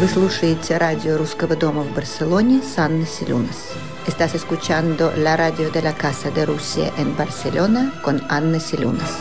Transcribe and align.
Вы 0.00 0.08
слушаете 0.08 0.78
радио 0.78 1.18
Русского 1.18 1.54
дома 1.56 1.82
в 1.82 1.94
Барселоне 1.94 2.62
с 2.62 2.78
Анной 2.78 3.04
Селюнас. 3.04 3.74
Estás 4.06 4.34
escuchando 4.34 5.12
la 5.14 5.36
radio 5.36 5.70
de 5.70 5.82
la 5.82 5.92
Casa 5.92 6.30
de 6.30 6.46
Rusia 6.46 6.90
en 6.96 7.14
Barcelona 7.18 7.92
con 8.02 8.22
Анна 8.30 8.58
Селюнас. 8.60 9.20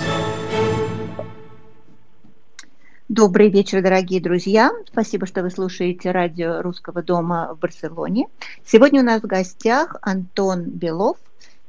Добрый 3.10 3.50
вечер, 3.50 3.84
дорогие 3.84 4.22
друзья. 4.22 4.72
Спасибо, 4.90 5.26
что 5.26 5.42
вы 5.42 5.50
слушаете 5.50 6.12
радио 6.12 6.62
Русского 6.62 7.04
дома 7.04 7.54
в 7.54 7.60
Барселоне. 7.60 8.28
Сегодня 8.66 9.02
у 9.02 9.04
нас 9.04 9.22
в 9.22 9.28
гостях 9.28 9.98
Антон 10.02 10.64
Белов, 10.64 11.18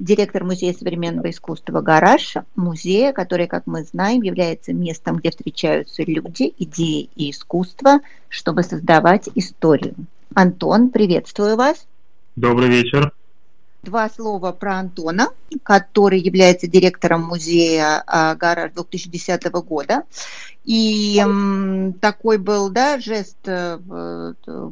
директор 0.01 0.43
Музея 0.43 0.73
современного 0.73 1.29
искусства 1.29 1.81
«Гараж», 1.81 2.35
музея, 2.55 3.13
который, 3.13 3.47
как 3.47 3.67
мы 3.67 3.83
знаем, 3.83 4.23
является 4.23 4.73
местом, 4.73 5.17
где 5.17 5.29
встречаются 5.29 6.03
люди, 6.03 6.53
идеи 6.57 7.09
и 7.15 7.31
искусство, 7.31 7.99
чтобы 8.27 8.63
создавать 8.63 9.29
историю. 9.35 9.93
Антон, 10.33 10.89
приветствую 10.89 11.55
вас. 11.55 11.85
Добрый 12.35 12.69
вечер. 12.69 13.13
Два 13.83 14.09
слова 14.09 14.51
про 14.51 14.77
Антона, 14.77 15.29
который 15.63 16.19
является 16.19 16.67
директором 16.67 17.23
музея 17.23 18.03
а, 18.05 18.35
«Гараж» 18.35 18.71
2010 18.73 19.43
года. 19.51 20.03
И 20.63 21.23
такой 21.99 22.37
был 22.37 22.69
да, 22.69 22.99
жест, 22.99 23.37
э, 23.45 23.79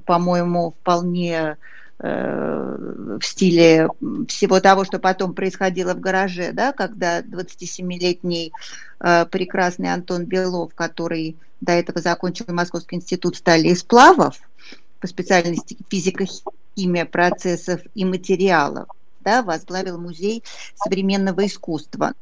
по-моему, 0.06 0.76
вполне 0.80 1.34
Э, 1.42 1.56
в 2.02 3.20
стиле 3.22 3.90
всего 4.28 4.62
того, 4.62 4.86
что 4.86 5.00
потом 5.00 5.34
происходило 5.34 5.94
в 5.94 6.00
гараже, 6.00 6.52
да, 6.54 6.72
когда 6.72 7.22
27-летний 7.22 8.54
э, 9.02 9.26
прекрасный 9.26 9.92
Антон 9.94 10.26
Белов, 10.26 10.74
который 10.76 11.36
до 11.60 11.74
этого 11.74 12.00
закончил 12.00 12.46
Московский 12.48 12.96
институт 12.96 13.36
стали 13.36 13.68
из 13.68 13.82
сплавов 13.82 14.40
по 15.02 15.08
специальности 15.08 15.76
физика, 15.90 16.26
химия 16.78 17.06
процессов 17.06 17.82
и 17.96 18.06
материалов, 18.06 18.88
да, 19.20 19.44
возглавил 19.44 19.98
музей 19.98 20.44
современного 20.76 21.46
искусства 21.46 22.14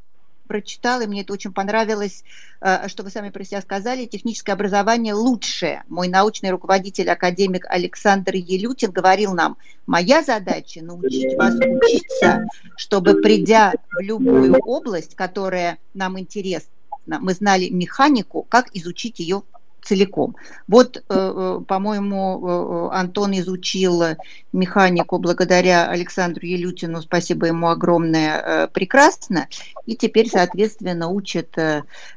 прочитала, 0.48 1.02
и 1.02 1.08
мне 1.08 1.22
это 1.22 1.34
очень 1.34 1.54
понравилось, 1.54 2.24
э, 2.62 2.88
что 2.88 3.04
вы 3.04 3.12
сами 3.12 3.30
про 3.30 3.44
себя 3.44 3.62
сказали, 3.62 4.06
техническое 4.06 4.54
образование 4.54 5.14
лучшее. 5.14 5.84
Мой 5.90 6.08
научный 6.08 6.50
руководитель, 6.50 7.10
академик 7.10 7.66
Александр 7.70 8.34
Елютин, 8.36 8.92
говорил 8.92 9.34
нам, 9.34 9.58
моя 9.86 10.24
задача 10.24 10.82
научить 10.82 11.36
вас 11.38 11.54
учиться, 11.56 12.46
чтобы 12.76 13.22
придя 13.22 13.74
в 13.92 14.02
любую 14.02 14.56
область, 14.64 15.16
которая 15.16 15.78
нам 15.94 16.20
интересна, 16.20 16.72
мы 17.06 17.34
знали 17.34 17.70
механику, 17.70 18.46
как 18.50 18.70
изучить 18.74 19.20
ее 19.20 19.44
целиком. 19.88 20.36
Вот, 20.68 20.98
э, 20.98 21.02
э, 21.10 21.62
по-моему, 21.66 22.90
Антон 22.92 23.32
изучил 23.40 24.04
механику 24.52 25.18
благодаря 25.18 25.90
Александру 25.90 26.46
Елютину, 26.46 27.02
спасибо 27.02 27.48
ему 27.48 27.70
огромное, 27.70 28.68
прекрасно, 28.68 29.48
и 29.88 29.96
теперь, 29.96 30.30
соответственно, 30.30 31.08
учит, 31.08 31.58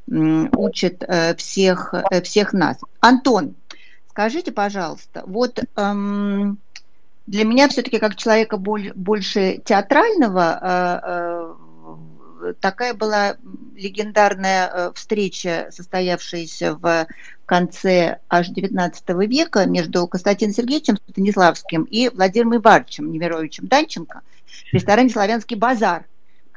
учит 0.07 1.03
всех, 1.39 1.95
всех 2.23 2.53
нас. 2.53 2.77
Антон, 3.01 3.55
скажите, 4.11 4.53
пожалуйста, 4.53 5.23
вот 5.27 5.61
эм, 5.77 6.59
для 7.27 7.45
меня 7.45 7.69
все-таки 7.69 7.99
как 7.99 8.17
человека 8.17 8.59
больше 8.59 9.63
театрального 9.65 11.57
такая 12.61 12.95
была 12.95 13.37
легендарная 13.75 14.71
э, 14.73 14.93
встреча, 14.95 15.69
состоявшаяся 15.71 16.75
в 16.75 17.07
конце 17.47 18.19
аж 18.29 18.51
XIX 18.51 18.93
века 19.27 19.67
между 19.67 20.07
Константином 20.07 20.55
Сергеевичем 20.55 20.97
Станиславским 20.97 21.85
и 21.85 22.09
Владимиром 22.09 22.57
Ивановичем 22.57 23.11
Немировичем 23.11 23.67
Данченко 23.67 24.23
в 24.71 24.75
ресторане 24.75 25.11
«Славянский 25.11 25.57
базар», 25.57 26.05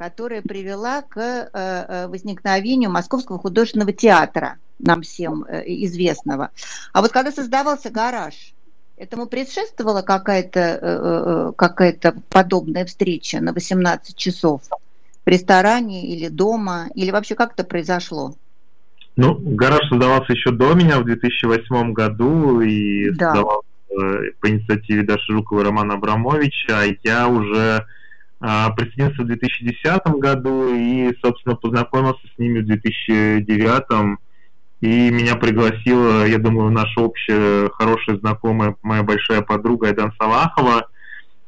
которая 0.03 0.41
привела 0.41 1.01
к 1.01 1.17
э, 1.17 1.49
э, 1.53 2.07
возникновению 2.07 2.89
Московского 2.89 3.39
художественного 3.39 3.93
театра, 3.93 4.57
нам 4.79 5.01
всем 5.01 5.45
известного. 5.65 6.49
А 6.91 7.01
вот 7.01 7.11
когда 7.11 7.31
создавался 7.31 7.89
гараж, 7.89 8.53
Этому 8.95 9.25
предшествовала 9.25 10.03
какая-то 10.03 11.53
какая 11.57 11.97
подобная 12.29 12.85
встреча 12.85 13.41
на 13.41 13.51
18 13.51 14.15
часов? 14.15 14.61
в 15.25 15.29
ресторане 15.29 16.05
или 16.05 16.27
дома, 16.27 16.87
или 16.95 17.11
вообще 17.11 17.35
как 17.35 17.53
это 17.53 17.63
произошло? 17.63 18.35
Ну, 19.15 19.37
гараж 19.39 19.87
создавался 19.89 20.33
еще 20.33 20.51
до 20.51 20.73
меня 20.73 20.99
в 20.99 21.05
2008 21.05 21.93
году 21.93 22.61
и 22.61 23.11
да. 23.11 23.33
создавался 23.33 23.67
э, 23.89 24.31
по 24.39 24.49
инициативе 24.49 25.03
Даши 25.03 25.31
Жукова 25.31 25.61
и 25.61 25.63
Романа 25.63 25.93
Абрамовича, 25.95 26.79
а 26.79 26.83
я 27.03 27.27
уже 27.27 27.85
присоединился 28.75 29.23
в 29.23 29.27
2010 29.27 30.07
году 30.19 30.73
и, 30.75 31.15
собственно, 31.23 31.55
познакомился 31.55 32.27
с 32.35 32.37
ними 32.37 32.59
в 32.59 32.65
2009 32.65 34.17
и 34.83 35.11
меня 35.11 35.37
пригласила, 35.37 36.27
я 36.27 36.37
думаю, 36.39 36.69
наша 36.69 36.99
общая 36.99 37.69
хорошая 37.69 38.17
знакомая, 38.17 38.75
моя 38.81 39.01
большая 39.01 39.41
подруга 39.41 39.87
Айдан 39.87 40.11
Салахова. 40.19 40.89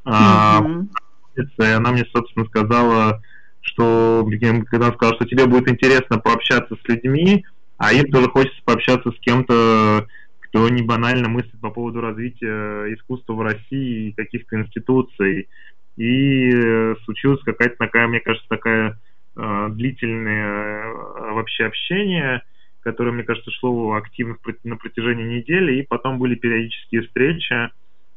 Mm-hmm. 0.06 0.88
И 1.36 1.64
она 1.64 1.92
мне, 1.92 2.06
собственно, 2.14 2.46
сказала, 2.46 3.22
что 3.60 4.26
когда 4.70 4.88
он 4.88 4.94
сказал, 4.94 5.16
что 5.16 5.26
тебе 5.26 5.48
будет 5.48 5.68
интересно 5.68 6.18
пообщаться 6.18 6.78
с 6.82 6.88
людьми, 6.88 7.46
а 7.78 7.92
им 7.92 8.10
тоже 8.10 8.30
хочется 8.30 8.62
пообщаться 8.64 9.12
с 9.12 9.20
кем-то, 9.20 10.08
кто 10.40 10.70
не 10.70 10.82
банально 10.82 11.28
мыслит 11.28 11.60
по 11.60 11.72
поводу 11.72 12.00
развития 12.00 12.94
искусства 12.94 13.34
в 13.34 13.42
России 13.42 14.08
и 14.08 14.14
каких-то 14.14 14.62
институций. 14.62 15.50
И 15.98 16.52
э, 16.54 16.96
случилась 17.06 17.42
какая-то 17.44 17.78
такая, 17.78 18.08
мне 18.08 18.20
кажется, 18.20 18.48
такая 18.50 19.00
э, 19.38 19.68
длительное 19.72 20.84
э, 20.84 21.32
вообще 21.34 21.66
общение, 21.66 22.42
которое, 22.82 23.12
мне 23.12 23.24
кажется, 23.24 23.50
шло 23.52 23.94
активно 23.94 24.38
на 24.64 24.76
протяжении 24.76 25.40
недели, 25.40 25.80
и 25.80 25.88
потом 25.88 26.20
были 26.20 26.36
периодические 26.36 27.04
встречи, 27.04 27.70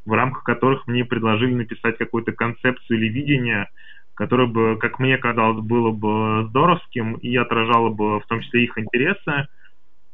в 0.05 0.13
рамках 0.13 0.43
которых 0.43 0.87
мне 0.87 1.05
предложили 1.05 1.55
написать 1.55 1.99
какую-то 1.99 2.33
концепцию 2.33 2.99
или 2.99 3.09
видение, 3.09 3.69
которое 4.15 4.49
бы, 4.49 4.77
как 4.79 4.99
мне 4.99 5.17
казалось, 5.17 5.65
было 5.65 5.93
бы 5.93 6.49
здоровским 6.49 7.15
и 7.15 7.37
отражало 7.37 7.91
бы 7.91 8.19
в 8.19 8.27
том 8.27 8.41
числе 8.41 8.65
их 8.65 8.77
интересы. 8.77 9.47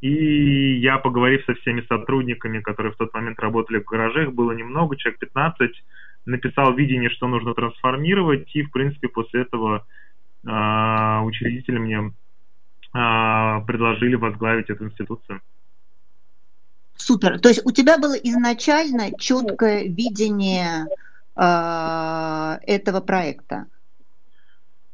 И 0.02 0.74
я, 0.80 0.98
поговорив 0.98 1.44
со 1.46 1.54
всеми 1.54 1.80
сотрудниками, 1.88 2.60
которые 2.60 2.92
в 2.92 2.96
тот 2.96 3.14
момент 3.14 3.40
работали 3.40 3.78
в 3.78 3.84
гараже, 3.84 4.24
их 4.24 4.34
было 4.34 4.52
немного, 4.52 4.96
человек 4.96 5.20
15, 5.20 5.70
написал 6.26 6.74
видение, 6.74 7.10
что 7.10 7.28
нужно 7.28 7.54
трансформировать, 7.54 8.54
и, 8.54 8.62
в 8.62 8.70
принципе, 8.70 9.08
после 9.08 9.42
этого 9.42 9.84
э, 10.46 11.20
учредители 11.24 11.78
мне 11.78 11.98
э, 11.98 12.10
предложили 13.66 14.14
возглавить 14.14 14.70
эту 14.70 14.86
институцию. 14.86 15.40
Супер. 16.96 17.40
То 17.40 17.48
есть 17.48 17.62
у 17.64 17.72
тебя 17.72 17.98
было 17.98 18.14
изначально 18.14 19.10
четкое 19.18 19.84
видение 19.84 20.86
э, 21.36 22.58
этого 22.66 23.00
проекта. 23.00 23.66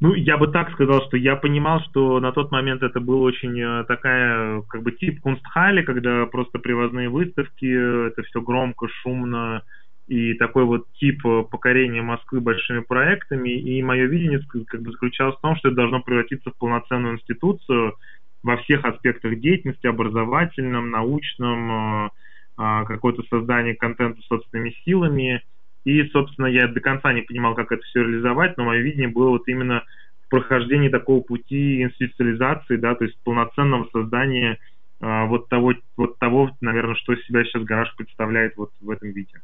Ну, 0.00 0.14
я 0.14 0.38
бы 0.38 0.48
так 0.48 0.72
сказал, 0.72 1.02
что 1.06 1.18
я 1.18 1.36
понимал, 1.36 1.80
что 1.90 2.20
на 2.20 2.32
тот 2.32 2.50
момент 2.50 2.82
это 2.82 3.00
был 3.00 3.22
очень 3.22 3.60
э, 3.60 3.84
такая, 3.84 4.62
как 4.62 4.82
бы 4.82 4.92
тип 4.92 5.20
кунстхали, 5.20 5.82
когда 5.82 6.24
просто 6.24 6.58
привозные 6.58 7.10
выставки, 7.10 8.06
это 8.08 8.22
все 8.22 8.40
громко, 8.40 8.88
шумно, 8.88 9.62
и 10.10 10.34
такой 10.34 10.64
вот 10.64 10.86
тип 10.94 11.24
э, 11.24 11.44
покорения 11.50 12.02
Москвы 12.02 12.40
большими 12.40 12.80
проектами. 12.80 13.50
И 13.50 13.82
мое 13.82 14.06
видение 14.06 14.40
как 14.66 14.82
бы 14.82 14.92
заключалось 14.92 15.36
в 15.36 15.40
том, 15.40 15.56
что 15.56 15.68
это 15.68 15.76
должно 15.76 16.00
превратиться 16.02 16.50
в 16.50 16.56
полноценную 16.56 17.14
институцию 17.14 17.94
во 18.42 18.56
всех 18.58 18.84
аспектах 18.84 19.38
деятельности, 19.40 19.86
образовательном, 19.86 20.90
научном, 20.90 21.70
э, 22.06 22.10
а, 22.56 22.84
какое-то 22.84 23.22
создание 23.30 23.74
контента 23.74 24.20
собственными 24.22 24.74
силами– 24.84 25.42
и, 25.84 26.04
собственно, 26.08 26.46
я 26.46 26.68
до 26.68 26.80
конца 26.80 27.12
не 27.12 27.22
понимал, 27.22 27.54
как 27.54 27.72
это 27.72 27.82
все 27.84 28.02
реализовать, 28.02 28.56
но 28.56 28.64
мое 28.64 28.80
видение 28.80 29.08
было 29.08 29.30
вот 29.30 29.48
именно 29.48 29.82
в 30.26 30.28
прохождении 30.28 30.88
такого 30.88 31.22
пути 31.22 31.82
институциализации, 31.82 32.76
да, 32.76 32.94
то 32.94 33.04
есть 33.04 33.18
полноценного 33.24 33.88
создания 33.90 34.58
а, 35.00 35.24
вот 35.24 35.48
того, 35.48 35.74
вот 35.96 36.18
того, 36.18 36.50
наверное, 36.60 36.96
что 36.96 37.16
себя 37.16 37.44
сейчас 37.44 37.64
гараж 37.64 37.94
представляет 37.96 38.56
вот 38.56 38.70
в 38.80 38.90
этом 38.90 39.10
виде. 39.10 39.40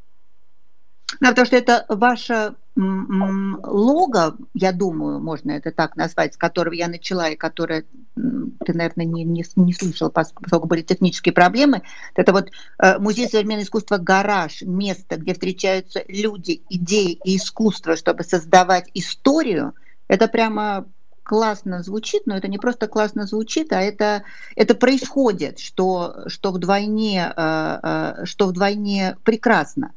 Да, 1.21 1.29
потому 1.31 1.47
что 1.47 1.57
это 1.57 1.87
ваше 1.89 2.55
лого, 2.77 4.37
я 4.53 4.73
думаю, 4.73 5.19
можно 5.21 5.53
это 5.53 5.73
так 5.73 5.97
назвать, 5.97 6.35
с 6.35 6.37
которого 6.37 6.75
я 6.75 6.89
начала, 6.89 7.31
и 7.31 7.37
которое 7.37 7.85
ты, 8.15 8.75
наверное, 8.75 9.07
не, 9.07 9.25
не, 9.25 9.45
не 9.57 9.73
слышал, 9.73 10.11
поскольку 10.11 10.67
были 10.67 10.83
технические 10.83 11.33
проблемы. 11.33 11.83
Это 12.15 12.33
вот 12.33 12.51
э, 12.79 12.99
Музей 12.99 13.29
современного 13.29 13.65
искусства 13.65 13.99
«Гараж», 13.99 14.63
место, 14.63 15.17
где 15.17 15.33
встречаются 15.33 16.03
люди, 16.09 16.63
идеи 16.69 17.19
и 17.25 17.37
искусство, 17.37 17.97
чтобы 17.97 18.25
создавать 18.25 18.91
историю, 18.93 19.75
это 20.09 20.29
прямо 20.29 20.87
классно 21.27 21.83
звучит, 21.83 22.23
но 22.27 22.37
это 22.37 22.47
не 22.47 22.59
просто 22.59 22.87
классно 22.87 23.27
звучит, 23.27 23.73
а 23.73 23.81
это, 23.81 24.23
это 24.55 24.75
происходит, 24.77 25.59
что, 25.59 26.29
что, 26.29 26.53
вдвойне, 26.53 27.33
э, 27.37 28.25
что 28.25 28.47
вдвойне 28.47 29.17
прекрасно. 29.25 29.93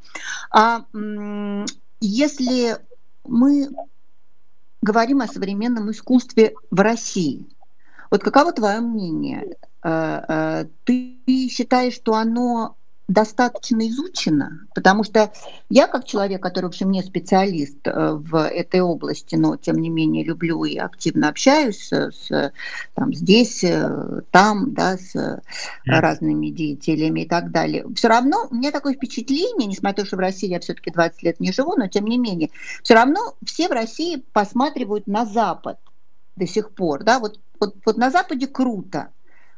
А 0.50 0.86
если 2.02 2.78
мы 3.26 3.70
говорим 4.82 5.22
о 5.22 5.28
современном 5.28 5.92
искусстве 5.92 6.56
в 6.72 6.80
России, 6.80 7.46
вот 8.10 8.24
каково 8.24 8.52
твое 8.52 8.80
мнение? 8.80 9.56
Ты 9.82 11.20
считаешь, 11.50 11.94
что 11.94 12.16
оно 12.16 12.76
достаточно 13.10 13.88
изучено, 13.90 14.68
потому 14.76 15.04
что 15.04 15.34
я 15.68 15.88
как 15.88 16.06
человек, 16.06 16.42
который, 16.44 16.66
в 16.66 16.70
общем, 16.70 16.92
не 16.92 17.02
специалист 17.02 17.80
э, 17.86 18.12
в 18.14 18.48
этой 18.48 18.82
области, 18.82 19.36
но 19.36 19.58
тем 19.58 19.78
не 19.78 19.90
менее 19.90 20.24
люблю 20.24 20.64
и 20.64 20.78
активно 20.78 21.30
общаюсь 21.30 21.92
с, 21.92 22.52
там, 22.94 23.14
здесь, 23.14 23.64
э, 23.64 24.22
там, 24.30 24.76
да, 24.76 24.98
с 24.98 25.42
разными 25.86 26.50
деятелями 26.50 27.22
и 27.22 27.28
так 27.28 27.50
далее. 27.50 27.84
Все 27.96 28.08
равно 28.08 28.48
у 28.52 28.56
меня 28.56 28.70
такое 28.72 28.94
впечатление, 28.94 29.68
несмотря 29.68 29.90
на 29.90 30.04
то, 30.04 30.06
что 30.06 30.16
в 30.18 30.20
России 30.20 30.48
я 30.48 30.60
все-таки 30.60 30.92
20 30.92 31.24
лет 31.24 31.40
не 31.40 31.52
живу, 31.52 31.76
но 31.76 31.88
тем 31.88 32.06
не 32.06 32.20
менее, 32.20 32.52
все 32.84 32.94
равно 32.94 33.34
все 33.44 33.68
в 33.68 33.72
России 33.72 34.24
посматривают 34.34 35.08
на 35.08 35.26
Запад 35.26 35.80
до 36.36 36.46
сих 36.46 36.76
пор, 36.76 37.04
да, 37.04 37.20
вот, 37.20 37.40
вот, 37.60 37.76
вот 37.86 37.98
на 37.98 38.12
Западе 38.12 38.46
круто, 38.46 39.10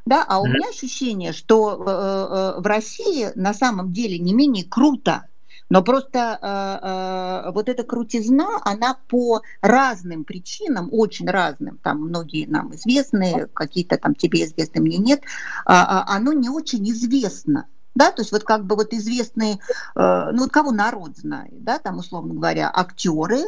да, 0.04 0.24
а 0.26 0.40
у 0.40 0.46
меня 0.46 0.68
ощущение, 0.68 1.32
что 1.32 1.74
э, 1.74 2.56
э, 2.56 2.60
в 2.60 2.66
России 2.66 3.30
на 3.34 3.54
самом 3.54 3.92
деле 3.92 4.18
не 4.18 4.34
менее 4.34 4.64
круто, 4.64 5.26
но 5.68 5.82
просто 5.82 6.38
э, 6.42 7.46
э, 7.46 7.52
вот 7.52 7.68
эта 7.68 7.84
крутизна, 7.84 8.60
она 8.64 8.98
по 9.08 9.42
разным 9.60 10.24
причинам, 10.24 10.88
очень 10.92 11.28
разным, 11.28 11.78
там 11.78 12.02
многие 12.02 12.46
нам 12.46 12.74
известны, 12.74 13.48
какие-то 13.54 13.96
там 13.96 14.14
тебе 14.14 14.44
известны, 14.44 14.80
мне 14.80 14.98
нет, 14.98 15.20
э, 15.20 15.24
оно 15.66 16.32
не 16.32 16.50
очень 16.50 16.88
известно. 16.90 17.66
Да, 17.94 18.10
то 18.10 18.22
есть 18.22 18.32
вот 18.32 18.42
как 18.42 18.64
бы 18.64 18.74
вот 18.74 18.92
известные, 18.92 19.54
э, 19.54 20.30
ну 20.32 20.42
вот 20.42 20.50
кого 20.50 20.72
народ 20.72 21.16
знает, 21.16 21.62
да, 21.62 21.78
там 21.78 21.98
условно 21.98 22.34
говоря, 22.34 22.70
актеры, 22.74 23.40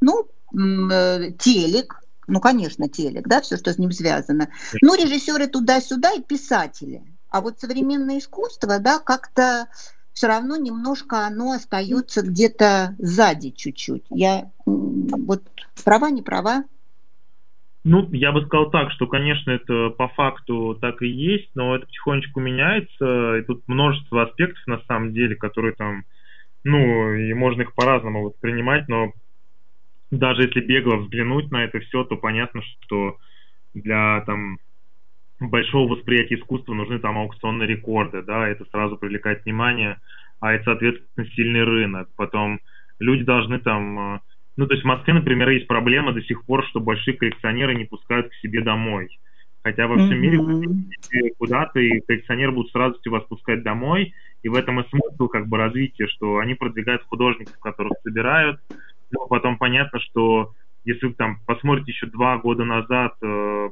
ну, 0.00 0.26
э, 0.52 1.32
телек, 1.38 2.03
ну, 2.26 2.40
конечно, 2.40 2.88
телек, 2.88 3.26
да, 3.28 3.40
все, 3.40 3.56
что 3.56 3.72
с 3.72 3.78
ним 3.78 3.90
связано. 3.92 4.48
Ну, 4.82 4.94
режиссеры 4.94 5.46
туда-сюда 5.46 6.12
и 6.12 6.22
писатели. 6.22 7.02
А 7.30 7.40
вот 7.40 7.58
современное 7.58 8.18
искусство, 8.18 8.78
да, 8.78 8.98
как-то 8.98 9.66
все 10.12 10.28
равно 10.28 10.56
немножко 10.56 11.26
оно 11.26 11.52
остается 11.52 12.22
где-то 12.22 12.94
сзади 12.98 13.50
чуть-чуть. 13.50 14.04
Я 14.10 14.50
вот 14.64 15.42
права, 15.84 16.10
не 16.10 16.22
права? 16.22 16.64
Ну, 17.82 18.08
я 18.12 18.32
бы 18.32 18.42
сказал 18.46 18.70
так, 18.70 18.90
что, 18.92 19.06
конечно, 19.06 19.50
это 19.50 19.90
по 19.90 20.08
факту 20.08 20.78
так 20.80 21.02
и 21.02 21.08
есть, 21.08 21.50
но 21.54 21.76
это 21.76 21.84
потихонечку 21.84 22.40
меняется, 22.40 23.36
и 23.36 23.42
тут 23.42 23.62
множество 23.66 24.22
аспектов, 24.22 24.66
на 24.66 24.80
самом 24.88 25.12
деле, 25.12 25.36
которые 25.36 25.74
там, 25.74 26.04
ну, 26.62 27.12
и 27.12 27.34
можно 27.34 27.62
их 27.62 27.74
по-разному 27.74 28.22
воспринимать, 28.24 28.88
но 28.88 29.12
даже 30.18 30.42
если 30.42 30.60
бегло 30.60 30.96
взглянуть 30.96 31.50
на 31.50 31.64
это 31.64 31.80
все, 31.80 32.04
то 32.04 32.16
понятно, 32.16 32.62
что 32.62 33.18
для 33.74 34.22
там 34.26 34.58
большого 35.40 35.92
восприятия 35.94 36.36
искусства 36.36 36.74
нужны 36.74 36.98
там 36.98 37.18
аукционные 37.18 37.68
рекорды, 37.68 38.22
да, 38.22 38.48
это 38.48 38.64
сразу 38.66 38.96
привлекает 38.96 39.44
внимание, 39.44 39.98
а 40.40 40.52
это, 40.52 40.64
соответственно, 40.64 41.26
сильный 41.34 41.64
рынок. 41.64 42.08
Потом 42.16 42.60
люди 42.98 43.24
должны 43.24 43.58
там, 43.58 44.16
э, 44.16 44.20
ну, 44.56 44.66
то 44.66 44.74
есть 44.74 44.84
в 44.84 44.88
Москве, 44.88 45.14
например, 45.14 45.48
есть 45.50 45.66
проблема 45.66 46.12
до 46.12 46.22
сих 46.22 46.44
пор, 46.44 46.64
что 46.66 46.80
большие 46.80 47.16
коллекционеры 47.16 47.74
не 47.74 47.84
пускают 47.84 48.28
к 48.28 48.34
себе 48.34 48.62
домой. 48.62 49.08
Хотя 49.62 49.86
во 49.86 49.96
всем 49.96 50.12
mm-hmm. 50.12 50.76
мире 51.12 51.32
куда-то, 51.38 51.80
и 51.80 52.00
коллекционеры 52.00 52.52
будут 52.52 52.70
сразу 52.70 52.98
вас 53.06 53.24
пускать 53.24 53.62
домой, 53.62 54.12
и 54.42 54.48
в 54.48 54.54
этом 54.54 54.80
и 54.80 54.88
смысл 54.90 55.28
как 55.28 55.48
бы 55.48 55.56
развития, 55.56 56.06
что 56.06 56.38
они 56.38 56.54
продвигают 56.54 57.02
художников, 57.04 57.58
которых 57.60 57.94
собирают, 58.02 58.60
но 59.14 59.26
потом 59.26 59.56
понятно, 59.58 60.00
что 60.00 60.52
если 60.84 61.06
вы 61.06 61.14
там 61.14 61.38
посмотрите 61.46 61.92
еще 61.92 62.06
два 62.06 62.36
года 62.38 62.64
назад 62.64 63.14
э, 63.22 63.70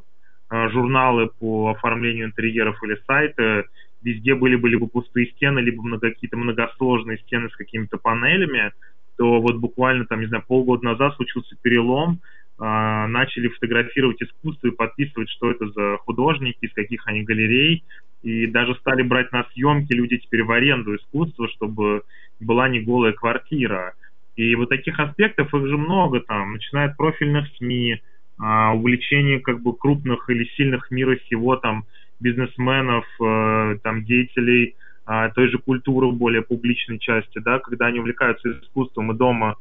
э, 0.50 0.69
журналы 0.71 1.31
по 1.39 1.71
оформлению 1.71 2.27
интерьеров 2.27 2.83
или 2.83 2.97
сайты, 3.06 3.65
везде 4.03 4.35
были 4.35 4.56
бы 4.56 4.69
либо 4.69 4.87
пустые 4.87 5.27
стены, 5.33 5.59
либо 5.59 5.83
много, 5.83 6.11
какие-то 6.11 6.37
многосложные 6.37 7.19
стены 7.19 7.50
с 7.50 7.56
какими-то 7.56 7.99
панелями, 7.99 8.73
то 9.17 9.41
вот 9.41 9.56
буквально 9.56 10.06
там, 10.06 10.21
не 10.21 10.27
знаю, 10.27 10.44
полгода 10.47 10.85
назад 10.85 11.15
случился 11.17 11.56
перелом, 11.61 12.21
э, 12.59 13.06
начали 13.09 13.49
фотографировать 13.49 14.23
искусство 14.23 14.69
и 14.69 14.77
подписывать, 14.77 15.29
что 15.31 15.50
это 15.50 15.69
за 15.69 15.99
художники, 15.99 16.59
из 16.65 16.73
каких 16.73 17.06
они 17.06 17.25
галерей, 17.25 17.85
и 18.23 18.47
даже 18.47 18.75
стали 18.77 19.03
брать 19.03 19.33
на 19.33 19.44
съемки 19.53 19.93
люди 19.93 20.19
теперь 20.19 20.44
в 20.44 20.53
аренду 20.53 20.94
искусства, 20.94 21.49
чтобы 21.49 22.03
была 22.41 22.69
не 22.69 22.81
голая 22.81 23.12
квартира. 23.12 23.94
И 24.37 24.55
вот 24.56 24.70
таких 24.70 24.99
аспектов 24.99 25.55
их 25.55 25.67
же 25.67 25.76
много 25.76 26.20
там, 26.20 26.55
начиная 26.55 26.88
от 26.88 26.96
профильных 26.96 27.46
СМИ, 27.58 28.00
а, 28.38 28.75
увлечение 28.75 29.40
как 29.40 29.61
бы 29.61 29.76
крупных 29.76 30.29
или 30.31 30.44
сильных 30.56 30.90
мира 30.90 31.17
сего 31.29 31.56
там 31.56 31.84
бизнесменов, 32.19 33.05
э, 33.20 33.79
там 33.82 34.05
деятелей 34.05 34.76
а, 35.05 35.29
той 35.31 35.49
же 35.49 35.58
культуры 35.58 36.11
более 36.12 36.43
публичной 36.43 36.99
части, 36.99 37.38
да, 37.40 37.58
когда 37.58 37.87
они 37.87 37.99
увлекаются 37.99 38.50
искусством 38.50 39.12
и 39.12 39.17
дома 39.17 39.56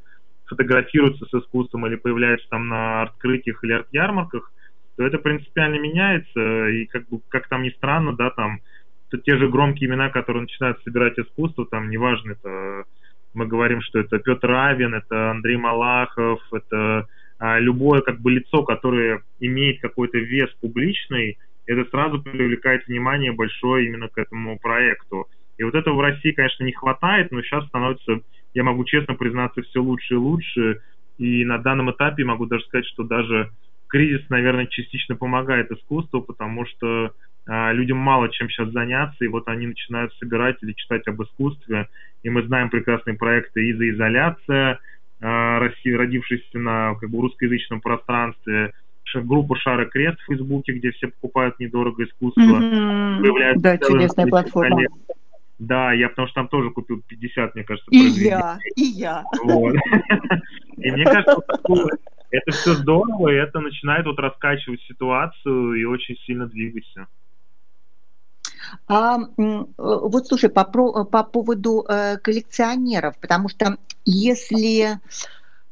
фотографируются 0.46 1.26
с 1.26 1.34
искусством 1.34 1.88
или 1.88 1.96
появляются 1.96 2.48
там 2.50 2.68
на 2.68 3.04
открытиях 3.04 3.64
или 3.64 3.74
арт-ярмарках, 3.74 4.52
то 4.98 5.04
это 5.04 5.18
принципиально 5.18 5.80
меняется, 5.80 6.68
и 6.68 6.86
как 6.86 7.08
бы, 7.10 7.22
как 7.30 7.48
там 7.48 7.64
ни 7.64 7.70
странно, 7.70 8.14
да, 8.14 8.30
там, 8.30 8.60
то 9.10 9.18
те 9.18 9.38
же 9.38 9.50
громкие 9.50 9.90
имена, 9.90 10.10
которые 10.10 10.44
начинают 10.44 10.82
собирать 10.84 11.18
искусство, 11.18 11.66
там, 11.66 11.90
неважно, 11.90 12.34
это 12.34 12.84
мы 13.34 13.48
говорим, 13.48 13.82
что 13.82 14.00
это 14.00 14.20
Петр 14.20 14.52
Авин, 14.52 14.94
это 14.94 15.32
Андрей 15.32 15.58
Малахов, 15.58 16.42
это 16.52 17.08
а, 17.40 17.60
любое 17.60 18.02
как 18.02 18.20
бы 18.20 18.32
лицо, 18.32 18.64
которое 18.64 19.22
имеет 19.40 19.82
какой-то 19.82 20.18
вес 20.18 20.50
публичный, 20.62 21.38
это 21.66 21.90
сразу 21.90 22.22
привлекает 22.22 22.86
внимание 22.88 23.32
большое 23.32 23.88
именно 23.88 24.10
к 24.10 24.18
этому 24.18 24.60
проекту. 24.60 25.28
И 25.58 25.64
вот 25.64 25.76
этого 25.76 25.96
в 25.96 26.02
России, 26.02 26.32
конечно, 26.32 26.64
не 26.64 26.74
хватает, 26.74 27.32
но 27.32 27.42
сейчас 27.42 27.66
становится, 27.68 28.22
я 28.54 28.64
могу 28.64 28.84
честно 28.84 29.16
признаться, 29.16 29.62
все 29.62 29.82
лучше 29.82 30.16
и 30.16 30.18
лучше. 30.18 30.82
И 31.18 31.46
на 31.46 31.60
данном 31.60 31.92
этапе 31.92 32.24
могу 32.24 32.48
даже 32.48 32.64
сказать, 32.66 32.88
что 32.88 33.04
даже 33.04 33.52
кризис, 33.88 34.28
наверное, 34.30 34.66
частично 34.68 35.16
помогает 35.16 35.72
искусству, 35.72 36.22
потому 36.22 36.66
что 36.66 37.12
людям 37.74 37.98
мало 37.98 38.30
чем 38.30 38.50
сейчас 38.50 38.72
заняться, 38.72 39.26
и 39.26 39.28
вот 39.28 39.48
они 39.48 39.68
начинают 39.68 40.14
собирать 40.16 40.58
или 40.62 40.74
читать 40.74 41.08
об 41.08 41.22
искусстве. 41.22 41.88
И 42.24 42.30
мы 42.30 42.44
знаем 42.44 42.70
прекрасные 42.70 43.18
проекты 43.18 43.68
и 43.68 43.72
«Изоляция», 43.92 44.80
а, 45.22 45.60
России, 45.60 45.92
родившийся 45.92 46.58
на 46.58 46.96
как 46.96 47.10
бы, 47.10 47.22
русскоязычном 47.22 47.82
пространстве, 47.82 48.74
группа 49.14 49.56
Шара 49.58 49.86
Крест 49.86 50.20
в 50.22 50.26
Фейсбуке, 50.28 50.74
где 50.74 50.92
все 50.92 51.08
покупают 51.08 51.60
недорого 51.60 52.04
искусство. 52.06 52.42
Mm-hmm. 52.42 53.20
Появляются 53.20 53.62
да, 53.62 53.78
чудесная 53.78 54.28
платформа. 54.28 54.76
Коллег. 54.76 54.92
Да, 55.60 55.94
я 55.94 56.10
потому 56.10 56.28
что 56.28 56.36
там 56.36 56.48
тоже 56.48 56.72
купил 56.72 57.04
50, 57.08 57.54
мне 57.54 57.64
кажется, 57.64 57.88
И 57.92 57.98
я, 57.98 58.58
и 58.76 58.84
я. 58.84 59.24
Вот. 59.44 59.76
И 60.78 60.92
мне 60.92 61.04
кажется, 61.04 61.38
это 62.32 62.52
все 62.52 62.74
здорово, 62.74 63.30
и 63.30 63.36
это 63.36 63.60
начинает 63.60 64.06
вот 64.06 64.18
раскачивать 64.18 64.82
ситуацию 64.84 65.74
и 65.74 65.84
очень 65.84 66.16
сильно 66.26 66.48
двигаться. 66.48 67.08
А, 68.88 69.18
вот 69.78 70.28
слушай, 70.28 70.50
по, 70.50 70.66
по 70.66 71.24
поводу 71.24 71.86
э, 71.88 72.18
коллекционеров, 72.18 73.18
потому 73.18 73.50
что 73.50 73.78
если 74.06 75.00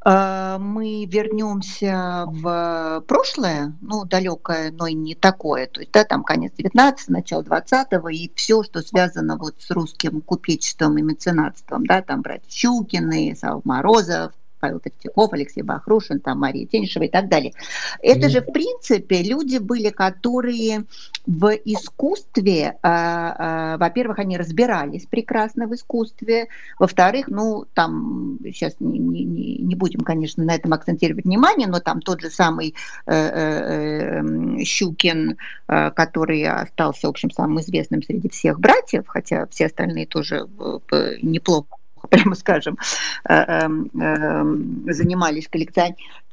э, 0.06 0.58
мы 0.60 1.06
вернемся 1.06 2.26
в 2.28 3.04
прошлое, 3.08 3.74
ну, 3.82 4.06
далекое, 4.06 4.72
но 4.72 4.88
и 4.88 4.94
не 4.94 5.16
такое, 5.16 5.68
то 5.68 5.82
есть, 5.82 5.92
да, 5.92 6.04
там 6.04 6.24
конец 6.24 6.54
19 6.58 7.10
начало 7.10 7.44
20 7.44 7.88
и 8.12 8.32
все, 8.36 8.64
что 8.64 8.82
связано 8.82 9.38
вот 9.38 9.56
с 9.60 9.70
русским 9.72 10.22
купечеством 10.22 10.98
и 10.98 11.02
меценатством, 11.02 11.86
да, 11.86 12.02
там 12.02 12.22
братья 12.22 12.50
Щукины, 12.50 13.36
Сав 13.36 13.64
Морозов, 13.66 14.34
Павел 14.60 14.80
Третьяков, 14.80 15.34
Алексей 15.34 15.62
Бахрушин, 15.62 16.20
там 16.20 16.40
Мария 16.40 16.66
Тенишева 16.66 17.04
и 17.04 17.10
так 17.10 17.30
далее. 17.30 17.54
Это 18.02 18.28
mm 18.28 18.30
же, 18.30 18.42
в 18.42 18.52
принципе, 18.52 19.24
люди 19.24 19.58
были, 19.58 19.90
которые 19.90 20.86
в 21.26 21.50
искусстве, 21.66 22.78
э, 22.82 22.88
э, 22.88 23.78
во-первых, 23.78 24.20
они 24.20 24.38
разбирались 24.38 25.06
прекрасно 25.06 25.68
в 25.68 25.74
искусстве, 25.74 26.48
во-вторых, 26.78 27.28
ну, 27.28 27.66
там, 27.74 28.38
сейчас 28.44 28.76
не, 28.80 29.00
не, 29.00 29.58
не 29.58 29.76
будем, 29.76 30.02
конечно, 30.02 30.44
на 30.44 30.56
этом 30.56 30.74
акцентировать 30.74 31.26
внимание, 31.26 31.68
но 31.68 31.80
там 31.80 32.02
тот 32.02 32.22
же 32.22 32.30
самый 32.30 32.76
э, 33.06 33.14
э, 33.14 34.64
Щукин, 34.64 35.38
э, 35.68 35.92
который 35.92 36.46
остался, 36.46 37.08
в 37.08 37.10
общем, 37.10 37.32
самым 37.32 37.60
известным 37.62 38.04
среди 38.04 38.30
всех 38.30 38.60
братьев, 38.60 39.06
хотя 39.08 39.48
все 39.48 39.68
остальные 39.68 40.08
тоже 40.08 40.48
э, 40.92 41.16
неплохо 41.22 41.79
прямо 42.10 42.36
скажем, 42.36 42.78
э, 43.26 43.34
эм, 43.34 43.90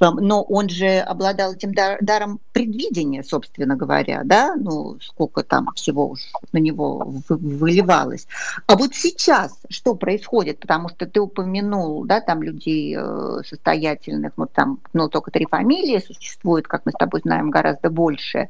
но 0.00 0.43
он 0.43 0.69
же 0.69 0.99
обладал 0.99 1.55
этим 1.55 1.73
даром 1.73 2.41
предвидения, 2.53 3.23
собственно 3.23 3.76
говоря, 3.76 4.23
да, 4.25 4.55
ну, 4.57 4.99
сколько 5.00 5.43
там 5.43 5.69
всего 5.75 6.11
уж 6.11 6.21
на 6.53 6.59
него 6.59 7.15
выливалось. 7.29 8.26
А 8.67 8.76
вот 8.76 8.95
сейчас 8.95 9.59
что 9.71 9.95
происходит? 9.95 10.61
Потому 10.61 10.88
что 10.88 11.07
ты 11.07 11.21
упомянул, 11.21 12.05
да, 12.05 12.21
там 12.21 12.43
людей 12.43 12.97
э, 12.99 13.43
состоятельных, 13.47 14.33
ну, 14.37 14.47
там, 14.47 14.81
ну, 14.93 15.09
только 15.09 15.31
три 15.31 15.47
фамилии 15.47 15.99
существует, 15.99 16.69
как 16.69 16.83
мы 16.85 16.93
с 16.93 16.97
тобой 16.97 17.21
знаем, 17.21 17.50
гораздо 17.50 17.91
больше, 17.91 18.49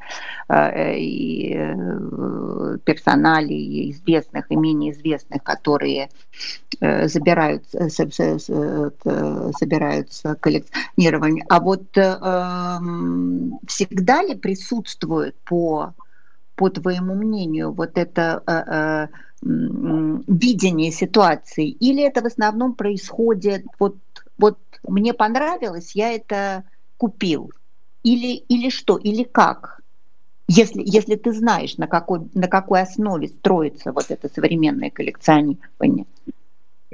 э, 0.49 0.99
и 0.99 1.55
э, 1.57 2.79
персоналей 2.85 3.93
известных 3.93 4.51
и 4.51 4.57
менее 4.57 4.93
известных, 4.93 5.43
которые 5.43 6.09
забираются, 6.81 7.89
собираются 7.89 10.35
коллекционировать 10.35 11.36
а 11.49 11.61
вот 11.61 11.97
э, 11.97 12.19
всегда 13.67 14.23
ли 14.23 14.35
присутствует 14.35 15.37
по, 15.45 15.95
по 16.55 16.71
твоему 16.71 17.15
мнению 17.15 17.73
вот 17.73 17.99
это 17.99 18.43
э, 18.47 18.53
э, 18.53 19.09
видение 19.43 20.91
ситуации, 20.91 21.69
или 21.69 22.03
это 22.03 22.23
в 22.23 22.27
основном 22.27 22.75
происходит 22.75 23.65
вот, 23.79 23.97
вот 24.39 24.59
мне 24.87 25.15
понравилось, 25.15 25.95
я 25.95 26.13
это 26.13 26.65
купил, 26.97 27.53
или, 28.03 28.37
или 28.37 28.71
что, 28.71 28.97
или 28.97 29.25
как? 29.25 29.81
Если, 30.49 30.83
если 30.85 31.17
ты 31.17 31.33
знаешь, 31.33 31.77
на 31.77 31.89
какой, 31.89 32.29
на 32.35 32.47
какой 32.47 32.83
основе 32.83 33.29
строится 33.29 33.93
вот 33.93 34.11
это 34.11 34.29
современное 34.33 34.91
коллекционирование. 34.91 36.07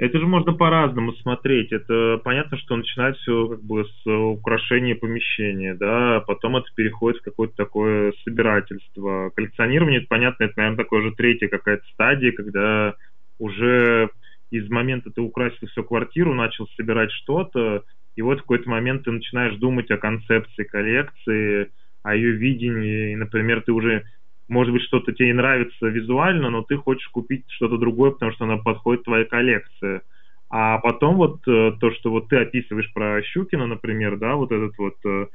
Это 0.03 0.19
же 0.19 0.27
можно 0.27 0.51
по-разному 0.51 1.13
смотреть. 1.13 1.71
Это 1.71 2.19
понятно, 2.25 2.57
что 2.57 2.75
начинает 2.75 3.15
все 3.15 3.47
как 3.47 3.63
бы 3.63 3.85
с 3.85 4.05
украшения 4.05 4.95
помещения, 4.95 5.75
да, 5.75 6.19
потом 6.27 6.57
это 6.57 6.67
переходит 6.75 7.21
в 7.21 7.23
какое-то 7.23 7.55
такое 7.55 8.11
собирательство. 8.25 9.31
Коллекционирование, 9.33 9.99
это 9.99 10.07
понятно, 10.09 10.43
это, 10.43 10.53
наверное, 10.57 10.83
такое 10.83 10.99
уже 11.03 11.11
третья 11.15 11.47
какая-то 11.47 11.85
стадия, 11.93 12.33
когда 12.33 12.95
уже 13.39 14.09
из 14.51 14.69
момента 14.69 15.09
ты 15.09 15.21
украсил 15.21 15.69
всю 15.69 15.85
квартиру, 15.85 16.33
начал 16.33 16.67
собирать 16.75 17.11
что-то, 17.13 17.83
и 18.17 18.21
вот 18.21 18.39
в 18.39 18.41
какой-то 18.41 18.69
момент 18.69 19.05
ты 19.05 19.11
начинаешь 19.11 19.55
думать 19.55 19.89
о 19.89 19.95
концепции 19.95 20.65
коллекции, 20.65 21.71
о 22.03 22.13
ее 22.13 22.31
видении, 22.31 23.13
и, 23.13 23.15
например, 23.15 23.61
ты 23.61 23.71
уже 23.71 24.03
может 24.47 24.73
быть, 24.73 24.83
что-то 24.83 25.13
тебе 25.13 25.33
нравится 25.33 25.87
визуально, 25.87 26.49
но 26.49 26.63
ты 26.63 26.77
хочешь 26.77 27.07
купить 27.09 27.45
что-то 27.47 27.77
другое, 27.77 28.11
потому 28.11 28.31
что 28.33 28.45
оно 28.45 28.59
подходит 28.59 29.03
твоей 29.03 29.25
коллекции. 29.25 30.01
А 30.49 30.77
потом 30.79 31.15
вот 31.15 31.47
э, 31.47 31.71
то, 31.79 31.91
что 31.91 32.11
вот 32.11 32.27
ты 32.29 32.37
описываешь 32.37 32.91
про 32.93 33.23
Щукина, 33.23 33.65
например, 33.65 34.17
да, 34.17 34.35
вот 34.35 34.51
этот 34.51 34.77
вот 34.77 34.95
э, 35.05 35.27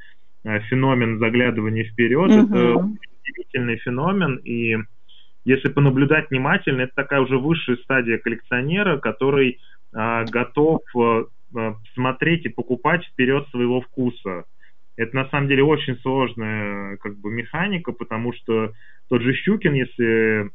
э, 0.45 0.61
феномен 0.69 1.19
заглядывания 1.19 1.85
вперед, 1.85 2.31
uh-huh. 2.31 2.47
это 2.47 2.77
удивительный 2.77 3.79
феномен, 3.79 4.37
и 4.45 4.77
если 5.45 5.69
понаблюдать 5.69 6.31
внимательно, 6.31 6.83
это 6.83 6.93
такая 6.95 7.21
уже 7.21 7.39
высшая 7.39 7.77
стадия 7.79 8.19
коллекционера, 8.19 8.99
который 8.99 9.59
а, 9.95 10.25
готов 10.25 10.81
а, 10.95 11.25
смотреть 11.95 12.45
и 12.45 12.51
покупать 12.51 13.03
вперед 13.07 13.49
своего 13.49 13.81
вкуса. 13.81 14.45
Это 14.99 15.15
на 15.15 15.29
самом 15.29 15.49
деле 15.49 15.63
очень 15.63 15.97
сложная 16.01 16.97
как 16.97 17.17
бы 17.19 17.31
механика, 17.31 17.93
потому 17.93 18.33
что 18.33 18.73
тот 19.09 19.23
же 19.23 19.33
Щукин, 19.33 19.73
если 19.75 20.51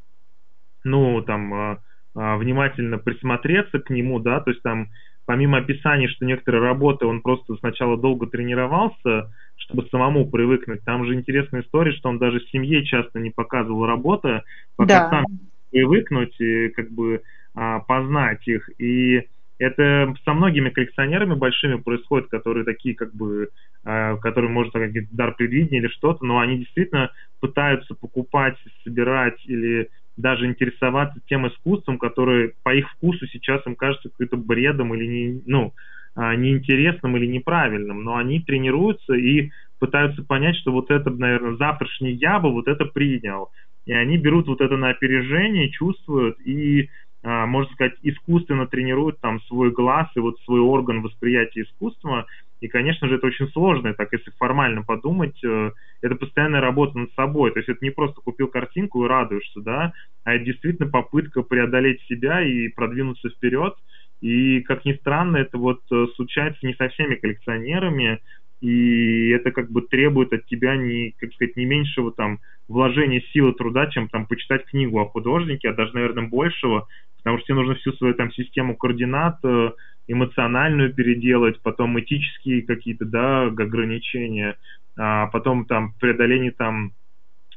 ну 0.83 1.21
там 1.21 1.53
а, 1.53 1.79
а, 2.13 2.37
внимательно 2.37 2.97
присмотреться 2.97 3.79
к 3.79 3.89
нему, 3.89 4.19
да, 4.19 4.41
то 4.41 4.51
есть 4.51 4.61
там 4.61 4.89
помимо 5.25 5.59
описания, 5.59 6.09
что 6.09 6.25
некоторые 6.25 6.61
работы 6.61 7.05
он 7.05 7.21
просто 7.21 7.55
сначала 7.55 7.97
долго 7.97 8.27
тренировался, 8.27 9.31
чтобы 9.55 9.87
самому 9.87 10.29
привыкнуть. 10.29 10.83
Там 10.83 11.05
же 11.05 11.13
интересная 11.13 11.61
история, 11.61 11.93
что 11.93 12.09
он 12.09 12.19
даже 12.19 12.41
семье 12.51 12.83
часто 12.83 13.19
не 13.19 13.29
показывал 13.29 13.85
работы, 13.85 14.41
пока 14.75 15.05
да. 15.05 15.09
сам 15.09 15.25
привыкнуть 15.71 16.35
и 16.41 16.67
как 16.67 16.91
бы 16.91 17.21
а, 17.55 17.79
познать 17.79 18.45
их. 18.45 18.69
И 18.77 19.25
это 19.57 20.13
со 20.25 20.33
многими 20.33 20.69
коллекционерами 20.69 21.35
большими 21.35 21.75
происходит, 21.75 22.29
которые 22.29 22.65
такие 22.65 22.95
как 22.95 23.13
бы, 23.15 23.49
э, 23.85 24.17
которые 24.17 24.51
может 24.51 24.73
как 24.73 24.91
дар 25.11 25.35
предвидения 25.35 25.79
или 25.79 25.87
что-то, 25.87 26.25
но 26.25 26.39
они 26.39 26.59
действительно 26.59 27.11
пытаются 27.39 27.95
покупать, 27.95 28.55
собирать 28.83 29.39
или 29.45 29.89
даже 30.15 30.45
интересоваться 30.45 31.19
тем 31.27 31.47
искусством, 31.47 31.97
которое 31.97 32.53
по 32.63 32.73
их 32.73 32.89
вкусу 32.91 33.27
сейчас 33.27 33.65
им 33.65 33.75
кажется 33.75 34.09
каким-то 34.09 34.37
бредом 34.37 34.93
или 34.93 35.05
не, 35.07 35.41
ну, 35.45 35.73
а, 36.15 36.35
неинтересным 36.35 37.17
или 37.17 37.25
неправильным, 37.25 38.03
но 38.03 38.17
они 38.17 38.39
тренируются 38.39 39.13
и 39.13 39.49
пытаются 39.79 40.23
понять, 40.23 40.55
что 40.57 40.71
вот 40.71 40.91
это, 40.91 41.09
наверное, 41.09 41.57
завтрашний 41.57 42.13
я 42.13 42.39
бы 42.39 42.51
вот 42.51 42.67
это 42.67 42.85
принял. 42.85 43.49
И 43.85 43.91
они 43.91 44.17
берут 44.17 44.47
вот 44.47 44.61
это 44.61 44.77
на 44.77 44.89
опережение, 44.89 45.71
чувствуют 45.71 46.39
и 46.39 46.89
можно 47.23 47.73
сказать, 47.73 47.93
искусственно 48.01 48.67
тренируют 48.67 49.19
там 49.21 49.41
свой 49.43 49.71
глаз 49.71 50.07
и 50.15 50.19
вот 50.19 50.39
свой 50.41 50.59
орган 50.59 51.01
восприятия 51.01 51.61
искусства. 51.61 52.25
И, 52.63 52.69
конечно 52.69 53.09
же, 53.09 53.15
это 53.15 53.27
очень 53.27 53.49
сложно, 53.49 53.93
так 53.93 54.13
если 54.13 54.31
формально 54.37 54.83
подумать, 54.83 55.37
э, 55.43 55.71
это 56.01 56.15
постоянная 56.15 56.61
работа 56.61 56.97
над 56.97 57.13
собой. 57.13 57.51
То 57.51 57.59
есть 57.59 57.67
это 57.67 57.83
не 57.83 57.91
просто 57.91 58.21
купил 58.21 58.47
картинку 58.47 59.03
и 59.03 59.07
радуешься, 59.09 59.59
да, 59.59 59.91
а 60.23 60.33
это 60.33 60.45
действительно 60.45 60.89
попытка 60.89 61.41
преодолеть 61.41 62.01
себя 62.03 62.41
и 62.41 62.69
продвинуться 62.69 63.29
вперед. 63.29 63.75
И, 64.21 64.61
как 64.61 64.85
ни 64.85 64.93
странно, 64.93 65.37
это 65.37 65.57
вот 65.57 65.81
э, 65.91 66.05
случается 66.15 66.65
не 66.65 66.73
со 66.75 66.87
всеми 66.87 67.15
коллекционерами, 67.15 68.19
и 68.61 69.31
это 69.31 69.51
как 69.51 69.69
бы 69.69 69.81
требует 69.81 70.31
от 70.31 70.45
тебя 70.45 70.77
не, 70.77 71.13
как 71.19 71.33
сказать, 71.33 71.57
не 71.57 71.65
меньшего 71.65 72.13
там 72.13 72.39
вложения 72.69 73.21
силы 73.33 73.51
труда, 73.51 73.87
чем 73.87 74.07
там 74.07 74.25
почитать 74.25 74.63
книгу 74.67 75.01
о 75.01 75.05
художнике, 75.05 75.69
а 75.69 75.73
даже, 75.73 75.93
наверное, 75.93 76.29
большего, 76.29 76.87
потому 77.23 77.37
что 77.37 77.47
тебе 77.47 77.55
нужно 77.55 77.75
всю 77.75 77.93
свою 77.93 78.13
там 78.15 78.31
систему 78.33 78.75
координат 78.75 79.37
э, 79.43 79.71
эмоциональную 80.07 80.93
переделать, 80.93 81.61
потом 81.61 81.99
этические 81.99 82.63
какие-то, 82.63 83.05
да, 83.05 83.43
ограничения, 83.43 84.57
а 84.97 85.27
потом 85.27 85.65
там 85.65 85.93
преодоление 85.99 86.51
там 86.51 86.91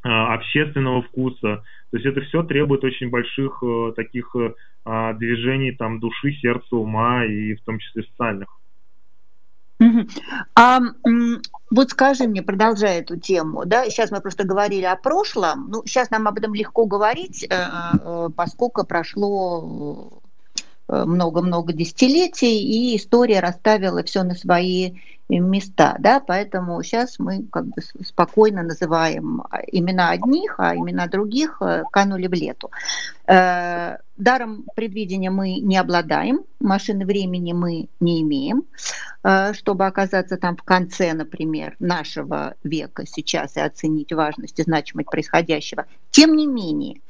а, 0.03 0.35
общественного 0.35 1.03
вкуса. 1.03 1.65
То 1.91 1.97
есть 1.97 2.07
это 2.07 2.21
все 2.23 2.45
требует 2.45 2.85
очень 2.85 3.11
больших 3.11 3.63
э, 3.63 3.93
таких 3.97 4.35
э, 4.37 5.15
движений 5.15 5.73
там 5.73 5.99
души, 5.99 6.33
сердца, 6.35 6.77
ума 6.77 7.25
и 7.25 7.55
в 7.55 7.63
том 7.63 7.79
числе 7.79 8.05
социальных. 8.05 8.49
А 10.55 10.81
вот 11.71 11.91
скажи 11.91 12.27
мне, 12.27 12.43
продолжая 12.43 13.01
эту 13.01 13.17
тему, 13.17 13.65
да, 13.67 13.85
сейчас 13.91 14.11
мы 14.11 14.21
просто 14.21 14.45
говорили 14.45 14.85
о 14.85 14.97
прошлом, 14.97 15.69
ну, 15.71 15.83
сейчас 15.85 16.11
нам 16.11 16.29
об 16.29 16.39
этом 16.39 16.55
легко 16.55 16.87
говорить, 16.87 17.45
э, 17.45 17.49
э, 17.51 18.29
поскольку 18.35 18.85
прошло 18.87 20.23
э, 20.89 21.05
много-много 21.05 21.73
десятилетий, 21.73 22.63
и 22.63 22.97
история 22.97 23.41
расставила 23.41 24.03
все 24.05 24.23
на 24.23 24.35
свои 24.35 24.95
места, 25.29 25.97
да, 25.99 26.21
поэтому 26.21 26.83
сейчас 26.83 27.19
мы 27.19 27.45
как 27.51 27.67
бы 27.67 27.83
спокойно 28.05 28.63
называем 28.63 29.43
имена 29.69 30.11
одних, 30.11 30.57
а 30.59 30.75
имена 30.77 31.07
других 31.07 31.61
канули 31.91 32.27
в 32.27 32.33
лету. 32.33 32.71
Даром 34.17 34.65
предвидения 34.75 35.31
мы 35.31 35.57
не 35.61 35.77
обладаем, 35.77 36.41
машины 36.59 37.05
времени 37.05 37.53
мы 37.53 37.89
не 38.01 38.23
имеем, 38.23 38.65
э, 39.23 39.53
чтобы 39.53 39.87
оказаться 39.87 40.39
там 40.39 40.57
в 40.57 40.63
конце, 40.63 41.13
например, 41.13 41.77
нашего 41.81 42.55
века 42.65 43.05
сейчас 43.07 43.57
и 43.57 43.61
оценить 43.61 44.13
важность 44.13 44.59
и 44.59 44.63
значимость 44.63 45.11
происходящего. 45.11 45.85
Тем 46.11 46.35
не 46.35 46.47
менее, 46.47 47.03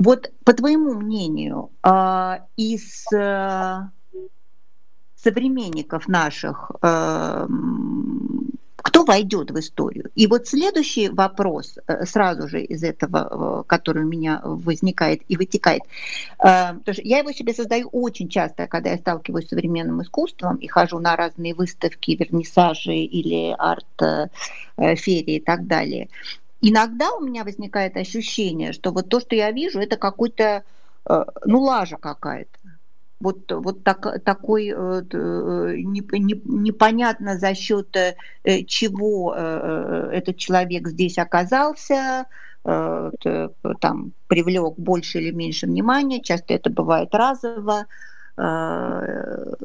вот 0.00 0.32
по 0.44 0.52
твоему 0.52 0.94
мнению, 0.94 1.70
э, 1.84 2.38
из 2.56 3.04
э, 3.12 3.80
современников 5.24 6.06
наших 6.08 6.70
кто 8.84 9.02
войдет 9.02 9.50
в 9.50 9.58
историю? 9.58 10.10
И 10.14 10.26
вот 10.26 10.46
следующий 10.46 11.08
вопрос 11.08 11.78
э, 11.86 12.04
сразу 12.04 12.48
же 12.48 12.60
из 12.60 12.84
этого, 12.84 13.62
э, 13.62 13.64
который 13.66 14.04
у 14.04 14.06
меня 14.06 14.42
возникает 14.44 15.22
и 15.26 15.38
вытекает, 15.38 15.80
э, 16.38 16.74
потому 16.74 16.92
что 16.92 17.02
я 17.02 17.18
его 17.20 17.32
себе 17.32 17.54
создаю 17.54 17.88
очень 17.88 18.28
часто, 18.28 18.66
когда 18.66 18.90
я 18.90 18.98
сталкиваюсь 18.98 19.46
с 19.46 19.48
современным 19.48 20.02
искусством 20.02 20.56
и 20.56 20.66
хожу 20.66 20.98
на 20.98 21.16
разные 21.16 21.54
выставки, 21.54 22.10
вернисажи 22.10 22.94
или 22.94 23.56
арт-ферии 23.58 25.36
и 25.36 25.40
так 25.40 25.66
далее. 25.66 26.10
Иногда 26.60 27.10
у 27.14 27.20
меня 27.20 27.44
возникает 27.44 27.96
ощущение, 27.96 28.74
что 28.74 28.90
вот 28.90 29.08
то, 29.08 29.18
что 29.18 29.34
я 29.34 29.50
вижу, 29.50 29.80
это 29.80 29.96
какой-то, 29.96 30.62
ну, 31.44 31.60
лажа 31.60 31.96
какая-то 31.96 32.63
вот, 33.24 33.50
вот 33.50 33.82
так, 33.82 34.22
такой 34.22 34.68
э, 34.68 35.02
не, 35.78 36.02
непонятно 36.44 37.38
за 37.38 37.54
счет 37.54 37.96
э, 37.96 38.14
чего 38.64 39.34
э, 39.34 40.10
этот 40.12 40.36
человек 40.36 40.88
здесь 40.88 41.16
оказался, 41.16 42.26
там 42.62 44.12
привлек 44.26 44.78
больше 44.78 45.18
или 45.20 45.32
меньше 45.32 45.66
внимания, 45.66 46.22
часто 46.22 46.54
это 46.54 46.70
бывает 46.70 47.14
разово. 47.14 47.84
То 48.36 49.56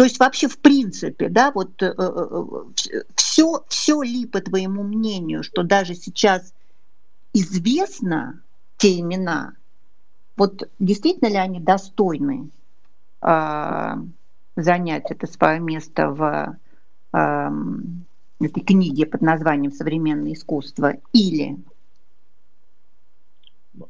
есть 0.00 0.18
вообще 0.18 0.48
в 0.48 0.58
принципе, 0.58 1.28
да, 1.28 1.52
вот 1.54 1.80
все, 3.14 3.64
все 3.68 4.02
ли 4.02 4.26
по 4.26 4.40
твоему 4.40 4.82
мнению, 4.82 5.44
что 5.44 5.62
даже 5.62 5.94
сейчас 5.94 6.52
известно 7.32 8.40
те 8.76 8.98
имена, 8.98 9.52
вот 10.36 10.68
действительно 10.80 11.28
ли 11.28 11.36
они 11.36 11.60
достойны 11.60 12.48
э, 12.48 12.61
занять 13.22 15.10
это 15.10 15.26
свое 15.26 15.60
место 15.60 16.10
в 16.10 16.58
э, 17.12 17.50
этой 18.40 18.62
книге 18.62 19.06
под 19.06 19.22
названием 19.22 19.72
«Современное 19.72 20.32
искусство» 20.32 20.94
или 21.12 21.56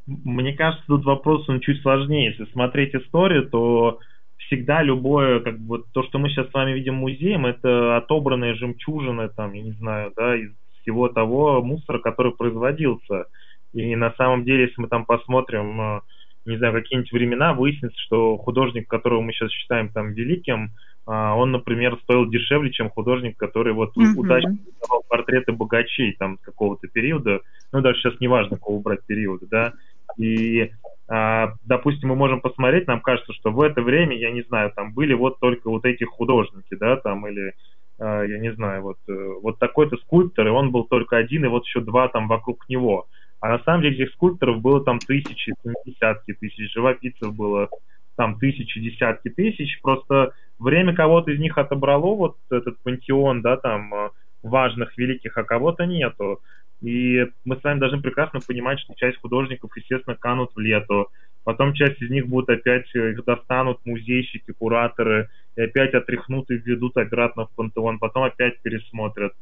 мне 0.07 0.53
кажется, 0.53 0.85
тут 0.87 1.05
вопрос 1.05 1.49
он 1.49 1.61
чуть 1.61 1.83
сложнее. 1.83 2.31
Если 2.31 2.51
смотреть 2.53 2.95
историю, 2.95 3.49
то 3.49 3.99
всегда 4.39 4.83
любое, 4.83 5.41
как 5.41 5.59
бы, 5.59 5.83
то, 5.93 6.03
что 6.05 6.19
мы 6.19 6.29
сейчас 6.29 6.49
с 6.51 6.55
вами 6.55 6.73
видим 6.73 6.95
музеем, 6.95 7.47
это 7.47 7.97
отобранные 7.97 8.55
жемчужины, 8.55 9.29
там, 9.29 9.53
я 9.53 9.63
не 9.63 9.73
знаю, 9.73 10.13
да, 10.17 10.37
из 10.37 10.51
всего 10.81 11.09
того 11.09 11.63
мусора, 11.63 11.99
который 11.99 12.33
производился. 12.33 13.27
И 13.73 13.97
на 13.97 14.13
самом 14.13 14.45
деле, 14.45 14.65
если 14.65 14.83
мы 14.83 14.89
там 14.89 15.05
посмотрим, 15.05 15.81
э, 15.81 16.01
не 16.45 16.57
знаю, 16.57 16.73
какие-нибудь 16.75 17.13
времена, 17.13 17.55
выяснится, 17.55 17.99
что 18.01 18.37
художник, 18.37 18.89
которого 18.89 19.21
мы 19.21 19.33
сейчас 19.33 19.51
считаем 19.51 19.89
там 19.91 20.13
великим, 20.13 20.73
а, 21.07 21.35
он, 21.35 21.53
например, 21.53 21.99
стоил 22.03 22.29
дешевле, 22.29 22.71
чем 22.71 22.91
художник, 22.91 23.37
который 23.37 23.73
вот 23.73 23.97
mm-hmm. 23.97 24.15
удачно 24.17 24.59
рисовал 24.67 25.05
портреты 25.09 25.53
богачей 25.53 26.15
там 26.19 26.39
какого-то 26.39 26.89
периода, 26.89 27.41
ну 27.73 27.81
даже 27.81 27.99
сейчас 28.01 28.21
не 28.21 28.29
важно, 28.29 28.57
какого 28.57 28.81
брать 28.81 29.05
периода, 29.07 29.47
да, 29.51 29.73
и 30.17 30.71
а, 31.09 31.55
допустим, 31.65 32.09
мы 32.09 32.17
можем 32.17 32.41
посмотреть, 32.41 32.87
нам 32.87 33.01
кажется, 33.01 33.33
что 33.35 33.51
в 33.51 33.61
это 33.61 33.83
время, 33.83 34.17
я 34.17 34.31
не 34.31 34.43
знаю, 34.43 34.73
там 34.75 34.95
были 34.95 35.13
вот 35.13 35.41
только 35.41 35.69
вот 35.69 35.85
эти 35.85 36.05
художники, 36.05 36.75
да, 36.75 36.97
там, 36.97 37.27
или, 37.27 37.55
а, 37.99 38.23
я 38.23 38.39
не 38.39 38.53
знаю, 38.55 38.83
вот, 38.83 38.99
э, 39.09 39.33
вот 39.43 39.59
такой-то 39.59 39.97
скульптор, 39.99 40.47
и 40.47 40.51
он 40.51 40.71
был 40.71 40.85
только 40.85 41.17
один, 41.17 41.45
и 41.45 41.49
вот 41.49 41.67
еще 41.67 41.81
два 41.81 42.09
там 42.09 42.29
вокруг 42.29 42.69
него. 42.69 43.09
А 43.43 43.49
на 43.49 43.59
самом 43.65 43.83
деле 43.83 44.05
этих 44.05 44.15
скульпторов 44.15 44.61
было 44.63 44.85
там 44.85 45.01
тысячи, 45.01 45.53
десятки 45.85 46.33
тысяч, 46.33 46.73
живописцев 46.73 47.35
было 47.35 47.69
там 48.17 48.39
тысячи, 48.39 48.81
десятки 48.81 49.31
тысяч, 49.31 49.81
просто 49.83 50.33
время 50.61 50.95
кого-то 50.95 51.33
из 51.33 51.41
них 51.41 51.59
отобрало 51.59 52.15
вот 52.15 52.37
этот 52.53 52.81
пантеон, 52.85 53.43
да, 53.43 53.57
там, 53.57 53.93
э, 53.93 54.11
важных, 54.45 54.97
великих, 54.97 55.37
а 55.37 55.43
кого-то 55.43 55.87
нету. 55.87 56.41
И 56.83 57.27
мы 57.45 57.57
с 57.57 57.65
вами 57.65 57.81
должны 57.81 58.01
прекрасно 58.01 58.39
понимать, 58.47 58.79
что 58.79 58.95
часть 58.95 59.19
художников, 59.19 59.77
естественно, 59.77 60.17
канут 60.17 60.53
в 60.55 60.61
лету. 60.61 61.09
Потом 61.43 61.75
часть 61.75 62.01
из 62.01 62.11
них 62.11 62.29
будут 62.29 62.49
опять, 62.49 62.95
э, 62.95 63.11
их 63.11 63.25
достанут 63.25 63.79
музейщики, 63.85 64.53
кураторы, 64.53 65.29
и 65.57 65.63
опять 65.63 65.95
отряхнут 65.95 66.49
и 66.53 66.59
введут 66.59 66.97
обратно 66.97 67.47
в 67.47 67.55
пантеон, 67.57 67.99
потом 67.99 68.23
опять 68.23 68.63
пересмотрят. 68.63 69.33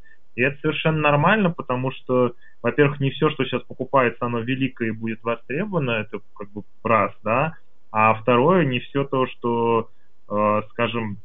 И 0.40 0.42
это 0.42 0.58
совершенно 0.62 1.00
нормально, 1.00 1.50
потому 1.50 1.92
что, 1.92 2.32
во-первых, 2.62 2.98
не 2.98 3.10
все, 3.10 3.28
что 3.28 3.44
сейчас 3.44 3.62
покупается, 3.64 4.24
оно 4.24 4.40
великое 4.40 4.88
и 4.88 4.92
будет 4.92 5.22
востребовано, 5.22 5.90
это 5.90 6.20
как 6.34 6.50
бы 6.52 6.62
раз, 6.82 7.12
да, 7.22 7.56
а 7.92 8.14
второе, 8.14 8.64
не 8.64 8.80
все 8.80 9.04
то, 9.04 9.26
что, 9.26 9.90
э, 10.30 10.62
скажем, 10.70 11.18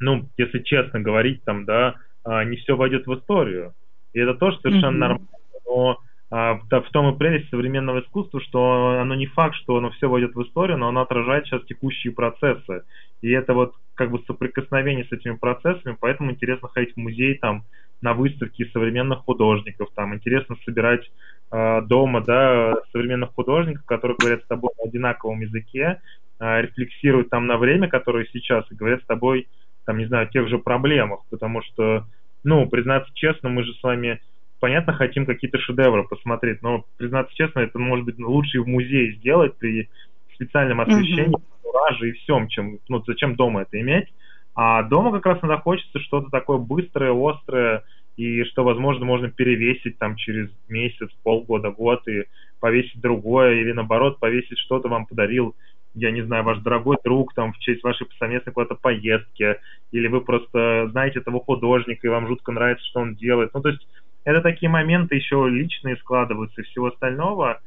ну, 0.00 0.30
если 0.38 0.60
честно 0.60 0.98
говорить, 1.00 1.44
там, 1.44 1.66
да, 1.66 1.96
э, 2.24 2.44
не 2.44 2.56
все 2.56 2.74
войдет 2.74 3.06
в 3.06 3.14
историю. 3.18 3.74
И 4.14 4.18
это 4.18 4.32
тоже 4.32 4.58
совершенно 4.60 4.94
mm-hmm. 4.94 4.98
нормально, 4.98 5.28
но 5.66 5.98
а, 6.30 6.54
в 6.54 6.90
том 6.90 7.14
и 7.14 7.18
прелесть 7.18 7.50
современного 7.50 8.00
искусства, 8.00 8.40
что 8.40 8.98
оно 8.98 9.14
не 9.14 9.26
факт, 9.26 9.54
что 9.56 9.76
оно 9.76 9.90
все 9.90 10.08
войдет 10.08 10.34
в 10.34 10.42
историю, 10.42 10.78
но 10.78 10.88
оно 10.88 11.02
отражает 11.02 11.44
сейчас 11.44 11.62
текущие 11.66 12.14
процессы. 12.14 12.84
И 13.20 13.30
это 13.30 13.52
вот 13.52 13.74
как 13.94 14.10
бы 14.10 14.20
соприкосновение 14.26 15.04
с 15.04 15.12
этими 15.12 15.36
процессами, 15.36 15.98
поэтому 16.00 16.30
интересно 16.30 16.68
ходить 16.68 16.94
в 16.94 16.96
музей 16.96 17.34
там 17.34 17.64
на 18.02 18.14
выставки 18.14 18.68
современных 18.72 19.20
художников, 19.20 19.88
там 19.94 20.14
интересно 20.14 20.56
собирать 20.64 21.10
э, 21.50 21.82
дома, 21.82 22.20
да, 22.20 22.74
современных 22.92 23.32
художников, 23.34 23.84
которые 23.86 24.16
говорят 24.18 24.42
с 24.42 24.46
тобой 24.46 24.70
на 24.78 24.88
одинаковом 24.88 25.40
языке, 25.40 26.00
э, 26.38 26.62
рефлексируют 26.62 27.30
там 27.30 27.46
на 27.46 27.56
время, 27.56 27.88
которое 27.88 28.26
сейчас, 28.32 28.70
и 28.70 28.74
говорят 28.74 29.02
с 29.02 29.06
тобой, 29.06 29.48
там, 29.86 29.98
не 29.98 30.06
знаю, 30.06 30.26
о 30.26 30.30
тех 30.30 30.48
же 30.48 30.58
проблемах, 30.58 31.20
потому 31.30 31.62
что 31.62 32.04
ну, 32.44 32.68
признаться 32.68 33.10
честно, 33.14 33.48
мы 33.48 33.64
же 33.64 33.72
с 33.74 33.82
вами, 33.82 34.20
понятно, 34.60 34.92
хотим 34.92 35.26
какие-то 35.26 35.58
шедевры 35.58 36.04
посмотреть, 36.04 36.62
но, 36.62 36.84
признаться 36.96 37.34
честно, 37.36 37.60
это 37.60 37.78
может 37.78 38.04
быть 38.04 38.18
лучше 38.18 38.58
и 38.58 38.60
в 38.60 38.66
музее 38.66 39.14
сделать 39.14 39.56
при 39.58 39.88
специальном 40.34 40.80
освещении, 40.80 41.36
mm-hmm. 41.36 42.08
и 42.08 42.12
всем, 42.12 42.48
чем, 42.48 42.78
ну, 42.88 43.02
зачем 43.06 43.36
дома 43.36 43.62
это 43.62 43.80
иметь. 43.80 44.12
А 44.54 44.82
дома 44.82 45.12
как 45.12 45.26
раз 45.26 45.38
иногда 45.38 45.58
хочется 45.58 45.98
что-то 46.00 46.28
такое 46.30 46.58
быстрое, 46.58 47.12
острое, 47.14 47.84
и 48.16 48.44
что, 48.44 48.64
возможно, 48.64 49.04
можно 49.04 49.30
перевесить 49.30 49.98
там 49.98 50.16
через 50.16 50.50
месяц, 50.68 51.08
полгода, 51.22 51.70
год 51.70 52.06
и 52.08 52.24
повесить 52.60 53.00
другое, 53.00 53.54
или 53.54 53.72
наоборот, 53.72 54.20
повесить 54.20 54.58
что-то 54.58 54.88
вам 54.88 55.06
подарил 55.06 55.54
я 55.94 56.10
не 56.10 56.22
знаю, 56.22 56.44
ваш 56.44 56.58
дорогой 56.60 56.96
друг 57.04 57.34
там 57.34 57.52
в 57.52 57.58
честь 57.58 57.82
вашей 57.82 58.06
совместной 58.18 58.52
куда-то 58.52 58.74
поездки, 58.76 59.58
или 59.90 60.06
вы 60.06 60.22
просто 60.22 60.88
знаете 60.90 61.20
этого 61.20 61.40
художника, 61.40 62.06
и 62.06 62.10
вам 62.10 62.26
жутко 62.28 62.52
нравится, 62.52 62.84
что 62.86 63.00
он 63.00 63.14
делает. 63.14 63.50
Ну, 63.54 63.60
то 63.60 63.68
есть 63.70 63.86
это 64.24 64.40
такие 64.40 64.70
моменты 64.70 65.16
еще 65.16 65.48
личные 65.48 65.96
складываются 65.96 66.62
и 66.62 66.64
всего 66.64 66.86
остального. 66.86 67.60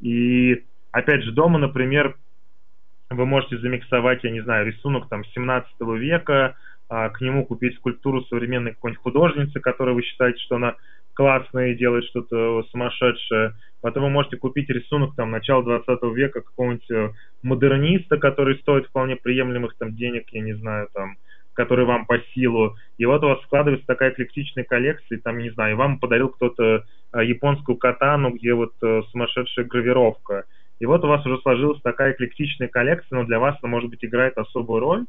И, 0.00 0.64
опять 0.92 1.22
же, 1.24 1.32
дома, 1.32 1.58
например, 1.58 2.16
вы 3.10 3.26
можете 3.26 3.58
замиксовать, 3.58 4.22
я 4.22 4.30
не 4.30 4.42
знаю, 4.42 4.66
рисунок 4.66 5.08
там 5.08 5.24
17 5.24 5.72
века, 5.98 6.56
к 7.10 7.20
нему 7.20 7.46
купить 7.46 7.76
скульптуру 7.76 8.22
современной 8.24 8.72
какой-нибудь 8.72 9.02
художницы, 9.02 9.60
которая 9.60 9.94
вы 9.94 10.02
считаете, 10.02 10.38
что 10.40 10.56
она 10.56 10.76
классная 11.14 11.72
и 11.72 11.76
делает 11.76 12.04
что-то 12.04 12.62
сумасшедшее, 12.70 13.54
Потом 13.82 14.04
вы 14.04 14.10
можете 14.10 14.36
купить 14.36 14.70
рисунок 14.70 15.16
там 15.16 15.32
начала 15.32 15.62
20 15.64 16.02
века 16.14 16.40
какого-нибудь 16.40 16.90
э, 16.90 17.10
модерниста, 17.42 18.16
который 18.16 18.56
стоит 18.58 18.86
вполне 18.86 19.16
приемлемых 19.16 19.76
там 19.76 19.96
денег, 19.96 20.28
я 20.30 20.40
не 20.40 20.52
знаю, 20.52 20.88
там, 20.94 21.16
который 21.52 21.84
вам 21.84 22.06
по 22.06 22.20
силу. 22.32 22.76
И 22.96 23.04
вот 23.04 23.24
у 23.24 23.28
вас 23.28 23.42
складывается 23.42 23.84
такая 23.88 24.12
эклектичная 24.12 24.62
коллекция, 24.62 25.18
там, 25.18 25.38
не 25.38 25.50
знаю, 25.50 25.72
и 25.72 25.76
вам 25.76 25.98
подарил 25.98 26.28
кто-то 26.28 26.84
э, 27.12 27.24
японскую 27.24 27.76
катану, 27.76 28.30
где 28.30 28.54
вот 28.54 28.72
э, 28.82 29.02
сумасшедшая 29.10 29.64
гравировка. 29.64 30.44
И 30.78 30.86
вот 30.86 31.04
у 31.04 31.08
вас 31.08 31.26
уже 31.26 31.38
сложилась 31.42 31.82
такая 31.82 32.12
эклектичная 32.12 32.68
коллекция, 32.68 33.18
но 33.18 33.24
для 33.24 33.40
вас 33.40 33.56
она, 33.62 33.70
может 33.70 33.90
быть, 33.90 34.04
играет 34.04 34.38
особую 34.38 34.78
роль. 34.78 35.06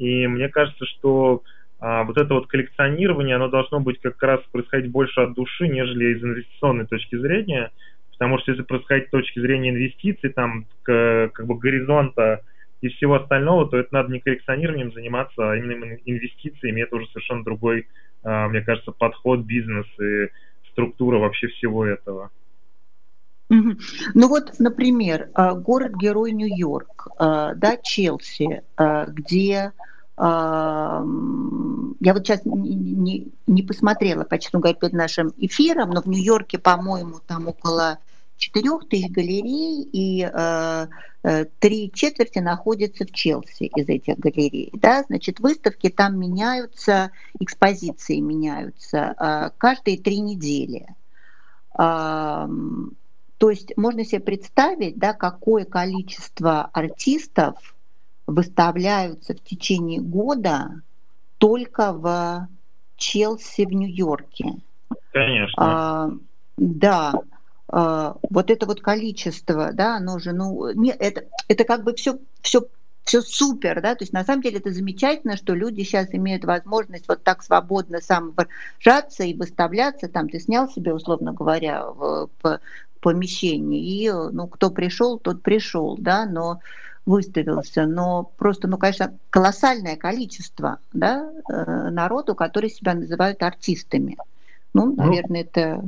И 0.00 0.26
мне 0.26 0.48
кажется, 0.48 0.86
что 0.86 1.42
а, 1.78 2.04
вот 2.04 2.16
это 2.16 2.32
вот 2.32 2.46
коллекционирование, 2.46 3.36
оно 3.36 3.48
должно 3.48 3.80
быть 3.80 4.00
как 4.00 4.20
раз 4.22 4.40
происходить 4.50 4.90
больше 4.90 5.20
от 5.20 5.34
души, 5.34 5.68
нежели 5.68 6.16
из 6.16 6.24
инвестиционной 6.24 6.86
точки 6.86 7.16
зрения. 7.16 7.70
Потому 8.12 8.38
что 8.38 8.50
если 8.50 8.64
происходить 8.64 9.08
с 9.08 9.10
точки 9.10 9.38
зрения 9.40 9.68
инвестиций, 9.68 10.30
там, 10.30 10.64
к, 10.82 11.30
как 11.34 11.46
бы 11.46 11.58
горизонта 11.58 12.40
и 12.80 12.88
всего 12.88 13.16
остального, 13.16 13.68
то 13.68 13.76
это 13.76 13.88
надо 13.92 14.10
не 14.10 14.20
коллекционированием 14.20 14.92
заниматься, 14.92 15.50
а 15.50 15.56
именно 15.56 15.98
инвестициями. 16.06 16.80
Это 16.80 16.96
уже 16.96 17.06
совершенно 17.08 17.44
другой, 17.44 17.86
а, 18.22 18.48
мне 18.48 18.62
кажется, 18.62 18.92
подход, 18.92 19.40
бизнес 19.40 19.86
и 20.00 20.28
структура 20.70 21.18
вообще 21.18 21.48
всего 21.48 21.84
этого. 21.84 22.30
Ну 23.50 24.28
вот, 24.28 24.54
например, 24.60 25.30
а, 25.34 25.54
город-герой 25.54 26.30
Нью-Йорк, 26.32 27.08
а, 27.18 27.54
да, 27.54 27.76
Челси, 27.76 28.62
где 29.08 29.72
я 30.18 31.02
вот 32.12 32.26
сейчас 32.26 32.44
не, 32.44 33.32
не, 33.46 33.62
посмотрела, 33.62 34.24
почти 34.24 34.50
говоря, 34.52 34.74
перед 34.74 34.92
нашим 34.92 35.32
эфиром, 35.38 35.90
но 35.90 36.02
в 36.02 36.06
Нью-Йорке, 36.06 36.58
по-моему, 36.58 37.20
там 37.26 37.48
около 37.48 37.98
четырех 38.36 38.86
тысяч 38.86 39.10
галерей, 39.10 39.88
и 39.90 40.30
э, 40.30 40.86
три 41.58 41.90
четверти 41.94 42.38
находятся 42.40 43.06
в 43.06 43.12
Челси 43.12 43.64
из 43.74 43.88
этих 43.88 44.18
галерей. 44.18 44.70
Да? 44.74 45.04
Значит, 45.04 45.40
выставки 45.40 45.88
там 45.88 46.18
меняются, 46.20 47.12
экспозиции 47.38 48.20
меняются 48.20 49.54
каждые 49.56 49.96
три 49.96 50.20
недели. 50.20 50.86
То 53.40 53.48
есть 53.48 53.74
можно 53.78 54.04
себе 54.04 54.20
представить, 54.20 54.98
да, 54.98 55.14
какое 55.14 55.64
количество 55.64 56.68
артистов 56.74 57.56
выставляются 58.26 59.32
в 59.32 59.42
течение 59.42 59.98
года 59.98 60.82
только 61.38 61.94
в 61.94 62.46
Челси 62.98 63.64
в 63.64 63.72
Нью-Йорке. 63.72 64.56
Конечно. 65.12 65.54
А, 65.56 66.10
да. 66.58 67.14
А, 67.68 68.16
вот 68.28 68.50
это 68.50 68.66
вот 68.66 68.82
количество, 68.82 69.72
да, 69.72 69.96
оно 69.96 70.18
же, 70.18 70.32
ну, 70.32 70.70
не, 70.74 70.90
это, 70.90 71.24
это 71.48 71.64
как 71.64 71.82
бы 71.82 71.94
все, 71.94 72.18
все 72.42 72.66
все 73.04 73.22
супер, 73.22 73.80
да, 73.80 73.94
то 73.94 74.02
есть 74.04 74.12
на 74.12 74.22
самом 74.22 74.42
деле 74.42 74.58
это 74.58 74.70
замечательно, 74.70 75.36
что 75.36 75.54
люди 75.54 75.82
сейчас 75.82 76.08
имеют 76.12 76.44
возможность 76.44 77.08
вот 77.08 77.24
так 77.24 77.42
свободно 77.42 78.00
самовыражаться 78.00 79.24
и 79.24 79.34
выставляться, 79.34 80.08
там 80.08 80.28
ты 80.28 80.38
снял 80.38 80.68
себе, 80.68 80.92
условно 80.92 81.32
говоря, 81.32 81.86
в, 81.86 82.28
в 82.42 82.60
помещении, 83.00 84.02
и, 84.02 84.10
ну, 84.10 84.46
кто 84.46 84.70
пришел, 84.70 85.18
тот 85.18 85.42
пришел, 85.42 85.96
да, 85.98 86.26
но 86.26 86.60
выставился, 87.06 87.86
но 87.86 88.30
просто, 88.38 88.68
ну, 88.68 88.78
конечно, 88.78 89.18
колоссальное 89.30 89.96
количество 89.96 90.78
да, 90.92 91.30
э, 91.48 91.90
народу, 91.90 92.34
которые 92.34 92.70
себя 92.70 92.94
называют 92.94 93.42
артистами. 93.42 94.16
Ну, 94.74 94.86
ну 94.86 94.96
наверное, 94.96 95.42
ну, 95.42 95.48
это... 95.48 95.82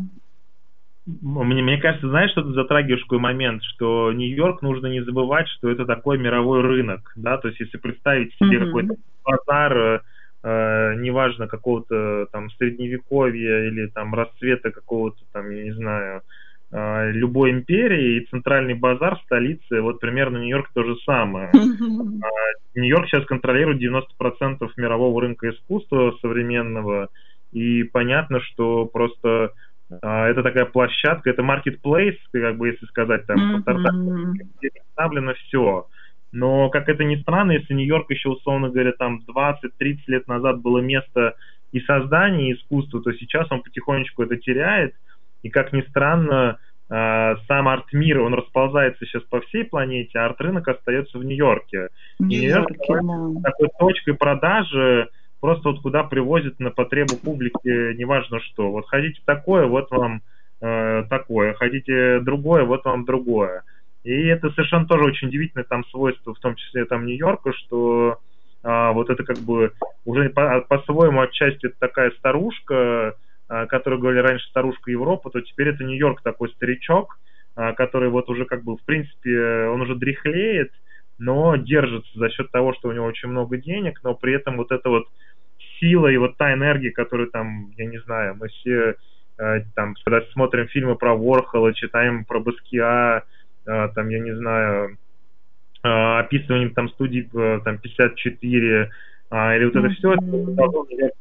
Мне, 1.04 1.62
мне 1.62 1.78
кажется, 1.78 2.08
знаешь, 2.08 2.30
что 2.30 2.42
это 2.42 2.52
затрагиваешь 2.52 3.02
такой 3.02 3.18
момент, 3.18 3.62
что 3.62 4.12
Нью-Йорк 4.12 4.62
нужно 4.62 4.86
не 4.86 5.02
забывать, 5.04 5.48
что 5.48 5.68
это 5.68 5.84
такой 5.84 6.18
мировой 6.18 6.60
рынок, 6.62 7.12
да, 7.16 7.38
то 7.38 7.48
есть 7.48 7.60
если 7.60 7.76
представить 7.76 8.34
себе 8.36 8.58
mm-hmm. 8.58 8.66
какой-то 8.66 8.94
базар, 9.24 9.76
э, 9.76 10.00
э, 10.44 10.94
неважно, 10.96 11.48
какого-то 11.48 12.26
там 12.32 12.50
средневековья 12.52 13.68
или 13.68 13.86
там 13.88 14.14
расцвета 14.14 14.70
какого-то 14.70 15.18
там, 15.32 15.50
я 15.50 15.64
не 15.64 15.72
знаю, 15.72 16.18
э, 16.18 16.20
любой 16.74 17.50
империи 17.50 18.16
и 18.16 18.26
центральный 18.26 18.74
базар 18.74 19.20
столицы, 19.24 19.82
вот 19.82 20.00
примерно 20.00 20.38
Нью-Йорк 20.38 20.70
то 20.72 20.82
же 20.84 20.96
самое. 21.04 21.50
Mm-hmm. 21.54 22.20
Нью-Йорк 22.76 23.08
сейчас 23.08 23.26
контролирует 23.26 23.82
90% 23.82 24.70
мирового 24.78 25.20
рынка 25.20 25.50
искусства 25.50 26.16
современного, 26.22 27.08
и 27.52 27.82
понятно, 27.82 28.40
что 28.40 28.86
просто 28.86 29.52
а, 30.00 30.28
это 30.28 30.42
такая 30.42 30.64
площадка, 30.64 31.30
это 31.30 31.42
marketplace, 31.42 32.16
как 32.32 32.56
бы 32.56 32.68
если 32.68 32.86
сказать, 32.86 33.26
там, 33.26 33.62
представлено 33.62 35.34
все. 35.34 35.86
Но, 36.32 36.70
как 36.70 36.88
это 36.88 37.04
ни 37.04 37.16
странно, 37.16 37.52
если 37.52 37.74
Нью-Йорк 37.74 38.10
еще, 38.10 38.30
условно 38.30 38.70
говоря, 38.70 38.92
там 38.92 39.20
20-30 39.28 39.98
лет 40.06 40.26
назад 40.26 40.62
было 40.62 40.78
место 40.78 41.34
и 41.72 41.80
создания 41.80 42.52
искусства, 42.52 43.02
то 43.02 43.12
сейчас 43.12 43.50
он 43.52 43.62
потихонечку 43.62 44.22
это 44.22 44.36
теряет. 44.38 44.94
И, 45.42 45.50
как 45.50 45.72
ни 45.72 45.82
странно, 45.82 46.58
а, 46.88 47.36
сам 47.48 47.68
арт-мир, 47.68 48.20
он 48.20 48.34
расползается 48.34 49.06
сейчас 49.06 49.22
по 49.24 49.40
всей 49.40 49.64
планете, 49.64 50.18
а 50.18 50.26
арт-рынок 50.26 50.68
остается 50.68 51.18
в 51.18 51.24
Нью-Йорке. 51.24 51.88
Нью-Йорк 52.18 52.68
да. 52.70 53.50
такой 53.50 53.68
точкой 53.78 54.14
продажи, 54.14 55.08
просто 55.40 55.70
вот 55.70 55.80
куда 55.80 56.04
привозят 56.04 56.60
на 56.60 56.70
потребу 56.70 57.16
публики, 57.16 57.96
неважно 57.96 58.40
что. 58.40 58.70
Вот 58.70 58.86
хотите 58.88 59.20
такое, 59.24 59.66
вот 59.66 59.90
вам 59.90 60.20
э, 60.60 61.04
такое, 61.08 61.54
хотите 61.54 62.20
другое, 62.20 62.64
вот 62.64 62.84
вам 62.84 63.04
другое. 63.04 63.62
И 64.04 64.26
это 64.26 64.50
совершенно 64.50 64.86
тоже 64.86 65.04
очень 65.04 65.28
удивительное 65.28 65.64
там 65.64 65.84
свойство, 65.86 66.34
в 66.34 66.40
том 66.40 66.56
числе 66.56 66.84
там 66.84 67.06
Нью-Йорка, 67.06 67.52
что 67.52 68.18
а, 68.62 68.92
вот 68.92 69.10
это 69.10 69.24
как 69.24 69.38
бы 69.38 69.72
уже 70.04 70.28
по- 70.30 70.60
по-своему 70.68 71.20
отчасти 71.20 71.66
это 71.66 71.76
такая 71.78 72.10
старушка, 72.12 73.14
а, 73.52 73.66
которую 73.66 74.00
говорили 74.00 74.22
раньше 74.22 74.48
старушка 74.48 74.90
Европы, 74.90 75.28
то 75.28 75.42
теперь 75.42 75.68
это 75.68 75.84
Нью-Йорк 75.84 76.22
такой 76.22 76.48
старичок, 76.52 77.18
а, 77.54 77.74
который 77.74 78.08
вот 78.08 78.30
уже 78.30 78.46
как 78.46 78.64
бы 78.64 78.78
в 78.78 78.82
принципе 78.82 79.66
он 79.66 79.82
уже 79.82 79.94
дряхлеет, 79.94 80.72
но 81.18 81.56
держится 81.56 82.18
за 82.18 82.30
счет 82.30 82.50
того, 82.50 82.72
что 82.72 82.88
у 82.88 82.92
него 82.92 83.04
очень 83.04 83.28
много 83.28 83.58
денег, 83.58 84.00
но 84.04 84.14
при 84.14 84.32
этом 84.32 84.56
вот 84.56 84.72
это 84.72 84.88
вот 84.88 85.06
сила 85.78 86.06
и 86.06 86.16
вот 86.16 86.38
та 86.38 86.54
энергия, 86.54 86.92
которую 86.92 87.28
там, 87.28 87.72
я 87.76 87.84
не 87.84 87.98
знаю, 87.98 88.36
мы 88.40 88.48
все 88.48 88.94
э, 89.38 89.60
там, 89.74 89.96
когда 90.02 90.22
смотрим 90.32 90.68
фильмы 90.68 90.96
про 90.96 91.14
Ворхола, 91.14 91.74
читаем 91.74 92.24
про 92.24 92.40
Баскиа, 92.40 93.24
э, 93.66 93.88
там, 93.94 94.08
я 94.08 94.18
не 94.20 94.34
знаю, 94.34 94.96
э, 95.84 95.88
описываем 96.20 96.70
там 96.70 96.88
студии 96.88 97.28
там 97.64 97.76
54, 97.76 98.90
или 99.30 99.64
вот 99.64 99.76
это 99.76 99.88
все, 99.90 100.16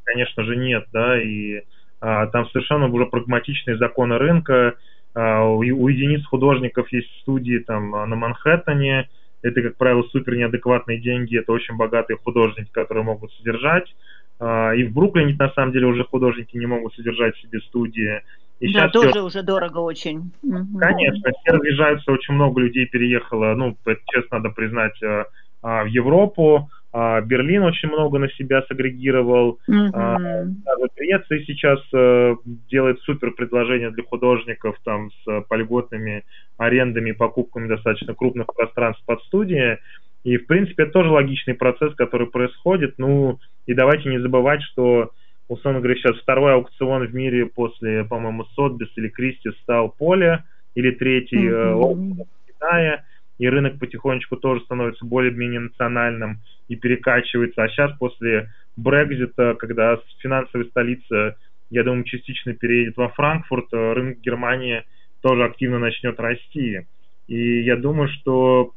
конечно 0.06 0.44
же, 0.44 0.56
нет, 0.56 0.86
да, 0.94 1.22
и 1.22 1.64
там 2.02 2.50
совершенно 2.50 2.88
уже 2.88 3.06
прагматичные 3.06 3.78
законы 3.78 4.18
рынка, 4.18 4.76
у 5.14 5.62
единиц 5.62 6.26
художников 6.26 6.92
есть 6.92 7.10
студии 7.22 7.60
там 7.60 7.92
на 7.92 8.16
Манхэттене, 8.16 9.08
это, 9.42 9.62
как 9.62 9.78
правило, 9.78 10.04
супер 10.12 10.36
неадекватные 10.36 11.00
деньги, 11.00 11.38
это 11.38 11.52
очень 11.52 11.76
богатые 11.76 12.18
художники, 12.18 12.70
которые 12.72 13.04
могут 13.04 13.32
содержать. 13.34 13.94
А, 14.40 14.74
и 14.74 14.84
в 14.84 14.94
Бруклине, 14.94 15.36
на 15.38 15.50
самом 15.52 15.72
деле, 15.72 15.88
уже 15.88 16.04
художники 16.04 16.58
не 16.58 16.66
могут 16.66 16.94
содержать 16.96 17.36
себе 17.38 17.60
студии. 17.62 18.22
И 18.60 18.72
да, 18.72 18.90
тоже 18.90 19.10
все... 19.10 19.22
уже 19.24 19.42
дорого 19.42 19.80
очень. 19.80 20.32
Конечно, 20.80 21.32
все 21.42 21.52
разъезжаются, 21.52 22.12
очень 22.12 22.36
много 22.36 22.62
людей 22.62 22.86
переехало, 22.86 23.56
ну, 23.56 23.76
это 23.86 24.02
честно 24.12 24.38
надо 24.38 24.50
признать, 24.50 25.02
а, 25.04 25.26
а, 25.64 25.84
в 25.84 25.88
Европу. 25.88 26.70
Берлин 26.94 27.64
очень 27.64 27.90
много 27.90 28.20
на 28.20 28.30
себя 28.32 28.64
сагрегировал. 28.64 29.60
Mm-hmm. 29.70 30.56
Греция 30.98 31.44
сейчас 31.46 31.80
э, 31.94 32.36
делает 32.70 33.00
супер 33.02 33.32
предложения 33.32 33.92
для 33.92 34.04
художников 34.04 34.76
там 34.84 35.10
с 35.12 35.42
польготными 35.48 36.24
арендами 36.58 37.12
и 37.12 37.14
покупками 37.14 37.68
достаточно 37.68 38.14
крупных 38.14 38.48
пространств 38.54 39.04
под 39.06 39.22
студии. 39.24 39.80
И, 40.24 40.38
в 40.38 40.46
принципе, 40.46 40.84
это 40.84 40.92
тоже 40.92 41.10
логичный 41.10 41.54
процесс, 41.54 41.96
который 41.96 42.28
происходит. 42.28 42.96
Ну, 42.98 43.40
и 43.66 43.74
давайте 43.74 44.10
не 44.10 44.20
забывать, 44.20 44.62
что, 44.62 45.12
условно 45.48 45.80
говоря, 45.80 45.96
сейчас 45.96 46.18
второй 46.18 46.54
аукцион 46.54 47.08
в 47.08 47.16
мире 47.16 47.48
после, 47.48 48.04
по-моему, 48.04 48.46
Сотбис 48.54 48.90
или 48.98 49.08
Кристи 49.08 49.50
стал 49.64 49.90
Поле, 49.90 50.44
или 50.76 50.92
третий 50.92 51.48
mm-hmm. 51.48 52.20
э, 52.20 52.24
в 52.24 52.48
Китае, 52.48 53.04
и 53.42 53.50
рынок 53.50 53.80
потихонечку 53.80 54.38
тоже 54.38 54.62
становится 54.62 55.04
более-менее 55.06 55.62
национальным 55.62 56.40
и 56.68 56.76
перекачивается. 56.76 57.64
А 57.64 57.68
сейчас 57.68 57.92
после 57.98 58.52
Брекзита, 58.78 59.56
когда 59.56 60.00
финансовая 60.20 60.66
столица, 60.68 61.36
я 61.70 61.84
думаю, 61.84 62.04
частично 62.04 62.54
переедет 62.54 62.98
во 62.98 63.10
Франкфурт, 63.10 63.74
э, 63.74 63.94
рынок 63.94 64.20
Германии 64.22 64.84
тоже 65.22 65.44
активно 65.44 65.80
начнет 65.80 66.20
расти. 66.20 66.86
И 67.28 67.62
я 67.62 67.78
думаю, 67.78 68.10
что 68.10 68.74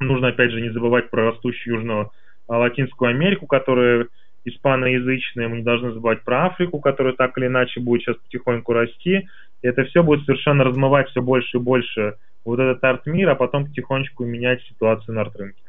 Нужно, 0.00 0.28
опять 0.28 0.52
же, 0.52 0.60
не 0.60 0.70
забывать 0.70 1.10
про 1.10 1.30
растущую 1.30 1.74
Южную 1.74 2.10
а, 2.46 2.58
Латинскую 2.58 3.10
Америку, 3.10 3.46
которая 3.46 4.06
испаноязычная. 4.44 5.48
Мы 5.48 5.58
не 5.58 5.62
должны 5.64 5.92
забывать 5.92 6.22
про 6.22 6.46
Африку, 6.46 6.78
которая 6.80 7.14
так 7.14 7.36
или 7.36 7.46
иначе 7.46 7.80
будет 7.80 8.02
сейчас 8.02 8.16
потихоньку 8.16 8.72
расти. 8.72 9.28
И 9.62 9.66
это 9.66 9.84
все 9.84 10.02
будет 10.02 10.24
совершенно 10.24 10.64
размывать 10.64 11.08
все 11.10 11.20
больше 11.20 11.56
и 11.56 11.60
больше 11.60 12.14
вот 12.44 12.58
этот 12.58 12.82
арт-мир, 12.82 13.30
а 13.30 13.34
потом 13.34 13.66
потихонечку 13.66 14.24
менять 14.24 14.62
ситуацию 14.62 15.14
на 15.14 15.22
арт-рынке. 15.22 15.62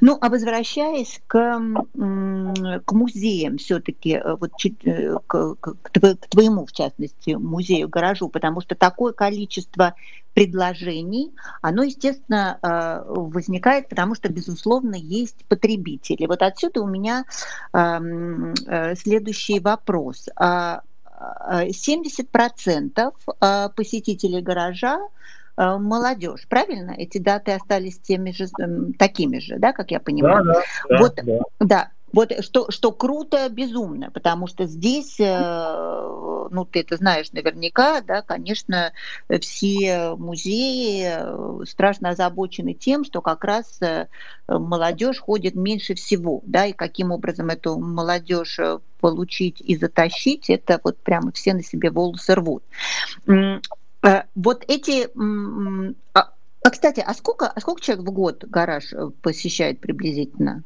Ну, 0.00 0.18
а 0.20 0.28
возвращаясь 0.28 1.20
к, 1.26 1.60
к 1.94 2.92
музеям 2.92 3.58
все-таки, 3.58 4.12
э, 4.14 4.36
вот, 4.36 4.52
э, 4.64 5.16
к, 5.26 5.54
к, 5.56 6.28
твоему, 6.28 6.66
в 6.66 6.72
частности, 6.72 7.32
музею, 7.32 7.88
гаражу, 7.88 8.28
потому 8.28 8.60
что 8.60 8.74
такое 8.74 9.12
количество 9.12 9.94
предложений, 10.34 11.32
оно, 11.62 11.82
естественно, 11.82 12.58
э, 12.62 13.02
возникает, 13.08 13.88
потому 13.88 14.14
что, 14.14 14.28
безусловно, 14.30 14.94
есть 14.94 15.44
потребители. 15.46 16.26
Вот 16.26 16.42
отсюда 16.42 16.82
у 16.82 16.86
меня 16.86 17.24
эм, 17.72 18.54
следующий 18.94 19.58
вопрос. 19.58 20.28
70% 21.20 23.12
а, 23.40 23.68
посетителей 23.68 24.40
гаража 24.40 25.00
Э, 25.60 25.76
молодежь, 25.76 26.46
правильно? 26.48 26.92
Эти 26.96 27.18
даты 27.18 27.52
остались 27.52 27.98
теми 27.98 28.30
же, 28.30 28.46
такими 28.98 29.40
же, 29.40 29.58
да, 29.58 29.72
как 29.72 29.90
я 29.90 30.00
понимаю? 30.00 30.42
Да, 30.44 30.62
да, 30.88 30.98
вот, 30.98 31.14
да. 31.22 31.38
да. 31.60 31.90
Вот 32.12 32.32
что, 32.44 32.70
что 32.70 32.92
круто, 32.92 33.48
безумно, 33.48 34.10
потому 34.10 34.46
что 34.46 34.66
здесь, 34.66 35.18
э, 35.18 36.48
ну, 36.50 36.64
ты 36.64 36.80
это 36.80 36.96
знаешь 36.96 37.32
наверняка, 37.32 38.00
да, 38.00 38.22
конечно, 38.22 38.92
все 39.40 40.14
музеи 40.16 41.04
э, 41.06 41.64
страшно 41.66 42.10
озабочены 42.10 42.74
тем, 42.74 43.04
что 43.04 43.20
как 43.20 43.44
раз 43.44 43.80
молодежь 44.48 45.20
ходит 45.20 45.54
меньше 45.54 45.94
всего, 45.94 46.42
да, 46.44 46.66
и 46.66 46.72
каким 46.72 47.12
образом 47.12 47.48
эту 47.48 47.78
молодежь 47.78 48.58
получить 49.00 49.60
и 49.60 49.76
затащить, 49.76 50.50
это 50.50 50.80
вот 50.82 50.98
прямо 50.98 51.32
все 51.32 51.54
на 51.54 51.62
себе 51.62 51.90
волосы 51.90 52.34
рвут. 52.34 52.62
Э, 54.02 54.22
вот 54.34 54.64
эти... 54.68 55.08
А, 56.14 56.32
а, 56.62 56.70
кстати, 56.70 57.00
а 57.00 57.14
сколько, 57.14 57.46
а 57.46 57.60
сколько 57.60 57.82
человек 57.82 58.06
в 58.06 58.12
год 58.12 58.44
гараж 58.44 58.92
э, 58.92 59.10
посещает 59.22 59.80
приблизительно? 59.80 60.62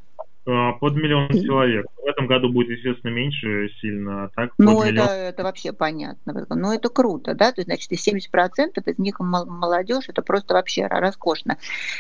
А, 0.47 0.73
под 0.73 0.95
миллион 0.95 1.29
человек. 1.31 1.87
В 1.97 2.07
этом 2.07 2.27
году 2.27 2.51
будет, 2.51 2.71
естественно, 2.71 3.11
меньше 3.11 3.71
сильно. 3.81 4.25
А 4.25 4.29
так, 4.29 4.53
ну, 4.59 4.83
это, 4.83 5.03
это 5.05 5.43
вообще 5.43 5.73
понятно. 5.73 6.47
Но 6.51 6.75
это 6.75 6.91
круто, 6.91 7.35
да? 7.35 7.53
То 7.53 7.61
есть, 7.61 7.69
значит, 7.69 7.91
и 7.93 7.97
70% 7.97 8.83
из 8.85 8.99
них 8.99 9.21
молодежь, 9.21 10.05
это 10.09 10.23
просто 10.23 10.55
вообще 10.55 10.87
роскошно. 10.87 11.57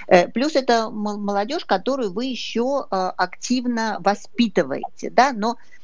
Э, 0.09 0.29
плюс 0.29 0.57
это 0.57 0.91
молодежь, 0.91 1.65
которую 1.65 2.13
вы 2.13 2.27
еще 2.27 2.87
активно 2.91 3.97
воспитываете, 4.01 5.11
да? 5.11 5.33
Но 5.33 5.57
Э, 5.57 5.84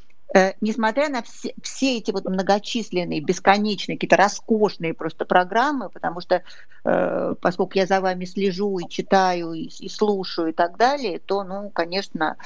несмотря 0.60 1.08
на 1.08 1.22
все, 1.22 1.54
все 1.62 1.98
эти 1.98 2.10
вот 2.10 2.24
многочисленные, 2.24 3.20
бесконечные, 3.20 3.96
какие-то 3.96 4.16
роскошные 4.16 4.94
просто 4.94 5.24
программы, 5.24 5.88
потому 5.88 6.20
что 6.20 6.42
э, 6.84 7.34
поскольку 7.40 7.72
я 7.74 7.86
за 7.86 8.00
вами 8.00 8.24
слежу 8.24 8.78
и 8.78 8.88
читаю, 8.88 9.52
и, 9.52 9.64
и 9.64 9.88
слушаю 9.88 10.48
и 10.48 10.52
так 10.52 10.76
далее, 10.76 11.18
то, 11.18 11.42
ну, 11.42 11.70
конечно, 11.70 12.36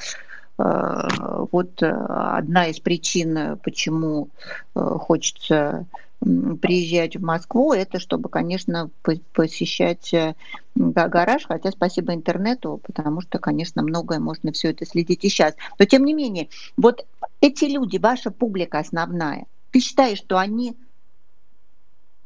э, 0.57 1.07
вот 1.51 1.83
одна 1.83 2.67
из 2.67 2.79
причин, 2.79 3.59
почему 3.63 4.29
хочется 4.73 5.85
приезжать 6.61 7.15
в 7.15 7.23
Москву, 7.23 7.73
это 7.73 7.99
чтобы, 7.99 8.29
конечно, 8.29 8.89
посещать 9.33 10.13
э, 10.13 10.35
да, 10.73 11.07
гараж, 11.07 11.45
хотя 11.45 11.71
спасибо 11.71 12.13
интернету, 12.13 12.79
потому 12.83 13.21
что, 13.21 13.37
конечно, 13.37 13.83
многое 13.83 14.19
можно 14.19 14.51
все 14.51 14.71
это 14.71 14.85
следить 14.85 15.23
и 15.23 15.29
сейчас. 15.29 15.55
Но 15.77 15.85
тем 15.85 16.03
не 16.05 16.13
менее, 16.13 16.49
вот 16.77 17.05
эти 17.45 17.65
люди, 17.65 17.97
ваша 17.97 18.31
публика 18.31 18.79
основная, 18.79 19.45
ты 19.71 19.79
считаешь, 19.79 20.17
что 20.17 20.37
они 20.37 20.77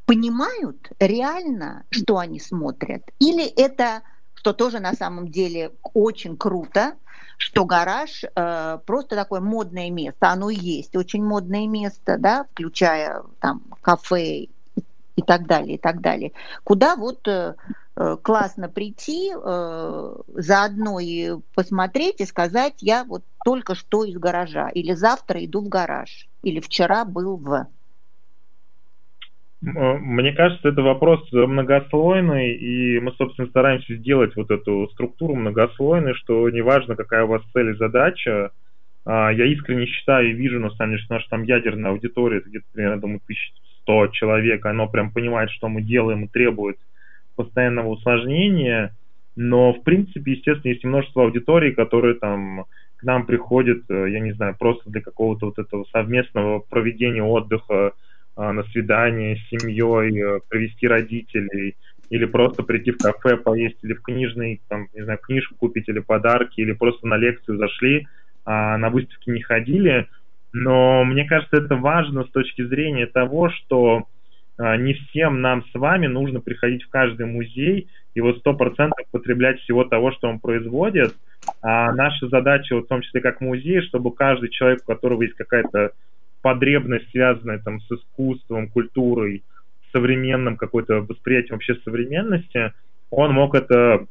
понимают 0.06 0.90
реально, 1.00 1.84
что 1.90 2.18
они 2.18 2.40
смотрят? 2.40 3.04
Или 3.20 3.46
это, 3.46 4.02
что 4.34 4.54
тоже 4.54 4.80
на 4.80 4.94
самом 4.94 5.28
деле 5.28 5.72
очень 5.94 6.38
круто, 6.38 6.94
что 7.38 7.66
гараж 7.66 8.24
э, 8.24 8.80
просто 8.86 9.16
такое 9.16 9.42
модное 9.42 9.90
место, 9.90 10.30
оно 10.30 10.50
есть, 10.50 10.96
очень 10.96 11.24
модное 11.24 11.68
место, 11.68 12.18
да, 12.18 12.46
включая 12.52 13.24
там 13.40 13.64
кафе 13.82 14.48
и 15.16 15.22
так 15.28 15.48
далее, 15.48 15.76
и 15.76 15.78
так 15.78 16.00
далее, 16.02 16.32
куда 16.64 16.96
вот 16.96 17.28
э 17.28 17.56
классно 18.22 18.70
прийти, 18.70 19.32
э, 19.34 20.16
заодно 20.28 21.00
и 21.00 21.32
посмотреть 21.54 22.22
и 22.22 22.26
сказать, 22.26 22.76
я 22.80 23.04
вот 23.04 23.24
только 23.44 23.76
что 23.76 24.06
из 24.06 24.18
гаража, 24.18 24.70
или 24.70 24.94
завтра 24.94 25.44
иду 25.44 25.62
в 25.62 25.68
гараж, 25.68 26.28
или 26.42 26.62
вчера 26.62 27.04
был 27.04 27.36
в... 27.36 27.68
Э, 29.66 29.98
мне 29.98 30.32
кажется, 30.32 30.70
это 30.70 30.82
вопрос 30.82 31.30
многослойный, 31.32 32.54
и 32.54 33.00
мы, 33.02 33.12
собственно, 33.14 33.50
стараемся 33.50 33.96
сделать 33.98 34.34
вот 34.38 34.50
эту 34.50 34.88
структуру 34.94 35.36
многослойной, 35.36 36.14
что 36.14 36.50
неважно, 36.50 36.96
какая 36.96 37.26
у 37.26 37.28
вас 37.28 37.42
цель 37.52 37.72
и 37.72 37.78
задача, 37.78 38.52
а, 39.06 39.32
я 39.34 39.46
искренне 39.46 39.88
считаю 39.88 40.30
и 40.30 40.34
вижу, 40.34 40.60
на 40.60 40.70
самом 40.72 40.92
деле, 40.92 41.04
что 41.04 41.16
наша 41.16 41.30
там 41.30 41.44
ядерная 41.44 41.92
аудитория, 41.92 42.40
где-то 42.40 42.66
примерно, 42.72 43.02
думаю, 43.02 43.22
1100 43.26 44.08
человек, 44.14 44.66
оно 44.66 44.88
прям 44.88 45.12
понимает, 45.12 45.50
что 45.52 45.68
мы 45.68 45.82
делаем 45.82 46.24
и 46.24 46.28
требует 46.30 46.78
постоянного 47.40 47.88
усложнения, 47.88 48.94
но, 49.38 49.72
в 49.72 49.84
принципе, 49.84 50.34
естественно, 50.34 50.74
есть 50.74 50.84
множество 50.84 51.24
аудиторий, 51.24 51.72
которые 51.72 52.16
там 52.16 52.66
к 52.98 53.04
нам 53.04 53.26
приходят, 53.26 53.84
э, 53.90 54.10
я 54.10 54.20
не 54.20 54.34
знаю, 54.34 54.58
просто 54.60 54.90
для 54.90 55.00
какого-то 55.00 55.46
вот 55.46 55.58
этого 55.58 55.86
совместного 55.94 56.60
проведения 56.60 57.24
отдыха, 57.24 57.94
а, 58.36 58.52
на 58.52 58.64
свидание 58.64 59.38
с 59.38 59.50
семьей, 59.50 60.22
э, 60.22 60.40
привести 60.50 60.88
родителей, 60.88 61.78
или 62.10 62.26
просто 62.26 62.64
прийти 62.64 62.92
в 62.92 62.98
кафе, 62.98 63.38
поесть, 63.38 63.78
или 63.84 63.94
в 63.94 64.02
книжный, 64.02 64.60
там, 64.68 64.88
не 64.94 65.04
знаю, 65.04 65.20
книжку 65.20 65.56
купить, 65.56 65.88
или 65.88 66.00
подарки, 66.00 66.60
или 66.60 66.74
просто 66.74 67.08
на 67.08 67.16
лекцию 67.16 67.58
зашли, 67.58 68.08
а 68.46 68.78
на 68.78 68.90
выставки 68.90 69.30
не 69.30 69.42
ходили. 69.42 70.08
Но 70.52 71.06
мне 71.06 71.26
кажется, 71.26 71.58
это 71.58 71.76
важно 71.76 72.26
с 72.26 72.30
точки 72.32 72.66
зрения 72.66 73.06
того, 73.06 73.50
что 73.50 74.08
не 74.60 74.94
всем 74.94 75.42
нам 75.42 75.64
с 75.66 75.74
вами 75.74 76.08
нужно 76.08 76.42
приходить 76.42 76.84
в 76.84 76.90
каждый 76.90 77.26
музей 77.26 77.88
и 78.14 78.22
вот 78.22 78.40
сто 78.40 78.54
процентов 78.54 79.06
потреблять 79.12 79.60
всего 79.62 79.86
того, 79.86 80.12
что 80.12 80.28
он 80.28 80.40
производит. 80.40 81.16
А 81.62 81.94
наша 81.94 82.28
задача, 82.28 82.76
в 82.76 82.88
том 82.88 83.02
числе 83.02 83.22
как 83.22 83.40
музей, 83.40 83.82
чтобы 83.82 84.14
каждый 84.14 84.50
человек, 84.50 84.82
у 84.84 84.92
которого 84.92 85.22
есть 85.22 85.36
какая-то 85.36 85.92
потребность, 86.42 87.10
связанная 87.12 87.60
там 87.60 87.80
с 87.82 87.92
искусством, 87.92 88.70
культурой, 88.70 89.44
современным 89.92 90.58
какой-то 90.58 91.02
восприятием 91.02 91.56
вообще 91.56 91.76
современности, 91.84 92.74
он 93.10 93.34
мог 93.34 93.56
это 93.56 94.06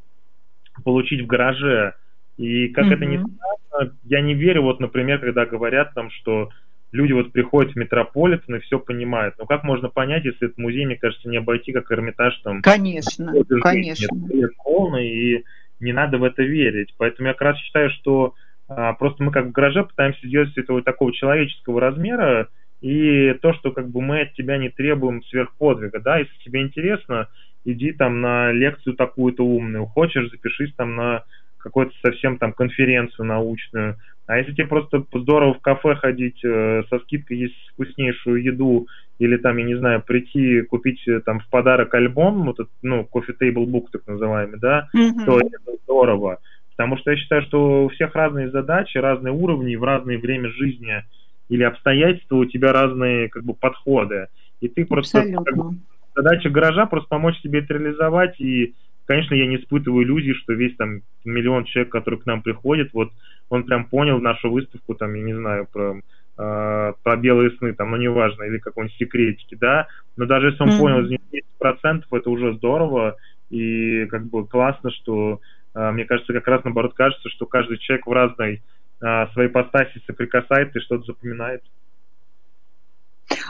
получить 0.83 1.21
в 1.21 1.27
гараже. 1.27 1.93
И 2.37 2.69
как 2.69 2.85
mm-hmm. 2.85 2.93
это 2.93 3.05
ни 3.05 3.17
странно, 3.17 3.93
я 4.05 4.21
не 4.21 4.33
верю, 4.33 4.63
вот, 4.63 4.79
например, 4.79 5.19
когда 5.19 5.45
говорят 5.45 5.93
там, 5.93 6.09
что 6.09 6.49
люди 6.91 7.13
вот 7.13 7.31
приходят 7.31 7.73
в 7.73 7.75
Метрополитен 7.75 8.55
и 8.55 8.59
все 8.59 8.79
понимают. 8.79 9.35
Но 9.37 9.45
как 9.45 9.63
можно 9.63 9.89
понять, 9.89 10.25
если 10.25 10.47
этот 10.47 10.57
музей, 10.57 10.85
мне 10.85 10.95
кажется, 10.95 11.29
не 11.29 11.37
обойти, 11.37 11.71
как 11.71 11.91
Эрмитаж 11.91 12.37
там... 12.43 12.61
Конечно, 12.61 13.33
конечно. 13.61 14.15
Нет, 14.29 14.51
полный, 14.63 15.07
и 15.07 15.45
не 15.79 15.93
надо 15.93 16.17
в 16.17 16.23
это 16.23 16.43
верить. 16.43 16.93
Поэтому 16.97 17.27
я 17.27 17.33
как 17.33 17.41
раз 17.41 17.57
считаю, 17.57 17.89
что 17.91 18.33
а, 18.67 18.93
просто 18.93 19.23
мы 19.23 19.31
как 19.31 19.47
в 19.47 19.51
гараже 19.51 19.83
пытаемся 19.83 20.27
сделать 20.27 20.55
это 20.57 20.73
вот 20.73 20.85
такого 20.85 21.13
человеческого 21.13 21.79
размера, 21.81 22.49
и 22.81 23.33
то, 23.41 23.53
что 23.53 23.71
как 23.71 23.89
бы 23.89 24.01
мы 24.01 24.21
от 24.21 24.33
тебя 24.33 24.57
не 24.57 24.69
требуем 24.69 25.23
сверхподвига, 25.23 25.99
да, 25.99 26.19
если 26.19 26.33
тебе 26.43 26.61
интересно, 26.61 27.27
иди 27.65 27.91
там 27.91 28.21
на 28.21 28.51
лекцию 28.51 28.95
такую-то 28.95 29.45
умную, 29.45 29.85
хочешь, 29.85 30.29
запишись 30.29 30.73
там 30.75 30.95
на 30.95 31.23
какую-то 31.57 31.93
совсем 32.01 32.37
там 32.37 32.53
конференцию 32.53 33.25
научную. 33.25 33.97
А 34.29 34.37
если 34.37 34.53
тебе 34.53 34.67
просто 34.67 35.03
здорово 35.11 35.55
в 35.55 35.59
кафе 35.59 35.95
ходить, 35.95 36.39
э, 36.45 36.83
со 36.87 36.99
скидкой 36.99 37.39
есть 37.39 37.55
вкуснейшую 37.73 38.43
еду, 38.43 38.85
или 39.17 39.37
там, 39.37 39.57
я 39.57 39.65
не 39.65 39.75
знаю, 39.75 40.03
прийти 40.05 40.61
купить 40.61 41.01
э, 41.07 41.19
там 41.21 41.39
в 41.39 41.49
подарок 41.49 41.95
альбом, 41.95 42.45
вот 42.45 42.59
этот, 42.59 42.69
ну, 42.83 43.03
кофе 43.05 43.33
тейбл 43.33 43.65
бук 43.65 43.89
так 43.89 44.05
называемый, 44.05 44.59
да, 44.59 44.87
mm-hmm. 44.95 45.25
то 45.25 45.39
это 45.39 45.81
здорово. 45.83 46.37
Потому 46.77 46.97
что 46.97 47.09
я 47.09 47.17
считаю, 47.17 47.41
что 47.41 47.85
у 47.85 47.89
всех 47.89 48.13
разные 48.13 48.51
задачи, 48.51 48.99
разные 48.99 49.33
уровни, 49.33 49.75
в 49.75 49.83
разное 49.83 50.19
время 50.19 50.51
жизни 50.51 51.03
или 51.49 51.63
обстоятельства 51.63 52.35
у 52.35 52.45
тебя 52.45 52.71
разные 52.71 53.29
как 53.29 53.43
бы 53.43 53.55
подходы. 53.55 54.27
И 54.61 54.67
ты 54.67 54.85
просто 54.85 55.23
как 55.23 55.57
бы, 55.57 55.75
задача 56.15 56.51
гаража 56.51 56.85
просто 56.85 57.09
помочь 57.09 57.41
тебе 57.41 57.61
это 57.61 57.73
реализовать. 57.73 58.39
И, 58.39 58.75
конечно, 59.09 59.33
я 59.33 59.47
не 59.47 59.55
испытываю 59.55 60.05
иллюзий, 60.05 60.35
что 60.35 60.53
весь 60.53 60.75
там 60.75 61.01
миллион 61.25 61.65
человек, 61.65 61.91
который 61.91 62.19
к 62.19 62.27
нам 62.27 62.43
приходит, 62.43 62.93
вот 62.93 63.11
он 63.49 63.63
прям 63.63 63.85
понял 63.85 64.21
нашу 64.21 64.51
выставку, 64.51 64.93
там, 64.93 65.15
я 65.15 65.23
не 65.23 65.33
знаю, 65.33 65.67
про 65.73 65.99
э, 66.37 66.93
про 67.01 67.17
белые 67.17 67.49
сны, 67.57 67.73
там, 67.73 67.89
ну, 67.89 67.97
неважно, 67.97 68.43
или 68.43 68.59
какой-нибудь 68.59 68.95
секретики, 68.97 69.55
да, 69.55 69.87
но 70.15 70.27
даже 70.27 70.49
если 70.49 70.61
он 70.61 70.69
mm-hmm. 70.69 70.79
понял 70.79 70.99
из 71.05 71.09
них 71.09 71.19
10%, 71.59 72.03
это 72.11 72.29
уже 72.29 72.53
здорово, 72.53 73.15
и 73.49 74.05
как 74.05 74.27
бы 74.27 74.45
классно, 74.45 74.91
что 74.91 75.41
а, 75.73 75.91
мне 75.91 76.05
кажется, 76.05 76.31
как 76.31 76.47
раз 76.47 76.63
наоборот 76.63 76.93
кажется, 76.93 77.29
что 77.29 77.47
каждый 77.47 77.79
человек 77.79 78.05
в 78.05 78.11
разной 78.11 78.61
а, 79.01 79.25
своей 79.33 79.49
постаси 79.49 80.03
соприкасается 80.05 80.77
и 80.77 80.81
что-то 80.83 81.05
запоминает. 81.05 81.63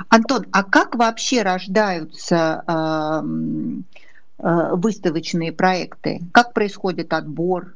Антон, 0.10 0.45
а 0.54 0.63
как 0.63 0.95
вообще 0.95 1.41
рождаются 1.41 2.63
э, 2.65 3.22
выставочные 4.39 5.52
проекты? 5.52 6.19
Как 6.34 6.54
происходит 6.54 7.13
отбор? 7.13 7.75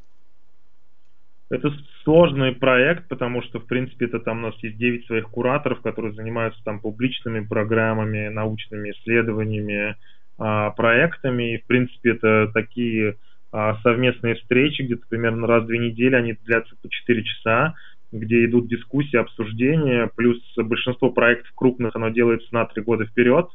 Это 1.50 1.72
сложный 2.04 2.54
проект, 2.54 3.08
потому 3.08 3.42
что, 3.44 3.60
в 3.60 3.66
принципе, 3.66 4.06
это 4.06 4.20
там 4.20 4.40
у 4.40 4.48
нас 4.48 4.56
есть 4.64 4.78
9 4.78 5.06
своих 5.06 5.30
кураторов, 5.30 5.82
которые 5.82 6.14
занимаются 6.14 6.60
там 6.64 6.80
публичными 6.80 7.46
программами, 7.46 8.30
научными 8.30 8.92
исследованиями, 8.92 9.96
э, 10.40 10.72
проектами. 10.76 11.54
И, 11.54 11.58
в 11.60 11.66
принципе, 11.66 12.12
это 12.12 12.50
такие 12.54 13.18
а, 13.56 13.78
совместные 13.84 14.34
встречи, 14.34 14.82
где-то 14.82 15.04
примерно 15.08 15.46
раз 15.46 15.64
в 15.64 15.68
две 15.68 15.78
недели, 15.78 16.16
они 16.16 16.34
длятся 16.44 16.76
по 16.82 16.90
4 16.90 17.24
часа, 17.24 17.76
где 18.12 18.46
идут 18.46 18.68
дискуссии, 18.68 19.16
обсуждения, 19.16 20.10
плюс 20.16 20.40
большинство 20.58 21.12
проектов 21.12 21.52
крупных, 21.54 21.96
оно 21.96 22.10
делается 22.10 22.48
на 22.52 22.66
три 22.66 22.82
года 22.82 23.06
вперед, 23.06 23.46
а, 23.46 23.52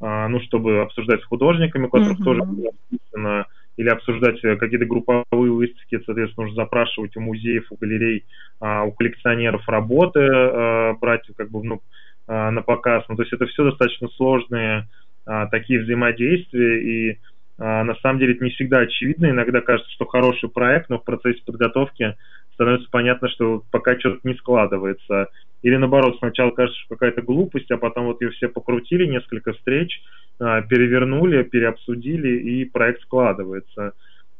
ну, 0.00 0.40
чтобы 0.42 0.80
обсуждать 0.80 1.22
с 1.22 1.24
художниками, 1.24 1.86
у 1.86 1.88
которых 1.88 2.20
mm-hmm. 2.20 2.24
тоже 2.24 2.42
написано, 2.44 3.46
или 3.76 3.88
обсуждать 3.88 4.42
э, 4.44 4.56
какие-то 4.56 4.86
групповые 4.86 5.52
выставки, 5.52 6.00
соответственно, 6.04 6.46
нужно 6.46 6.62
запрашивать 6.62 7.16
у 7.16 7.20
музеев, 7.20 7.66
у 7.70 7.76
галерей, 7.76 8.24
а, 8.60 8.84
у 8.84 8.92
коллекционеров 8.92 9.68
работы, 9.68 10.20
брать 11.00 11.28
как 11.36 11.50
бы 11.50 11.62
ну, 11.64 11.80
на 12.26 12.62
показ. 12.62 13.04
Ну, 13.08 13.16
то 13.16 13.22
есть 13.22 13.32
это 13.32 13.46
все 13.46 13.64
достаточно 13.64 14.08
сложные 14.08 14.88
такие 15.50 15.80
взаимодействия, 15.80 16.80
и 16.80 17.18
а, 17.58 17.82
на 17.82 17.96
самом 17.96 18.20
деле 18.20 18.34
это 18.34 18.44
не 18.44 18.50
всегда 18.50 18.78
очевидно. 18.78 19.30
Иногда 19.30 19.60
кажется, 19.60 19.90
что 19.92 20.06
хороший 20.06 20.48
проект, 20.48 20.88
но 20.88 20.98
в 20.98 21.04
процессе 21.04 21.42
подготовки 21.44 22.16
становится 22.54 22.88
понятно, 22.90 23.28
что 23.28 23.62
пока 23.70 23.98
что-то 23.98 24.20
не 24.24 24.34
складывается. 24.34 25.28
Или 25.62 25.76
наоборот, 25.76 26.16
сначала 26.18 26.50
кажется, 26.50 26.80
что 26.80 26.94
какая-то 26.94 27.22
глупость, 27.22 27.70
а 27.70 27.78
потом 27.78 28.06
вот 28.06 28.20
ее 28.20 28.30
все 28.30 28.48
покрутили, 28.48 29.06
несколько 29.06 29.52
встреч, 29.52 30.00
а, 30.38 30.62
перевернули, 30.62 31.42
переобсудили, 31.42 32.38
и 32.38 32.64
проект 32.64 33.02
складывается. 33.02 33.92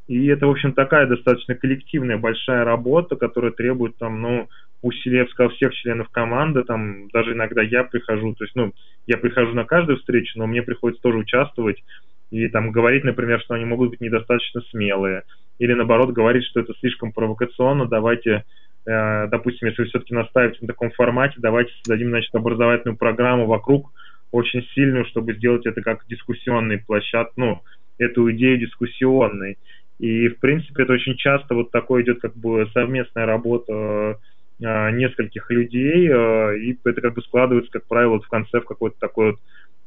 И 0.07 0.26
это, 0.28 0.46
в 0.46 0.50
общем, 0.50 0.72
такая 0.72 1.07
достаточно 1.07 1.54
коллективная 1.54 2.16
большая 2.16 2.64
работа, 2.64 3.16
которая 3.16 3.50
требует 3.50 3.96
там, 3.98 4.22
ну, 4.22 4.48
усилия, 4.81 5.26
сказал, 5.26 5.50
всех 5.52 5.74
членов 5.74 6.09
команды, 6.09 6.62
там, 6.62 7.09
даже 7.12 7.33
иногда 7.33 7.62
я 7.62 7.85
прихожу, 7.85 8.35
то 8.35 8.44
есть, 8.44 8.54
ну, 8.54 8.72
я 9.07 9.18
прихожу 9.18 9.52
на 9.54 9.64
каждую 9.64 9.98
встречу, 9.98 10.38
но 10.38 10.46
мне 10.46 10.62
приходится 10.62 11.02
тоже 11.02 11.18
участвовать 11.18 11.83
и 12.31 12.46
там 12.48 12.70
говорить, 12.70 13.04
например, 13.04 13.40
что 13.40 13.54
они 13.54 13.64
могут 13.64 13.90
быть 13.90 14.00
недостаточно 14.00 14.61
смелые, 14.70 15.22
или 15.59 15.72
наоборот 15.72 16.11
говорить, 16.11 16.44
что 16.44 16.61
это 16.61 16.74
слишком 16.81 17.12
провокационно, 17.12 17.87
давайте, 17.87 18.44
допустим, 18.88 19.68
если 19.68 19.85
все-таки 19.85 20.14
настаиваете 20.14 20.59
на 20.62 20.68
таком 20.68 20.90
формате, 20.92 21.35
давайте 21.38 21.72
создадим, 21.74 22.09
значит, 22.09 22.35
образовательную 22.35 22.96
программу 22.96 23.46
вокруг, 23.46 23.92
очень 24.33 24.62
сильную, 24.74 25.05
чтобы 25.07 25.35
сделать 25.35 25.66
это 25.66 25.83
как 25.83 26.07
дискуссионный 26.09 26.79
площадь, 26.79 27.29
ну, 27.37 27.61
эту 27.98 28.31
идею 28.33 28.59
дискуссионной. 28.59 29.59
И, 29.98 30.29
в 30.29 30.38
принципе, 30.38 30.85
это 30.85 30.92
очень 30.94 31.16
часто 31.16 31.55
вот 31.55 31.70
такое 31.70 32.03
идет 32.03 32.20
как 32.20 32.35
бы 32.37 32.66
совместная 32.72 33.27
работа 33.27 34.18
э, 34.61 34.90
нескольких 34.92 35.51
людей, 35.51 36.09
э, 36.09 36.59
и 36.59 36.79
это 36.85 37.01
как 37.01 37.14
бы 37.14 37.22
складывается, 37.22 37.70
как 37.70 37.87
правило, 37.87 38.12
вот 38.12 38.24
в 38.24 38.29
конце 38.29 38.61
в 38.61 38.64
какой-то 38.64 38.98
такой 38.98 39.33
вот 39.33 39.40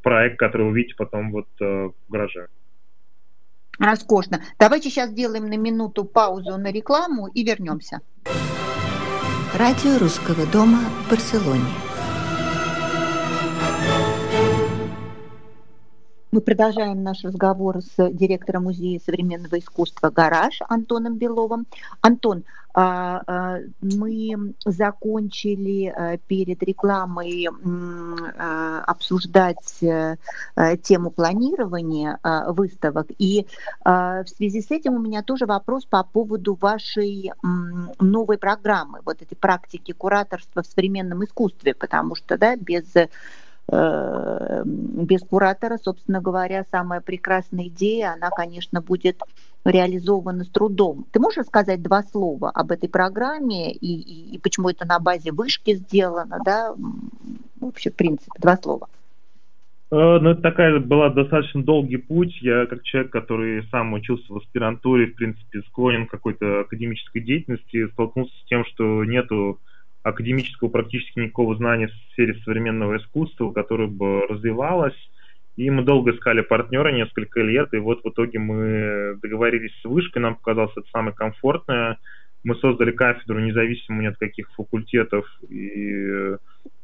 проект, 0.04 0.38
который 0.38 0.64
вы 0.64 0.70
увидите 0.70 0.96
потом 0.96 1.32
вот 1.32 1.48
в 1.60 1.94
гараже. 2.10 2.48
Роскошно. 3.80 4.42
Давайте 4.60 4.90
сейчас 4.90 5.10
сделаем 5.10 5.48
на 5.48 5.58
минуту 5.58 6.06
паузу 6.06 6.58
на 6.58 6.72
рекламу 6.72 7.28
и 7.28 7.44
вернемся. 7.44 8.02
Радио 9.54 9.98
Русского 9.98 10.46
дома 10.46 10.80
в 11.06 11.10
Барселоне. 11.10 11.91
Мы 16.32 16.40
продолжаем 16.40 17.04
наш 17.04 17.26
разговор 17.26 17.82
с 17.82 18.10
директором 18.10 18.64
Музея 18.64 19.02
современного 19.06 19.60
искусства 19.60 20.10
«Гараж» 20.12 20.60
Антоном 20.70 21.18
Беловым. 21.18 21.68
Антон, 22.00 22.46
а, 22.74 23.22
а, 23.28 23.58
мы 23.82 24.54
закончили 24.64 25.88
а, 25.88 26.18
перед 26.30 26.64
рекламой 26.64 27.50
обсуждать 28.86 29.84
э, 29.84 30.16
тему 30.82 31.12
планирования 31.12 32.18
выставок. 32.48 33.08
И 33.18 33.46
в 33.84 34.26
связи 34.26 34.62
с 34.62 34.72
этим 34.72 34.96
у 34.96 35.00
меня 35.00 35.24
тоже 35.24 35.46
вопрос 35.46 35.86
по 35.86 36.04
поводу 36.04 36.56
вашей 36.56 37.32
новой 38.00 38.38
программы, 38.38 39.00
вот 39.06 39.22
этой 39.22 39.36
практики 39.36 39.92
кураторства 39.92 40.64
в 40.64 40.68
современном 40.68 41.24
искусстве, 41.24 41.74
потому 41.74 42.16
что 42.16 42.38
да, 42.38 42.56
без 42.56 42.86
Э, 42.96 43.08
без 43.72 45.22
куратора, 45.22 45.78
собственно 45.78 46.22
говоря, 46.22 46.66
самая 46.72 47.00
прекрасная 47.00 47.68
идея, 47.68 48.14
она, 48.14 48.30
конечно, 48.30 48.82
будет 48.82 49.22
реализована 49.64 50.44
с 50.44 50.50
трудом. 50.50 51.06
Ты 51.12 51.20
можешь 51.20 51.46
сказать 51.46 51.82
два 51.82 52.04
слова 52.04 52.50
об 52.50 52.72
этой 52.72 52.90
программе 52.90 53.72
и, 53.72 53.78
и, 53.80 54.36
и 54.36 54.40
почему 54.40 54.70
это 54.70 54.86
на 54.86 55.00
базе 55.00 55.32
вышки 55.32 55.76
сделано, 55.76 56.40
да? 56.44 56.76
Вообще, 57.60 57.92
в 57.92 57.96
принципе, 57.96 58.32
два 58.40 58.58
слова. 58.58 58.88
Э, 59.92 60.20
ну, 60.20 60.32
это 60.32 60.42
такая 60.42 60.80
была 60.80 61.10
достаточно 61.10 61.64
долгий 61.64 61.98
путь. 61.98 62.36
Я, 62.42 62.66
как 62.66 62.84
человек, 62.84 63.12
который 63.12 63.64
сам 63.70 63.94
учился 63.94 64.26
в 64.34 64.38
аспирантуре, 64.38 65.08
в 65.08 65.16
принципе, 65.16 65.62
склонен 65.68 66.08
к 66.08 66.12
какой-то 66.12 66.62
академической 66.62 67.20
деятельности, 67.20 67.88
столкнулся 67.92 68.34
с 68.42 68.46
тем, 68.46 68.66
что 68.66 69.04
нету 69.06 69.60
академического 70.04 70.70
практически 70.70 71.20
никакого 71.20 71.56
знания 71.56 71.88
в 71.88 72.12
сфере 72.12 72.36
современного 72.44 72.98
искусства, 72.98 73.52
которое 73.52 73.88
бы 73.88 74.26
развивалось. 74.28 74.98
И 75.58 75.70
мы 75.70 75.84
долго 75.84 76.12
искали 76.12 76.42
партнера, 76.42 76.92
несколько 76.92 77.42
лет, 77.42 77.74
и 77.74 77.78
вот 77.78 78.04
в 78.04 78.10
итоге 78.10 78.40
мы 78.40 79.18
договорились 79.22 79.74
с 79.82 79.86
вышкой, 79.86 80.22
нам 80.22 80.36
показалось 80.36 80.72
это 80.78 80.88
самое 80.92 81.16
комфортное. 81.16 81.98
Мы 82.44 82.56
создали 82.56 82.92
кафедру, 82.92 83.40
независимо 83.40 84.02
ни 84.02 84.08
от 84.08 84.18
каких 84.18 84.50
факультетов 84.54 85.28
и 85.48 86.36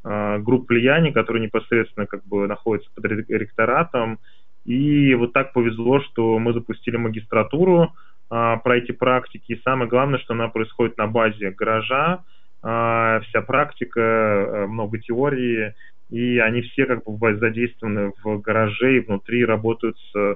э, 0.03 0.39
групп 0.39 0.69
влияний, 0.69 1.12
которые 1.12 1.41
непосредственно 1.41 2.06
как 2.06 2.23
бы 2.25 2.45
находятся 2.47 2.91
под 2.93 3.06
ректоратом. 3.06 4.19
И 4.65 5.15
вот 5.15 5.34
так 5.34 5.53
повезло, 5.53 6.01
что 6.01 6.38
мы 6.38 6.53
запустили 6.53 6.97
магистратуру 6.97 7.86
э, 7.86 7.88
про 8.30 8.77
эти 8.77 8.91
практики. 8.91 9.53
И 9.53 9.62
самое 9.63 9.89
главное, 9.89 10.19
что 10.19 10.34
она 10.34 10.49
происходит 10.49 10.97
на 10.97 11.08
базе 11.08 11.49
гаража, 11.51 12.23
вся 12.67 13.41
практика, 13.41 14.01
э, 14.01 14.67
много 14.67 14.99
теории, 14.99 15.73
и 16.10 16.38
они 16.39 16.62
все 16.62 16.86
как 16.86 17.03
бы 17.06 17.36
задействованы 17.38 18.12
в 18.23 18.39
гараже 18.39 18.97
и 18.97 18.99
внутри 18.99 19.45
работают 19.45 19.97
с 20.12 20.36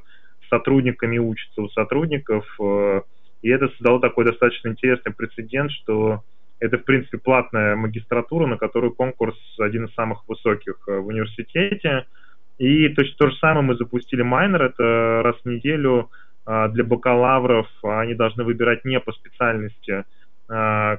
сотрудниками, 0.50 1.18
учатся 1.18 1.62
у 1.62 1.70
сотрудников, 1.70 2.46
э, 2.60 3.02
и 3.42 3.50
это 3.50 3.68
создало 3.70 4.00
такой 4.00 4.26
достаточно 4.26 4.70
интересный 4.70 5.14
прецедент, 5.14 5.72
что 5.72 6.22
это, 6.60 6.78
в 6.78 6.84
принципе, 6.84 7.18
платная 7.18 7.76
магистратура, 7.76 8.46
на 8.48 8.58
которую 8.58 8.94
конкурс 8.94 9.36
один 9.60 9.86
из 9.86 9.94
самых 9.96 10.24
высоких 10.28 10.76
в 10.86 11.08
университете. 11.08 12.06
И 12.60 12.88
точно 12.90 13.16
то 13.18 13.30
же 13.30 13.36
самое 13.38 13.66
мы 13.66 13.76
запустили 13.76 14.22
майнер, 14.22 14.62
это 14.62 15.22
раз 15.24 15.36
в 15.44 15.50
неделю 15.50 16.12
для 16.46 16.84
бакалавров, 16.84 17.68
они 17.82 18.14
должны 18.14 18.44
выбирать 18.44 18.86
не 18.86 19.00
по 19.00 19.12
специальности, 19.12 20.04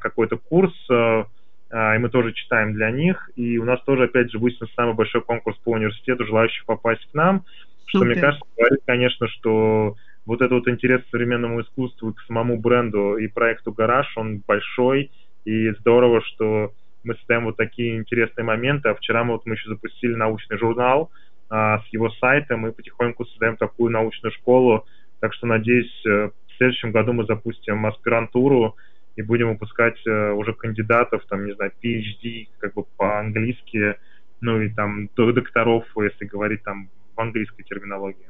какой-то 0.01 0.39
курс, 0.39 0.73
э, 0.91 1.25
э, 1.71 1.97
и 1.97 1.99
мы 1.99 2.09
тоже 2.09 2.33
читаем 2.33 2.73
для 2.73 2.91
них. 2.91 3.31
И 3.37 3.59
у 3.59 3.65
нас 3.65 3.83
тоже, 3.83 4.05
опять 4.05 4.31
же, 4.31 4.39
выяснился 4.39 4.73
самый 4.75 4.95
большой 4.95 5.21
конкурс 5.21 5.59
по 5.59 5.71
университету, 5.71 6.25
желающих 6.25 6.65
попасть 6.65 7.05
к 7.11 7.15
нам, 7.15 7.45
что, 7.87 8.03
okay. 8.03 8.07
мне 8.07 8.15
кажется, 8.17 8.47
говорит, 8.57 8.81
конечно, 8.87 9.29
что 9.29 9.97
вот 10.25 10.41
этот 10.41 10.53
вот 10.53 10.69
интерес 10.69 11.03
к 11.03 11.11
современному 11.11 11.61
искусству, 11.61 12.15
к 12.15 12.23
самому 12.23 12.59
бренду 12.59 13.17
и 13.17 13.27
проекту 13.27 13.73
«Гараж», 13.73 14.07
он 14.17 14.43
большой, 14.47 15.11
и 15.45 15.71
здорово, 15.81 16.23
что 16.23 16.73
мы 17.05 17.15
создаем 17.17 17.45
вот 17.45 17.57
такие 17.57 17.97
интересные 17.97 18.45
моменты. 18.45 18.89
А 18.89 18.95
вчера 18.95 19.25
мы 19.25 19.33
вот 19.33 19.45
мы 19.45 19.55
еще 19.55 19.69
запустили 19.69 20.15
научный 20.15 20.57
журнал 20.57 21.11
а, 21.51 21.81
с 21.81 21.87
его 21.93 22.11
сайтом, 22.11 22.67
и 22.67 22.73
потихоньку 22.73 23.25
создаем 23.27 23.57
такую 23.57 23.91
научную 23.91 24.33
школу. 24.33 24.87
Так 25.21 25.35
что, 25.35 25.47
надеюсь, 25.47 25.93
в 26.05 26.57
следующем 26.57 26.93
году 26.93 27.13
мы 27.13 27.27
запустим 27.27 27.85
аспирантуру, 27.87 28.77
и 29.17 29.23
будем 29.23 29.51
выпускать 29.51 30.01
э, 30.07 30.33
уже 30.33 30.53
кандидатов, 30.55 31.23
там, 31.29 31.47
не 31.47 31.55
знаю, 31.55 31.73
PhD, 31.83 32.49
как 32.59 32.75
бы 32.75 32.85
по-английски, 32.97 33.97
ну 34.41 34.61
и 34.61 34.71
там 34.71 35.09
докторов, 35.15 35.85
если 35.97 36.25
говорить 36.25 36.63
там 36.63 36.89
в 37.15 37.21
английской 37.21 37.63
терминологии. 37.63 38.29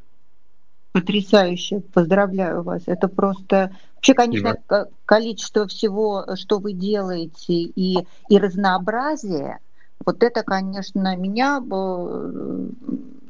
Потрясающе, 0.92 1.80
поздравляю 1.80 2.62
вас. 2.62 2.82
Это 2.86 3.08
просто 3.08 3.74
вообще, 3.94 4.12
конечно, 4.12 4.56
Спасибо. 4.66 4.90
количество 5.06 5.66
всего, 5.66 6.26
что 6.36 6.58
вы 6.58 6.74
делаете, 6.74 7.54
и, 7.54 7.96
и 8.28 8.38
разнообразие. 8.38 9.58
Вот 10.04 10.22
это, 10.22 10.42
конечно, 10.42 11.16
меня 11.16 11.62
э, 11.62 12.68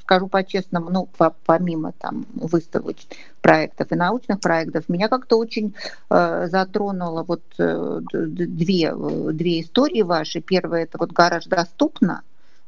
скажу 0.03 0.29
по-честному, 0.29 0.91
ну, 0.91 1.09
по, 1.17 1.35
помимо 1.47 1.93
там 1.93 2.27
выставочных 2.35 3.19
проектов 3.41 3.91
и 3.91 3.95
научных 3.95 4.41
проектов, 4.41 4.89
меня 4.89 5.09
как-то 5.09 5.39
очень 5.39 5.75
э, 6.11 6.49
затронуло 6.51 7.23
вот 7.23 7.43
э, 7.59 8.01
две, 8.13 8.95
две 9.33 9.61
истории 9.61 10.03
ваши. 10.03 10.41
Первая– 10.41 10.83
это 10.85 10.99
вот 10.99 11.13
«Гараж 11.13 11.47
доступно», 11.47 12.23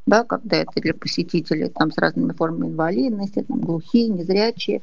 да, 0.07 0.25
когда 0.25 0.59
это 0.59 0.73
для 0.77 0.94
посетителей 0.94 1.68
там, 1.68 1.90
с 1.90 1.99
разными 1.99 2.33
формами 2.33 2.70
инвалидности, 2.70 3.44
там, 3.47 3.61
глухие, 3.61 4.09
незрячие 4.09 4.83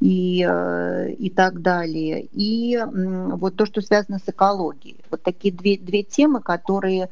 и, 0.00 0.46
э, 0.48 1.12
и 1.12 1.30
так 1.30 1.60
далее. 1.60 2.26
И 2.32 2.76
э, 2.76 2.86
вот 2.86 3.56
то, 3.56 3.66
что 3.66 3.80
связано 3.80 4.18
с 4.18 4.28
экологией. 4.28 4.98
Вот 5.10 5.22
такие 5.22 5.52
две, 5.52 5.76
две 5.76 6.02
темы, 6.02 6.40
которые 6.40 7.08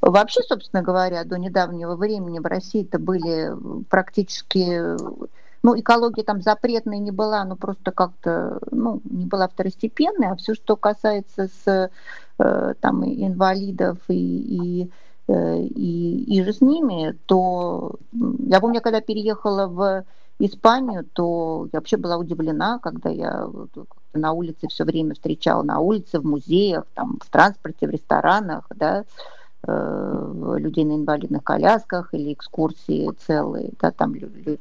Вообще, 0.00 0.40
собственно 0.42 0.82
говоря, 0.82 1.24
до 1.24 1.38
недавнего 1.38 1.96
времени 1.96 2.38
в 2.38 2.46
России 2.46 2.84
это 2.84 2.98
были 2.98 3.52
практически 3.88 4.96
ну, 5.62 5.78
экология 5.78 6.24
там 6.24 6.42
запретной 6.42 6.98
не 6.98 7.12
была, 7.12 7.44
но 7.44 7.56
просто 7.56 7.92
как-то, 7.92 8.58
ну, 8.70 9.00
не 9.04 9.26
была 9.26 9.48
второстепенной, 9.48 10.28
а 10.28 10.36
все, 10.36 10.54
что 10.54 10.76
касается 10.76 11.48
с, 11.48 11.90
э, 12.38 12.74
там, 12.80 13.04
инвалидов 13.04 13.98
и, 14.08 14.14
и, 14.82 14.90
э, 15.28 15.58
и, 15.60 16.24
и 16.36 16.42
же 16.42 16.52
с 16.52 16.60
ними, 16.60 17.16
то 17.26 17.94
я 18.12 18.60
помню, 18.60 18.80
когда 18.80 19.00
переехала 19.00 19.68
в 19.68 20.04
Испанию, 20.40 21.04
то 21.12 21.68
я 21.72 21.78
вообще 21.78 21.96
была 21.96 22.16
удивлена, 22.16 22.80
когда 22.80 23.10
я 23.10 23.48
на 24.14 24.32
улице 24.32 24.66
все 24.66 24.82
время 24.84 25.14
встречала, 25.14 25.62
на 25.62 25.78
улице, 25.78 26.18
в 26.18 26.24
музеях, 26.24 26.86
там, 26.94 27.18
в 27.24 27.30
транспорте, 27.30 27.86
в 27.86 27.90
ресторанах, 27.90 28.66
да, 28.74 29.04
Э, 29.04 29.04
людей 29.66 30.84
на 30.84 30.96
инвалидных 30.96 31.44
колясках 31.44 32.12
или 32.14 32.32
экскурсии 32.32 33.10
целые, 33.26 33.70
да, 33.80 33.92
там 33.92 34.14
люди 34.14 34.58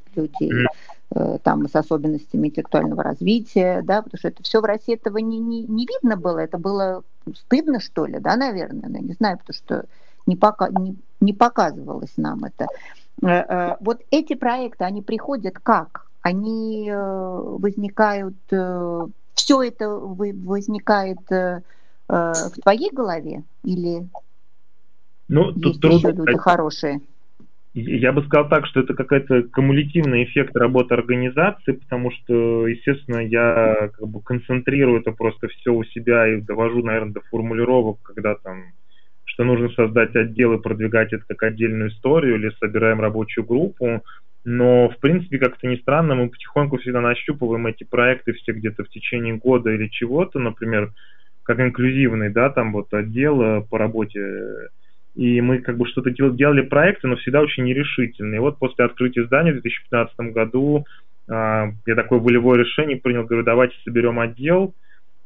э, 1.15 1.37
там 1.39 1.67
с 1.67 1.75
особенностями 1.75 2.47
интеллектуального 2.47 3.01
развития, 3.01 3.81
да, 3.83 4.03
потому 4.03 4.19
что 4.19 4.27
это 4.27 4.43
все 4.43 4.61
в 4.61 4.65
России 4.65 4.93
этого 4.93 5.17
не, 5.17 5.39
не, 5.39 5.63
не 5.63 5.87
видно 5.87 6.17
было, 6.17 6.39
это 6.39 6.59
было 6.59 7.03
стыдно, 7.35 7.79
что 7.79 8.05
ли, 8.05 8.19
да, 8.19 8.35
наверное, 8.35 8.89
я 8.89 8.99
не 8.99 9.13
знаю, 9.13 9.39
потому 9.39 9.55
что 9.55 9.85
не, 10.27 10.35
пока, 10.35 10.69
не, 10.69 10.95
не 11.19 11.33
показывалось 11.33 12.13
нам 12.17 12.43
это. 12.45 12.67
Э, 13.23 13.77
вот 13.79 14.01
эти 14.11 14.35
проекты, 14.35 14.83
они 14.83 15.01
приходят 15.01 15.57
как? 15.61 16.07
Они 16.21 16.91
возникают, 16.93 18.35
все 19.33 19.63
это 19.63 19.89
возникает 19.89 21.17
в 22.07 22.51
твоей 22.61 22.91
голове 22.91 23.43
или 23.63 24.07
ну, 25.31 25.47
Есть 25.51 25.61
тут 25.61 25.81
трудно. 25.81 26.09
Еще 26.09 26.17
люди 26.17 26.37
хорошие. 26.37 26.99
Я 27.73 28.11
бы 28.11 28.21
сказал 28.23 28.49
так, 28.49 28.65
что 28.65 28.81
это 28.81 28.93
какой-то 28.93 29.43
кумулятивный 29.43 30.25
эффект 30.25 30.57
работы 30.57 30.93
организации, 30.93 31.71
потому 31.71 32.11
что, 32.11 32.67
естественно, 32.67 33.19
я 33.19 33.91
как 33.97 34.09
бы 34.09 34.21
концентрирую 34.21 34.99
это 34.99 35.13
просто 35.13 35.47
все 35.47 35.73
у 35.73 35.85
себя 35.85 36.27
и 36.27 36.41
довожу, 36.41 36.83
наверное, 36.83 37.13
до 37.13 37.21
формулировок, 37.31 37.99
когда 38.03 38.35
там, 38.35 38.73
что 39.23 39.45
нужно 39.45 39.69
создать 39.69 40.13
отдел 40.17 40.51
и 40.53 40.61
продвигать 40.61 41.13
это 41.13 41.23
как 41.29 41.43
отдельную 41.43 41.91
историю, 41.91 42.35
или 42.35 42.51
собираем 42.59 42.99
рабочую 42.99 43.45
группу. 43.45 44.03
Но, 44.43 44.89
в 44.89 44.97
принципе, 44.99 45.37
как-то 45.37 45.65
ни 45.65 45.77
странно, 45.77 46.13
мы 46.13 46.27
потихоньку 46.27 46.77
всегда 46.77 46.99
нащупываем 46.99 47.67
эти 47.67 47.85
проекты 47.85 48.33
все 48.33 48.51
где-то 48.51 48.83
в 48.83 48.89
течение 48.89 49.35
года 49.37 49.71
или 49.71 49.87
чего-то, 49.87 50.39
например, 50.39 50.91
как 51.43 51.61
инклюзивный, 51.61 52.31
да, 52.31 52.49
там 52.49 52.73
вот 52.73 52.93
отдел 52.93 53.63
по 53.63 53.77
работе 53.77 54.67
и 55.15 55.41
мы 55.41 55.59
как 55.59 55.77
бы 55.77 55.85
что-то 55.87 56.09
делали 56.11 56.61
проекты, 56.61 57.07
но 57.07 57.15
всегда 57.17 57.41
очень 57.41 57.63
нерешительные. 57.65 58.37
И 58.37 58.41
вот 58.41 58.59
после 58.59 58.85
открытия 58.85 59.25
здания 59.25 59.51
в 59.51 59.61
2015 59.61 60.33
году 60.33 60.85
я 61.27 61.95
такое 61.95 62.19
волевое 62.19 62.59
решение 62.59 62.97
принял, 62.97 63.23
говорю, 63.23 63.43
давайте 63.43 63.75
соберем 63.85 64.19
отдел, 64.19 64.73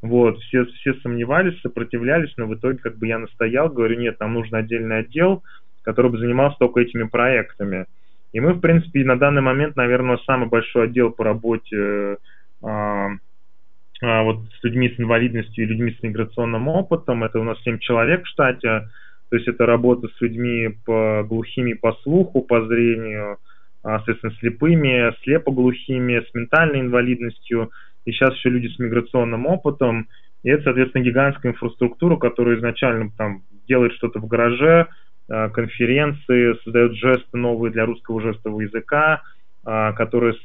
вот, 0.01 0.39
все, 0.39 0.65
все 0.65 0.93
сомневались, 0.95 1.59
сопротивлялись, 1.61 2.33
но 2.37 2.45
в 2.45 2.53
итоге 2.53 2.77
как 2.77 2.97
бы 2.97 3.07
я 3.07 3.17
настоял, 3.17 3.69
говорю, 3.69 3.97
нет, 3.99 4.19
нам 4.19 4.33
нужен 4.33 4.53
отдельный 4.55 4.99
отдел, 4.99 5.43
который 5.81 6.11
бы 6.11 6.19
занимался 6.19 6.57
только 6.59 6.81
этими 6.81 7.03
проектами. 7.03 7.85
И 8.33 8.39
мы, 8.39 8.53
в 8.53 8.59
принципе, 8.59 9.03
на 9.03 9.17
данный 9.17 9.41
момент, 9.41 9.75
наверное, 9.75 10.17
самый 10.25 10.47
большой 10.47 10.85
отдел 10.85 11.09
по 11.09 11.23
работе 11.23 12.17
а, 12.61 14.23
вот 14.23 14.41
с 14.59 14.63
людьми 14.63 14.89
с 14.89 14.99
инвалидностью 14.99 15.63
и 15.63 15.67
людьми 15.67 15.95
с 15.97 16.03
миграционным 16.03 16.67
опытом. 16.67 17.23
Это 17.23 17.39
у 17.39 17.43
нас 17.43 17.57
7 17.63 17.79
человек 17.79 18.25
в 18.25 18.27
штате. 18.27 18.89
То 19.29 19.37
есть 19.37 19.47
это 19.47 19.65
работа 19.65 20.07
с 20.07 20.21
людьми 20.21 20.69
по 20.85 21.23
глухими 21.27 21.73
по 21.73 21.93
слуху, 22.03 22.41
по 22.41 22.65
зрению, 22.65 23.37
а, 23.83 23.97
соответственно, 23.97 24.33
слепыми, 24.39 25.13
слепоглухими, 25.23 26.19
с 26.19 26.33
ментальной 26.33 26.81
инвалидностью– 26.81 27.71
и 28.05 28.11
сейчас 28.11 28.35
еще 28.35 28.49
люди 28.49 28.67
с 28.67 28.79
миграционным 28.79 29.45
опытом, 29.45 30.07
и 30.43 30.49
это, 30.49 30.63
соответственно, 30.63 31.03
гигантская 31.03 31.51
инфраструктура, 31.51 32.17
которая 32.17 32.57
изначально 32.57 33.09
там 33.17 33.41
делает 33.67 33.93
что-то 33.93 34.19
в 34.19 34.27
гараже, 34.27 34.87
э, 35.27 35.49
конференции, 35.49 36.53
создает 36.63 36.93
жесты 36.93 37.37
новые 37.37 37.71
для 37.71 37.85
русского 37.85 38.21
жестового 38.21 38.61
языка, 38.61 39.23
э, 39.65 39.93
которая 39.93 40.35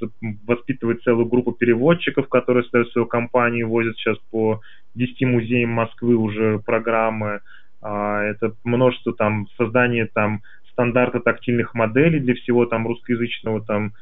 воспитывает 0.46 1.02
целую 1.02 1.26
группу 1.26 1.52
переводчиков, 1.52 2.28
которые 2.28 2.62
создают 2.64 2.90
свою 2.92 3.06
компанию, 3.06 3.68
возят 3.68 3.96
сейчас 3.98 4.16
по 4.30 4.62
10 4.94 5.26
музеям 5.26 5.70
Москвы 5.70 6.16
уже 6.16 6.60
программы. 6.60 7.40
Э, 7.82 8.30
это 8.30 8.54
множество 8.64 9.14
там 9.14 9.46
создания 9.56 10.08
там 10.12 10.42
стандарта 10.72 11.20
тактильных 11.20 11.74
моделей 11.74 12.20
для 12.20 12.34
всего 12.34 12.66
там 12.66 12.86
русскоязычного 12.86 13.64
там 13.64 13.92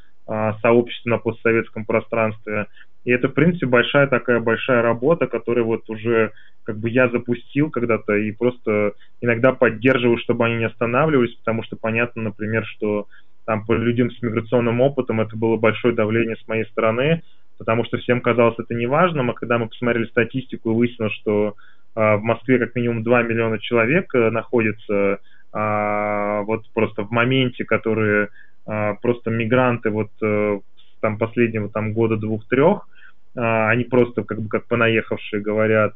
сообщества 0.60 1.08
на 1.08 1.16
постсоветском 1.16 1.86
пространстве. 1.86 2.66
И 3.04 3.10
это, 3.10 3.28
в 3.28 3.32
принципе, 3.32 3.64
большая 3.64 4.06
такая 4.08 4.40
большая 4.40 4.82
работа, 4.82 5.26
которую 5.26 5.64
вот 5.64 5.88
уже 5.88 6.32
как 6.64 6.76
бы 6.76 6.90
я 6.90 7.08
запустил 7.08 7.70
когда-то 7.70 8.14
и 8.14 8.30
просто 8.32 8.92
иногда 9.22 9.54
поддерживаю, 9.54 10.18
чтобы 10.18 10.44
они 10.44 10.56
не 10.56 10.66
останавливались, 10.66 11.34
потому 11.36 11.62
что 11.62 11.76
понятно, 11.76 12.24
например, 12.24 12.66
что 12.66 13.06
там 13.46 13.64
по 13.64 13.72
людям 13.72 14.10
с 14.10 14.20
миграционным 14.20 14.82
опытом 14.82 15.22
это 15.22 15.34
было 15.34 15.56
большое 15.56 15.94
давление 15.94 16.36
с 16.36 16.46
моей 16.46 16.66
стороны, 16.66 17.22
потому 17.56 17.86
что 17.86 17.96
всем 17.96 18.20
казалось 18.20 18.58
это 18.58 18.74
неважным, 18.74 19.30
а 19.30 19.32
когда 19.32 19.56
мы 19.56 19.68
посмотрели 19.68 20.04
статистику 20.04 20.70
и 20.70 20.74
выяснилось, 20.74 21.14
что 21.14 21.54
в 21.98 22.22
Москве 22.22 22.58
как 22.58 22.74
минимум 22.74 23.02
2 23.02 23.22
миллиона 23.22 23.58
человек 23.58 24.14
э, 24.14 24.30
находится 24.30 25.18
э, 25.52 26.42
вот 26.44 26.68
просто 26.72 27.02
в 27.02 27.10
моменте, 27.10 27.64
которые 27.64 28.28
э, 28.66 28.94
просто 29.02 29.30
мигранты 29.30 29.90
вот 29.90 30.10
э, 30.22 30.60
там 31.00 31.18
последнего 31.18 31.68
там 31.68 31.92
года 31.92 32.16
двух-трех, 32.16 32.88
а, 33.36 33.70
они 33.70 33.84
просто 33.84 34.24
как 34.24 34.40
бы 34.40 34.48
как 34.48 34.66
понаехавшие 34.66 35.42
говорят. 35.42 35.94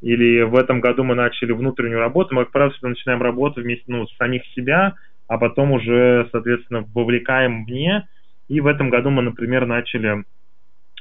Или 0.00 0.42
в 0.42 0.54
этом 0.56 0.80
году 0.80 1.02
мы 1.02 1.14
начали 1.14 1.52
внутреннюю 1.52 1.98
работу, 1.98 2.34
мы, 2.34 2.44
как 2.44 2.52
правило, 2.52 2.72
всегда 2.72 2.90
начинаем 2.90 3.22
работу 3.22 3.62
вместе, 3.62 3.84
ну, 3.86 4.06
с 4.06 4.16
самих 4.16 4.44
себя, 4.54 4.94
а 5.28 5.38
потом 5.38 5.72
уже, 5.72 6.28
соответственно, 6.30 6.84
вовлекаем 6.94 7.64
вне. 7.64 8.06
И 8.48 8.60
в 8.60 8.66
этом 8.66 8.90
году 8.90 9.10
мы, 9.10 9.22
например, 9.22 9.64
начали 9.64 10.24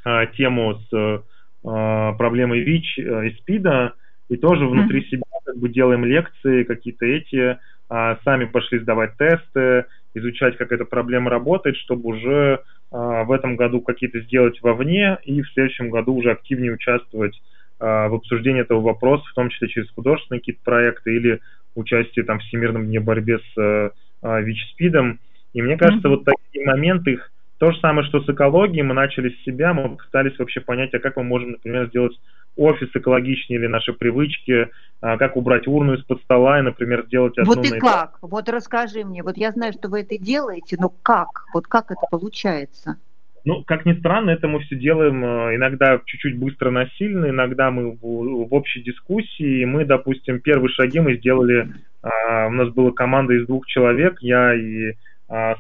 э, 0.06 0.28
тему 0.38 0.80
с 0.90 0.94
э, 0.94 1.20
проблемой 1.64 2.62
ВИЧ 2.62 3.00
э, 3.00 3.28
и 3.28 3.36
СПИДа, 3.40 3.94
и 4.34 4.38
тоже 4.38 4.66
внутри 4.66 5.02
mm-hmm. 5.02 5.10
себя 5.10 5.24
как 5.46 5.58
бы 5.58 5.70
делаем 5.70 6.06
лекции, 6.06 6.64
какие-то 6.64 7.06
эти, 7.06 7.58
э, 7.90 8.16
сами 8.24 8.46
пошли 8.46 8.80
сдавать 8.80 9.16
тесты, 9.18 9.86
изучать, 10.16 10.58
как 10.58 10.72
эта 10.72 10.86
проблема 10.86 11.30
работает, 11.30 11.78
чтобы 11.78 12.10
уже 12.10 12.60
а, 12.92 13.24
в 13.24 13.32
этом 13.32 13.56
году 13.56 13.82
какие-то 13.82 14.20
сделать 14.22 14.62
вовне 14.62 15.18
и 15.24 15.42
в 15.42 15.50
следующем 15.54 15.90
году 15.90 16.14
уже 16.14 16.32
активнее 16.32 16.74
участвовать 16.74 17.42
а, 17.80 18.08
в 18.08 18.14
обсуждении 18.16 18.62
этого 18.62 18.82
вопроса, 18.82 19.24
в 19.28 19.34
том 19.34 19.50
числе 19.50 19.68
через 19.70 19.90
художественные 19.92 20.40
какие-то 20.42 20.62
проекты 20.64 21.16
или 21.16 21.40
участие 21.76 22.26
там 22.26 22.40
в 22.40 22.44
Всемирном 22.44 22.86
дне 22.86 23.00
борьбе 23.00 23.40
с 23.40 23.92
а, 24.22 24.42
ВИЧ-СПИДом. 24.42 25.20
И 25.54 25.62
мне 25.62 25.78
кажется, 25.78 26.08
mm-hmm. 26.08 26.12
вот 26.12 26.26
такие 26.26 26.66
моменты, 26.66 27.14
их 27.14 27.32
то 27.58 27.72
же 27.72 27.80
самое, 27.80 28.08
что 28.08 28.22
с 28.22 28.30
экологией, 28.30 28.84
мы 28.84 28.94
начали 28.94 29.30
с 29.30 29.44
себя, 29.44 29.74
мы 29.74 29.98
пытались 29.98 30.38
вообще 30.38 30.60
понять, 30.60 30.94
а 30.94 31.00
как 31.00 31.18
мы 31.18 31.24
можем, 31.24 31.52
например, 31.52 31.88
сделать 31.88 32.14
офис 32.56 32.90
экологичнее 32.94 33.60
или 33.60 33.68
наши 33.68 33.94
привычки, 33.94 34.70
а, 35.02 35.18
как 35.18 35.36
убрать 35.36 35.68
урну 35.68 35.96
из-под 35.96 36.22
стола 36.22 36.60
и, 36.60 36.62
например, 36.62 37.06
сделать 37.08 37.38
одну... 37.38 37.56
Вот 37.56 37.66
и 37.66 37.80
как? 37.80 38.18
Вот 38.22 38.50
расскажи 38.50 39.04
мне. 39.04 39.24
Вот 39.24 39.38
я 39.38 39.52
знаю, 39.52 39.74
что 39.74 39.90
вы 39.90 40.02
это 40.02 40.18
делаете, 40.18 40.78
но 40.80 40.90
как? 40.90 41.46
Вот 41.54 41.68
как 41.68 41.92
это 41.92 42.02
получается? 42.10 42.98
Ну, 43.46 43.64
как 43.64 43.86
ни 43.86 43.94
странно, 43.94 44.30
это 44.30 44.48
мы 44.48 44.62
все 44.62 44.76
делаем 44.76 45.24
а, 45.26 45.56
иногда 45.56 46.00
чуть-чуть 46.06 46.38
быстро 46.38 46.70
насильно, 46.70 47.30
иногда 47.30 47.72
мы 47.72 47.92
в, 47.92 48.00
в 48.02 48.54
общей 48.54 48.82
дискуссии. 48.82 49.66
Мы, 49.66 49.86
допустим, 49.86 50.40
первые 50.40 50.70
шаги 50.70 51.00
мы 51.00 51.18
сделали, 51.18 51.74
а, 52.02 52.48
у 52.48 52.52
нас 52.52 52.70
была 52.70 52.92
команда 52.92 53.34
из 53.34 53.48
двух 53.48 53.66
человек, 53.68 54.18
я 54.22 54.54
и 54.54 54.94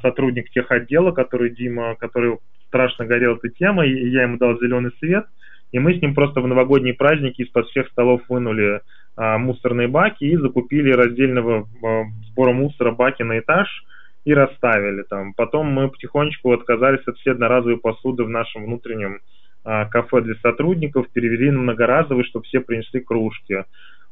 сотрудник 0.03 0.51
тех 0.51 0.69
отдела, 0.69 1.11
который 1.11 1.49
Дима, 1.49 1.95
который 1.95 2.37
страшно 2.67 3.05
горел 3.05 3.37
этой 3.37 3.49
темой, 3.49 3.89
и 3.89 4.09
я 4.09 4.23
ему 4.23 4.37
дал 4.37 4.59
зеленый 4.59 4.91
свет– 4.99 5.25
и 5.73 5.79
мы 5.79 5.95
с 5.95 6.01
ним 6.01 6.13
просто 6.13 6.39
в 6.39 6.47
новогодние 6.47 6.93
праздники 6.93 7.41
из-под 7.41 7.67
всех 7.67 7.89
столов 7.89 8.21
вынули 8.29 8.81
а, 9.17 9.39
мусорные 9.39 9.87
баки 9.87 10.23
и 10.23 10.37
закупили 10.37 10.91
раздельного 10.91 11.67
а, 11.83 12.03
сбора 12.27 12.53
мусора 12.53 12.91
баки 12.91 13.23
на 13.23 13.39
этаж 13.39 13.67
и 14.23 14.33
расставили 14.35 15.01
там. 15.01 15.33
Потом 15.33 15.65
мы 15.67 15.89
потихонечку 15.89 16.53
отказались 16.53 17.05
от 17.07 17.17
всей 17.17 17.31
одноразовой 17.31 17.77
посуды 17.77 18.23
в 18.23 18.29
нашем 18.29 18.65
внутреннем 18.65 19.19
а, 19.65 19.85
кафе 19.85 20.21
для 20.21 20.35
сотрудников, 20.35 21.09
перевели 21.11 21.49
на 21.49 21.59
многоразовый, 21.59 22.23
чтобы 22.25 22.45
все 22.45 22.59
принесли 22.59 22.99
кружки. 22.99 23.63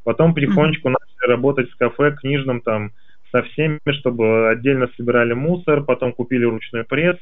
Потом 0.04 0.34
потихонечку 0.34 0.90
mm-hmm. 0.90 0.96
начали 1.00 1.30
работать 1.30 1.70
с 1.70 1.76
кафе 1.76 2.16
книжным 2.20 2.62
там 2.62 2.90
со 3.32 3.44
всеми, 3.44 3.80
чтобы 4.00 4.50
отдельно 4.50 4.90
собирали 4.98 5.34
мусор, 5.34 5.84
потом 5.84 6.12
купили 6.12 6.44
ручной 6.44 6.86
пресс, 6.86 7.18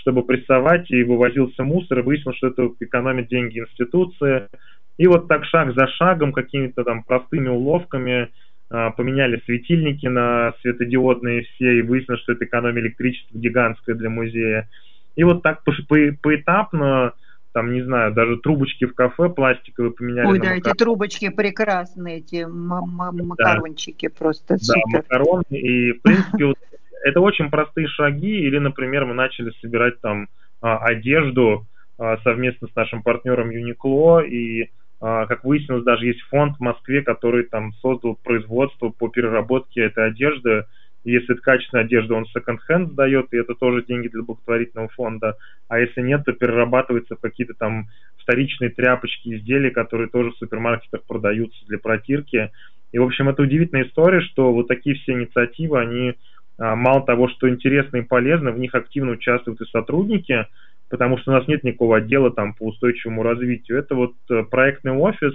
чтобы 0.00 0.22
прессовать, 0.22 0.90
и 0.90 1.02
вывозился 1.02 1.62
мусор, 1.62 1.98
и 2.00 2.02
выяснилось, 2.02 2.38
что 2.38 2.48
это 2.48 2.70
экономит 2.80 3.28
деньги 3.28 3.60
институции. 3.60 4.48
И 4.96 5.06
вот 5.06 5.28
так 5.28 5.44
шаг 5.44 5.74
за 5.74 5.86
шагом, 5.86 6.32
какими-то 6.32 6.84
там 6.84 7.02
простыми 7.02 7.48
уловками 7.48 8.28
а, 8.70 8.90
поменяли 8.90 9.42
светильники 9.44 10.06
на 10.06 10.54
светодиодные 10.62 11.42
все, 11.42 11.78
и 11.78 11.82
выяснилось, 11.82 12.22
что 12.22 12.32
это 12.32 12.44
экономия 12.44 12.82
электричества 12.82 13.38
гигантская 13.38 13.94
для 13.94 14.10
музея. 14.10 14.68
И 15.16 15.24
вот 15.24 15.42
так 15.42 15.64
по, 15.64 15.72
по, 15.88 15.96
поэтапно 16.22 17.12
там, 17.52 17.72
не 17.72 17.82
знаю, 17.82 18.12
даже 18.12 18.36
трубочки 18.36 18.84
в 18.84 18.94
кафе 18.94 19.28
пластиковые 19.28 19.92
поменяли. 19.92 20.26
Ой, 20.28 20.38
да, 20.38 20.54
макарон. 20.54 20.58
эти 20.58 20.78
трубочки 20.78 21.28
прекрасные, 21.30 22.18
эти 22.18 22.46
макарончики 22.46 24.08
да. 24.08 24.14
просто 24.16 24.54
да, 24.54 24.58
супер. 24.58 24.98
макароны, 24.98 25.44
и, 25.50 25.92
в 25.92 26.02
принципе, 26.02 26.44
вот 26.46 26.58
это 27.04 27.20
очень 27.20 27.50
простые 27.50 27.88
шаги, 27.88 28.40
или, 28.40 28.58
например, 28.58 29.06
мы 29.06 29.14
начали 29.14 29.50
собирать 29.60 30.00
там 30.00 30.28
а, 30.60 30.78
одежду 30.78 31.66
а, 31.98 32.18
совместно 32.18 32.68
с 32.68 32.76
нашим 32.76 33.02
партнером 33.02 33.50
Uniqlo, 33.50 34.26
и, 34.26 34.70
а, 35.00 35.26
как 35.26 35.44
выяснилось, 35.44 35.84
даже 35.84 36.06
есть 36.06 36.22
фонд 36.22 36.56
в 36.56 36.60
Москве, 36.60 37.02
который 37.02 37.44
там 37.44 37.72
создал 37.74 38.16
производство 38.22 38.90
по 38.90 39.08
переработке 39.08 39.82
этой 39.82 40.06
одежды, 40.06 40.64
если 41.04 41.32
это 41.32 41.42
качественная 41.42 41.84
одежда, 41.84 42.14
он 42.14 42.26
секонд-хенд 42.26 42.92
сдает, 42.92 43.32
и 43.32 43.38
это 43.38 43.54
тоже 43.54 43.82
деньги 43.84 44.08
для 44.08 44.22
благотворительного 44.22 44.88
фонда. 44.90 45.36
А 45.68 45.78
если 45.78 46.02
нет, 46.02 46.24
то 46.24 46.32
перерабатывается 46.32 47.16
в 47.16 47.20
какие-то 47.20 47.54
там 47.54 47.88
вторичные 48.18 48.70
тряпочки, 48.70 49.34
изделия, 49.34 49.70
которые 49.70 50.08
тоже 50.08 50.30
в 50.30 50.36
супермаркетах 50.36 51.04
продаются 51.06 51.64
для 51.66 51.78
протирки. 51.78 52.50
И, 52.92 52.98
в 52.98 53.02
общем, 53.04 53.30
это 53.30 53.42
удивительная 53.42 53.84
история, 53.84 54.20
что 54.20 54.52
вот 54.52 54.68
такие 54.68 54.96
все 54.96 55.12
инициативы, 55.12 55.80
они 55.80 56.16
мало 56.60 57.02
того, 57.06 57.28
что 57.28 57.48
интересно 57.48 57.98
и 57.98 58.02
полезно, 58.02 58.52
в 58.52 58.58
них 58.58 58.74
активно 58.74 59.12
участвуют 59.12 59.60
и 59.62 59.70
сотрудники, 59.70 60.46
потому 60.90 61.16
что 61.16 61.30
у 61.30 61.34
нас 61.34 61.48
нет 61.48 61.64
никакого 61.64 61.98
отдела 61.98 62.30
там 62.30 62.52
по 62.52 62.64
устойчивому 62.64 63.22
развитию. 63.22 63.78
Это 63.78 63.94
вот 63.94 64.14
э, 64.28 64.42
проектный 64.42 64.92
офис, 64.92 65.32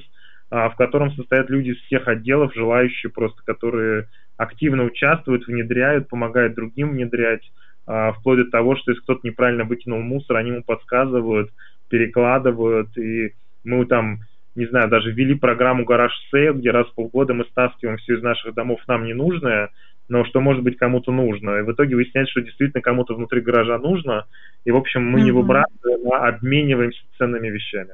а, 0.52 0.70
в 0.70 0.76
котором 0.76 1.12
состоят 1.14 1.50
люди 1.50 1.72
из 1.72 1.78
всех 1.84 2.08
отделов, 2.08 2.54
желающие 2.54 3.12
просто, 3.12 3.42
которые 3.44 4.08
активно 4.38 4.84
участвуют, 4.84 5.48
внедряют, 5.48 6.10
помогают 6.10 6.54
другим 6.54 6.92
внедрять, 6.92 7.42
а, 7.88 8.12
вплоть 8.12 8.40
до 8.40 8.52
того, 8.52 8.76
что 8.76 8.92
если 8.92 9.02
кто-то 9.02 9.22
неправильно 9.24 9.64
выкинул 9.64 10.02
мусор, 10.02 10.38
они 10.38 10.52
ему 10.52 10.64
подсказывают, 10.64 11.50
перекладывают, 11.90 12.96
и 12.98 13.34
мы 13.64 13.86
там 13.86 14.20
не 14.56 14.68
знаю, 14.68 14.90
даже 14.90 15.12
ввели 15.12 15.36
программу 15.36 15.84
garage 15.84 16.14
sale, 16.32 16.54
где 16.54 16.72
раз 16.72 16.88
в 16.88 16.96
полгода 16.96 17.34
мы 17.34 17.44
стаскиваем 17.46 17.98
все 17.98 18.16
из 18.16 18.24
наших 18.24 18.54
домов 18.54 18.80
нам 18.88 19.06
ненужное, 19.06 19.70
но 20.08 20.26
что 20.26 20.40
может 20.40 20.64
быть 20.64 20.78
кому-то 20.78 21.12
нужно. 21.12 21.60
И 21.60 21.64
в 21.64 21.72
итоге 21.72 21.96
выясняется, 21.96 22.32
что 22.32 22.42
действительно 22.42 22.82
кому-то 22.82 23.16
внутри 23.16 23.42
гаража 23.42 23.78
нужно. 23.78 24.26
И, 24.64 24.72
в 24.72 24.76
общем, 24.76 25.04
мы 25.04 25.20
mm-hmm. 25.20 25.24
не 25.24 25.32
выбрасываем, 25.32 26.12
а 26.12 26.28
обмениваемся 26.28 27.02
ценными 27.18 27.50
вещами. 27.50 27.94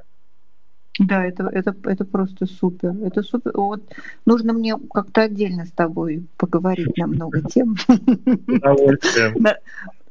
Да, 1.00 1.26
это, 1.26 1.50
это, 1.52 1.74
это 1.86 2.06
просто 2.06 2.46
супер. 2.46 2.94
Это 3.06 3.24
супер. 3.24 3.52
Вот 3.56 3.82
нужно 4.26 4.54
мне 4.54 4.76
как-то 4.94 5.22
отдельно 5.22 5.66
с 5.66 5.72
тобой 5.72 6.26
поговорить 6.38 6.98
на 6.98 7.08
много 7.08 7.42
тем. 7.50 7.76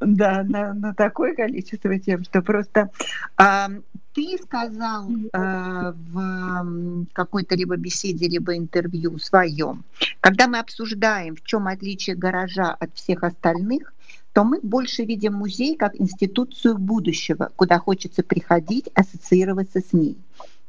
Да, 0.01 0.43
на, 0.45 0.73
на 0.73 0.95
такое 0.95 1.35
количество 1.35 1.99
тем, 1.99 2.25
что 2.25 2.41
просто 2.41 2.89
а, 3.37 3.69
ты 4.15 4.39
сказал 4.43 5.09
а, 5.33 5.93
в 5.93 7.07
какой-то 7.13 7.55
либо 7.55 7.77
беседе, 7.77 8.29
либо 8.29 8.57
интервью 8.57 9.19
своем, 9.19 9.85
когда 10.21 10.49
мы 10.49 10.59
обсуждаем, 10.59 11.37
в 11.37 11.43
чем 11.43 11.69
отличие 11.69 12.17
гаража 12.17 12.73
от 12.73 12.95
всех 12.95 13.23
остальных, 13.23 13.93
то 14.33 14.45
мы 14.45 14.61
больше 14.63 15.05
видим 15.05 15.35
музей 15.35 15.77
как 15.77 16.01
институцию 16.01 16.79
будущего, 16.79 17.51
куда 17.57 17.79
хочется 17.79 18.23
приходить, 18.23 18.89
ассоциироваться 18.95 19.81
с 19.81 19.93
ней. 19.93 20.17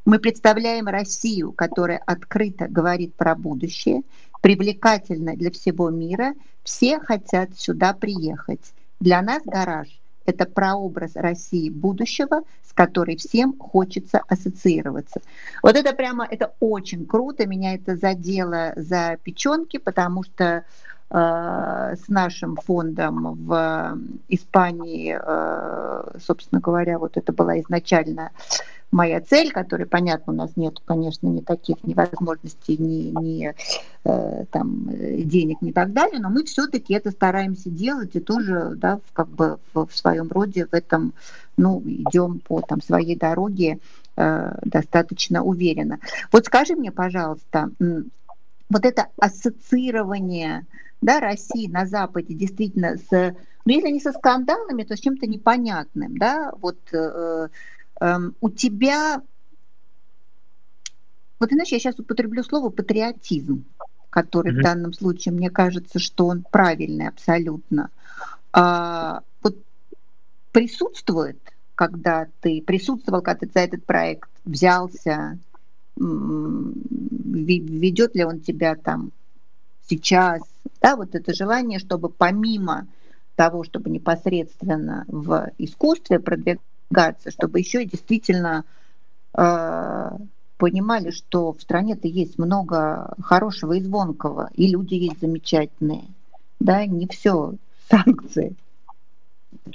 Мы 0.04 0.18
представляем 0.18 0.88
Россию, 0.88 1.52
которая 1.52 2.00
открыто 2.00 2.68
говорит 2.68 3.14
про 3.14 3.36
будущее, 3.36 4.02
привлекательна 4.42 5.36
для 5.36 5.52
всего 5.52 5.90
мира, 5.92 6.34
все 6.64 7.00
хотят 7.00 7.58
сюда 7.58 7.94
приехать. 7.94 8.74
Для 9.00 9.22
нас 9.22 9.44
гараж– 9.46 9.88
это 10.26 10.46
прообраз 10.46 11.16
России 11.16 11.70
будущего, 11.70 12.44
с 12.64 12.74
которой 12.74 13.18
всем 13.18 13.58
хочется 13.58 14.22
ассоциироваться. 14.28 15.22
Вот 15.64 15.76
это 15.76 15.94
прямо, 15.94 16.26
это 16.30 16.54
очень 16.60 17.06
круто, 17.06 17.46
меня 17.46 17.76
это 17.76 17.96
задело 17.96 18.74
за 18.76 19.18
печенки, 19.24 19.78
потому 19.78 20.24
что 20.24 20.64
э, 21.10 21.96
с 21.96 22.08
нашим 22.08 22.56
фондом 22.56 23.36
в 23.46 23.98
Испании, 24.30 25.18
э, 25.22 26.18
собственно 26.26 26.62
говоря, 26.62 27.00
вот 27.00 27.18
это 27.18 27.34
была 27.34 27.60
изначально 27.60 28.32
моя 28.92 29.22
цель, 29.22 29.52
которой, 29.52 29.86
понятно, 29.86 30.34
у 30.34 30.36
нас 30.36 30.52
нет, 30.56 30.80
конечно, 30.84 31.28
никаких 31.28 31.84
ни 31.84 31.94
возможностей, 31.94 32.78
ни, 32.78 33.12
ни 33.20 33.54
э, 34.04 34.46
там, 34.52 34.90
денег, 34.90 35.62
ни 35.62 35.72
так 35.72 35.94
далее, 35.94 36.20
но 36.20 36.30
мы 36.30 36.44
все-таки 36.44 36.94
это 36.94 37.12
стараемся 37.12 37.70
делать 37.70 38.16
и 38.16 38.20
тоже, 38.20 38.74
да, 38.76 38.98
в, 38.98 39.14
как 39.14 39.30
бы 39.30 39.60
в, 39.74 39.88
в 39.88 39.96
своем 39.96 40.30
роде 40.30 40.66
в 40.66 40.74
этом, 40.74 41.14
ну, 41.58 41.82
идем 41.86 42.40
по 42.40 42.62
там 42.62 42.82
своей 42.82 43.16
дороге 43.16 43.80
э, 44.18 44.60
достаточно 44.64 45.44
уверенно. 45.44 46.00
Вот 46.32 46.46
скажи 46.46 46.76
мне, 46.76 46.92
пожалуйста, 46.92 47.70
вот 47.80 48.86
это 48.86 49.08
ассоциирование 49.18 50.66
да, 51.02 51.20
России 51.20 51.68
на 51.68 51.86
Западе 51.86 52.34
действительно 52.34 52.98
с, 52.98 53.36
ну, 53.66 53.74
если 53.74 53.90
не 53.90 54.00
со 54.00 54.12
скандалами, 54.12 54.84
то 54.84 54.96
с 54.96 55.00
чем-то 55.00 55.28
непонятным, 55.28 56.18
да, 56.18 56.52
вот 56.62 56.78
э, 56.94 57.48
у 58.42 58.50
тебя, 58.50 59.22
вот 61.40 61.54
иначе 61.54 61.76
я 61.76 61.80
сейчас 61.80 62.00
употреблю 62.00 62.44
слово 62.44 62.70
патриотизм, 62.70 63.64
который 64.10 64.54
mm-hmm. 64.54 64.60
в 64.60 64.64
данном 64.64 64.94
случае, 64.94 65.34
мне 65.34 65.52
кажется, 65.52 66.00
что 66.00 66.28
он 66.28 66.44
правильный 66.50 67.08
абсолютно. 67.08 67.90
А, 68.54 69.22
вот 69.44 69.56
присутствует, 70.52 71.38
когда 71.76 72.28
ты 72.42 72.62
присутствовал, 72.62 73.22
когда 73.22 73.46
ты 73.46 73.52
за 73.54 73.60
этот 73.60 73.86
проект 73.86 74.30
взялся, 74.46 75.38
ведет 75.96 78.16
ли 78.16 78.24
он 78.24 78.40
тебя 78.40 78.76
там 78.76 79.12
сейчас, 79.88 80.42
да, 80.82 80.96
вот 80.96 81.14
это 81.14 81.34
желание, 81.34 81.80
чтобы 81.80 82.10
помимо 82.10 82.88
того, 83.36 83.64
чтобы 83.64 83.90
непосредственно 83.90 85.06
в 85.08 85.52
искусстве 85.58 86.20
продвигать 86.20 86.60
продвигаться, 86.92 87.32
чтобы 87.32 87.60
еще 87.60 87.84
и 87.84 87.90
действительно 87.90 88.64
э, 89.38 90.10
понимали, 90.58 91.12
что 91.12 91.54
в 91.54 91.62
стране-то 91.62 92.08
есть 92.08 92.38
много 92.38 93.14
хорошего 93.22 93.74
и 93.74 93.82
звонкого, 93.82 94.50
и 94.56 94.68
люди 94.68 94.96
есть 94.96 95.22
замечательные. 95.22 96.04
Да, 96.60 96.86
не 96.86 97.08
все 97.08 97.56
санкции. 97.90 98.56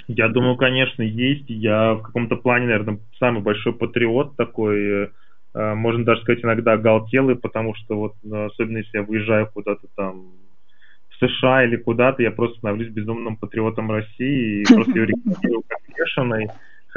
Я 0.07 0.29
думаю, 0.29 0.57
конечно, 0.57 1.01
есть. 1.01 1.45
Я 1.49 1.93
в 1.93 2.01
каком-то 2.01 2.35
плане, 2.35 2.67
наверное, 2.67 2.99
самый 3.19 3.41
большой 3.41 3.73
патриот 3.73 4.35
такой, 4.35 5.09
э, 5.53 5.73
можно 5.75 6.03
даже 6.03 6.21
сказать, 6.21 6.43
иногда 6.43 6.73
оголтелый, 6.73 7.35
потому 7.35 7.75
что 7.75 7.97
вот, 7.97 8.13
особенно 8.23 8.77
если 8.77 8.97
я 8.97 9.03
выезжаю 9.03 9.49
куда-то 9.53 9.87
там 9.95 10.31
в 11.09 11.25
США 11.25 11.65
или 11.65 11.77
куда-то, 11.77 12.23
я 12.23 12.31
просто 12.31 12.57
становлюсь 12.59 12.89
безумным 12.89 13.37
патриотом 13.37 13.91
России 13.91 14.61
и 14.61 14.65
просто 14.65 14.91
ее 14.95 15.05
рекламирую 15.07 15.63
как 15.67 15.79
бешеный 15.95 16.47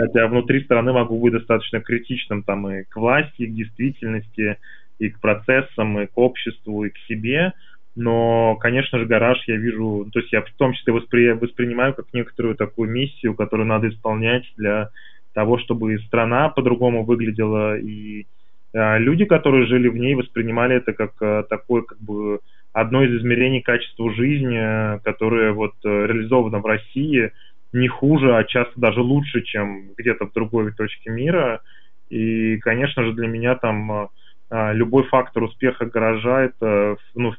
хотя 0.01 0.27
внутри 0.27 0.65
страны 0.65 0.93
могу 0.93 1.19
быть 1.19 1.33
достаточно 1.33 1.81
критичным 1.81 2.43
там 2.43 2.69
и 2.69 2.85
к 2.85 2.97
власти, 2.97 3.43
и 3.43 3.47
к 3.47 3.55
действительности, 3.55 4.57
и 4.99 5.11
к 5.11 5.21
процессам, 5.21 6.01
и 6.01 6.07
к 6.07 6.17
обществу, 6.17 6.85
и 6.85 6.91
к 6.91 6.99
себе. 7.09 7.53
Но, 7.97 8.57
конечно 8.57 8.99
же, 8.99 9.07
гараж 9.07 9.43
я 9.47 9.57
вижу, 9.57 10.09
то 10.13 10.21
есть 10.21 10.33
я 10.33 10.43
в 10.43 10.51
том 10.57 10.73
числе 10.75 10.93
воспри, 10.93 11.33
воспринимаю 11.33 11.93
как 11.95 12.07
некоторую 12.13 12.55
такую 12.55 12.89
миссию, 12.89 13.35
которую 13.35 13.67
надо 13.67 13.89
исполнять 13.89 14.45
для 14.57 14.91
того, 15.35 15.59
чтобы 15.59 15.99
страна 16.07 16.49
по-другому 16.49 17.05
выглядела, 17.05 17.79
и 17.79 18.27
э, 18.73 18.99
люди, 18.99 19.25
которые 19.25 19.67
жили 19.67 19.89
в 19.89 19.97
ней, 19.97 20.15
воспринимали 20.15 20.77
это 20.77 20.93
как 20.93 21.13
э, 21.21 21.45
такое, 21.49 21.83
как 21.83 21.99
бы, 21.99 22.41
одно 22.73 23.03
из 23.03 23.21
измерений 23.21 23.61
качества 23.61 24.13
жизни, 24.15 24.99
которое 25.03 25.53
вот 25.53 25.75
э, 25.85 26.07
реализовано 26.07 26.61
в 26.61 26.67
России– 26.67 27.33
не 27.73 27.89
хуже, 27.89 28.37
а 28.37 28.45
часто 28.45 28.73
даже 28.81 29.01
лучше, 29.01 29.43
чем 29.43 29.93
где-то 29.97 30.27
в 30.27 30.33
другой 30.33 30.73
точке 30.73 31.11
мира. 31.11 31.61
И, 32.09 32.59
конечно 32.59 33.05
же, 33.05 33.13
для 33.13 33.29
меня 33.29 33.55
там 33.55 33.93
а, 33.93 34.09
а, 34.51 34.73
любой 34.73 35.05
фактор 35.05 35.45
успеха 35.45 35.87
гаража 35.87 36.43
это, 36.43 36.97
ну, 37.15 37.31
в, 37.31 37.37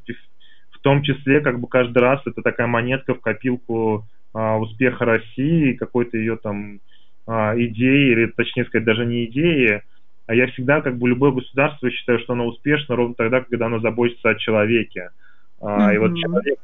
в 0.72 0.80
том 0.82 1.04
числе, 1.04 1.42
как 1.42 1.60
бы 1.60 1.68
каждый 1.68 2.00
раз 2.00 2.22
это 2.26 2.42
такая 2.42 2.68
монетка 2.68 3.14
в 3.14 3.20
копилку 3.20 4.06
а, 4.34 4.58
успеха 4.58 5.06
России, 5.06 5.74
какой-то 5.74 6.18
ее 6.18 6.38
там 6.38 6.80
а, 7.28 7.54
идеи, 7.58 8.12
или 8.12 8.26
точнее 8.28 8.66
сказать, 8.66 8.86
даже 8.86 9.06
не 9.06 9.26
идеи, 9.26 9.82
а 10.28 10.34
я 10.34 10.48
всегда, 10.48 10.80
как 10.80 10.98
бы, 10.98 11.10
любое 11.10 11.32
государство 11.32 11.92
считаю, 11.92 12.20
что 12.20 12.34
оно 12.34 12.48
успешно 12.48 12.96
ровно 12.96 13.16
тогда, 13.16 13.42
когда 13.42 13.66
оно 13.66 13.80
заботится 13.80 14.30
о 14.30 14.36
человеке. 14.36 15.10
А, 15.60 15.92
mm-hmm. 15.92 15.96
И 15.96 15.98
вот 15.98 16.18
человек 16.18 16.60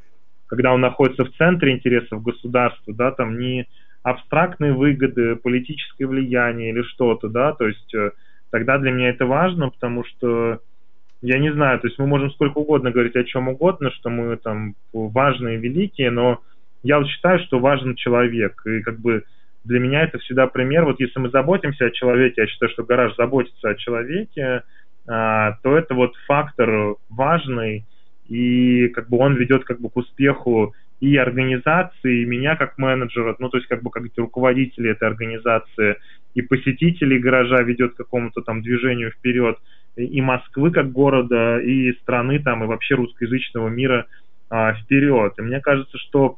когда 0.47 0.73
он 0.73 0.81
находится 0.81 1.25
в 1.25 1.31
центре 1.33 1.73
интересов 1.73 2.23
государства, 2.23 2.93
да, 2.93 3.11
там 3.11 3.39
не 3.39 3.67
абстрактные 4.03 4.73
выгоды, 4.73 5.35
политическое 5.35 6.05
влияние 6.05 6.71
или 6.71 6.81
что-то, 6.83 7.27
да, 7.27 7.53
то 7.53 7.67
есть 7.67 7.93
э, 7.93 8.11
тогда 8.51 8.77
для 8.77 8.91
меня 8.91 9.09
это 9.09 9.25
важно, 9.25 9.69
потому 9.69 10.05
что 10.05 10.59
я 11.21 11.39
не 11.39 11.51
знаю, 11.51 11.79
то 11.79 11.87
есть 11.87 11.99
мы 11.99 12.07
можем 12.07 12.31
сколько 12.31 12.59
угодно 12.59 12.91
говорить 12.91 13.15
о 13.15 13.23
чем 13.23 13.49
угодно, 13.49 13.91
что 13.91 14.09
мы 14.09 14.37
там 14.37 14.75
важные, 14.93 15.57
великие, 15.57 16.11
но 16.11 16.39
я 16.83 16.99
вот 16.99 17.07
считаю, 17.07 17.39
что 17.39 17.59
важен 17.59 17.95
человек, 17.95 18.61
и 18.65 18.81
как 18.81 18.99
бы 18.99 19.23
для 19.65 19.79
меня 19.79 20.03
это 20.03 20.19
всегда 20.19 20.47
пример, 20.47 20.85
вот 20.85 20.99
если 20.99 21.19
мы 21.19 21.29
заботимся 21.29 21.85
о 21.85 21.91
человеке, 21.91 22.41
я 22.41 22.47
считаю, 22.47 22.71
что 22.71 22.83
гараж 22.83 23.15
заботится 23.17 23.69
о 23.69 23.75
человеке, 23.75 24.63
а, 25.07 25.53
то 25.63 25.75
это 25.77 25.93
вот 25.93 26.13
фактор 26.27 26.95
важный, 27.09 27.85
и 28.27 28.87
как 28.89 29.09
бы 29.09 29.17
он 29.17 29.35
ведет 29.35 29.63
как 29.63 29.79
бы 29.79 29.89
к 29.89 29.97
успеху 29.97 30.73
и 30.99 31.15
организации, 31.15 32.21
и 32.21 32.25
меня 32.25 32.55
как 32.55 32.77
менеджера, 32.77 33.35
ну, 33.39 33.49
то 33.49 33.57
есть 33.57 33.67
как 33.67 33.83
бы 33.83 33.91
как 33.91 34.03
руководители 34.17 34.91
этой 34.91 35.07
организации, 35.07 35.97
и 36.33 36.41
посетителей 36.41 37.19
гаража 37.19 37.61
ведет 37.61 37.93
к 37.93 37.97
какому-то 37.97 38.41
там 38.41 38.61
движению 38.61 39.11
вперед, 39.11 39.57
и 39.95 40.21
Москвы 40.21 40.71
как 40.71 40.91
города, 40.91 41.59
и 41.59 41.93
страны 42.01 42.39
там, 42.39 42.63
и 42.63 42.67
вообще 42.67 42.95
русскоязычного 42.95 43.69
мира 43.69 44.05
а, 44.49 44.73
вперед. 44.73 45.33
И 45.37 45.41
мне 45.41 45.59
кажется, 45.59 45.97
что 45.97 46.37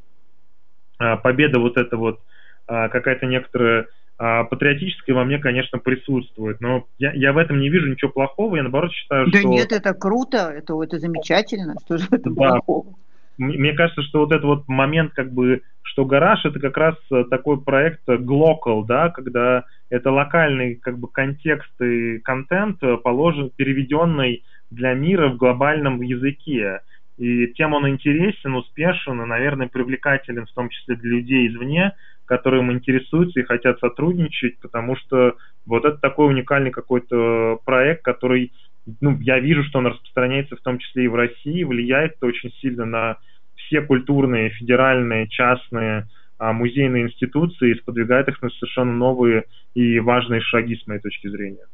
а, 0.97 1.17
победа 1.17 1.59
вот 1.59 1.77
эта 1.77 1.97
вот 1.97 2.19
а, 2.67 2.89
какая-то 2.89 3.25
некоторая 3.25 3.87
а, 4.21 4.43
патриотическое 4.43 5.15
во 5.15 5.23
мне, 5.23 5.39
конечно, 5.39 5.79
присутствует, 5.79 6.59
но 6.59 6.85
я, 6.97 7.13
я 7.13 7.31
в 7.31 7.37
этом 7.37 7.61
не 7.61 7.69
вижу 7.69 7.89
ничего 7.89 8.11
плохого, 8.11 8.57
я 8.57 8.63
наоборот 8.63 8.91
считаю, 8.91 9.31
да 9.31 9.39
что... 9.39 9.47
Да 9.47 9.53
нет, 9.53 9.71
это 9.71 9.93
круто, 9.93 10.51
это, 10.53 10.83
это 10.83 10.99
замечательно, 10.99 11.75
что 11.85 11.97
же 11.97 12.05
это 12.11 12.29
да. 12.29 12.35
плохого? 12.35 12.95
Мне 13.37 13.71
кажется, 13.71 14.01
что 14.01 14.19
вот 14.19 14.33
этот 14.33 14.43
вот 14.43 14.67
момент, 14.67 15.13
как 15.13 15.31
бы, 15.31 15.61
что 15.83 16.03
гараж 16.03 16.43
это 16.43 16.59
как 16.59 16.75
раз 16.75 16.95
э, 17.09 17.23
такой 17.29 17.61
проект 17.61 18.01
глокал, 18.05 18.83
да, 18.83 19.07
когда 19.07 19.63
это 19.89 20.11
локальный 20.11 20.75
как 20.75 20.99
бы 20.99 21.07
контекст 21.07 21.71
и 21.81 22.19
контент 22.19 22.83
э, 22.83 22.97
положен, 22.97 23.51
переведенный 23.55 24.43
для 24.69 24.93
мира 24.95 25.29
в 25.29 25.37
глобальном 25.37 26.01
языке. 26.01 26.81
И 27.17 27.47
тем 27.53 27.73
он 27.73 27.87
интересен, 27.87 28.55
успешен 28.55 29.21
и, 29.21 29.25
наверное, 29.25 29.69
привлекателен, 29.69 30.45
в 30.45 30.51
том 30.51 30.67
числе 30.67 30.97
для 30.97 31.11
людей 31.11 31.47
извне, 31.47 31.93
которым 32.29 32.71
интересуются 32.71 33.39
и 33.39 33.43
хотят 33.43 33.79
сотрудничать, 33.79 34.59
потому 34.59 34.95
что 34.95 35.35
вот 35.65 35.83
это 35.83 35.97
такой 35.97 36.27
уникальный 36.27 36.69
какой-то 36.69 37.59
проект, 37.65 38.03
который, 38.03 38.53
ну, 39.01 39.17
я 39.19 39.39
вижу, 39.39 39.63
что 39.63 39.79
он 39.79 39.87
распространяется 39.87 40.55
в 40.55 40.61
том 40.61 40.77
числе 40.77 41.05
и 41.05 41.07
в 41.07 41.15
России, 41.15 41.63
влияет 41.63 42.23
очень 42.23 42.51
сильно 42.61 42.85
на 42.85 43.17
все 43.55 43.81
культурные, 43.81 44.51
федеральные, 44.51 45.27
частные, 45.27 46.07
а, 46.37 46.53
музейные 46.53 47.07
институции 47.07 47.71
и 47.71 47.79
сподвигает 47.79 48.27
их 48.27 48.39
на 48.43 48.49
совершенно 48.51 48.93
новые 48.93 49.45
и 49.73 49.99
важные 49.99 50.41
шаги 50.41 50.75
с 50.75 50.85
моей 50.85 51.01
точки 51.01 51.27
зрения. 51.29 51.65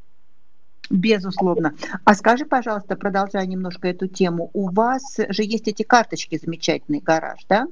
Безусловно. 0.89 1.73
А 2.05 2.13
скажи, 2.13 2.45
пожалуйста, 2.45 2.95
продолжая 2.95 3.45
немножко 3.45 3.89
эту 3.89 4.07
тему, 4.07 4.51
у 4.53 4.69
вас 4.69 5.17
же 5.17 5.43
есть 5.43 5.67
эти 5.67 5.83
карточки 5.83 6.37
замечательный 6.37 7.01
гараж, 7.01 7.41
да? 7.49 7.67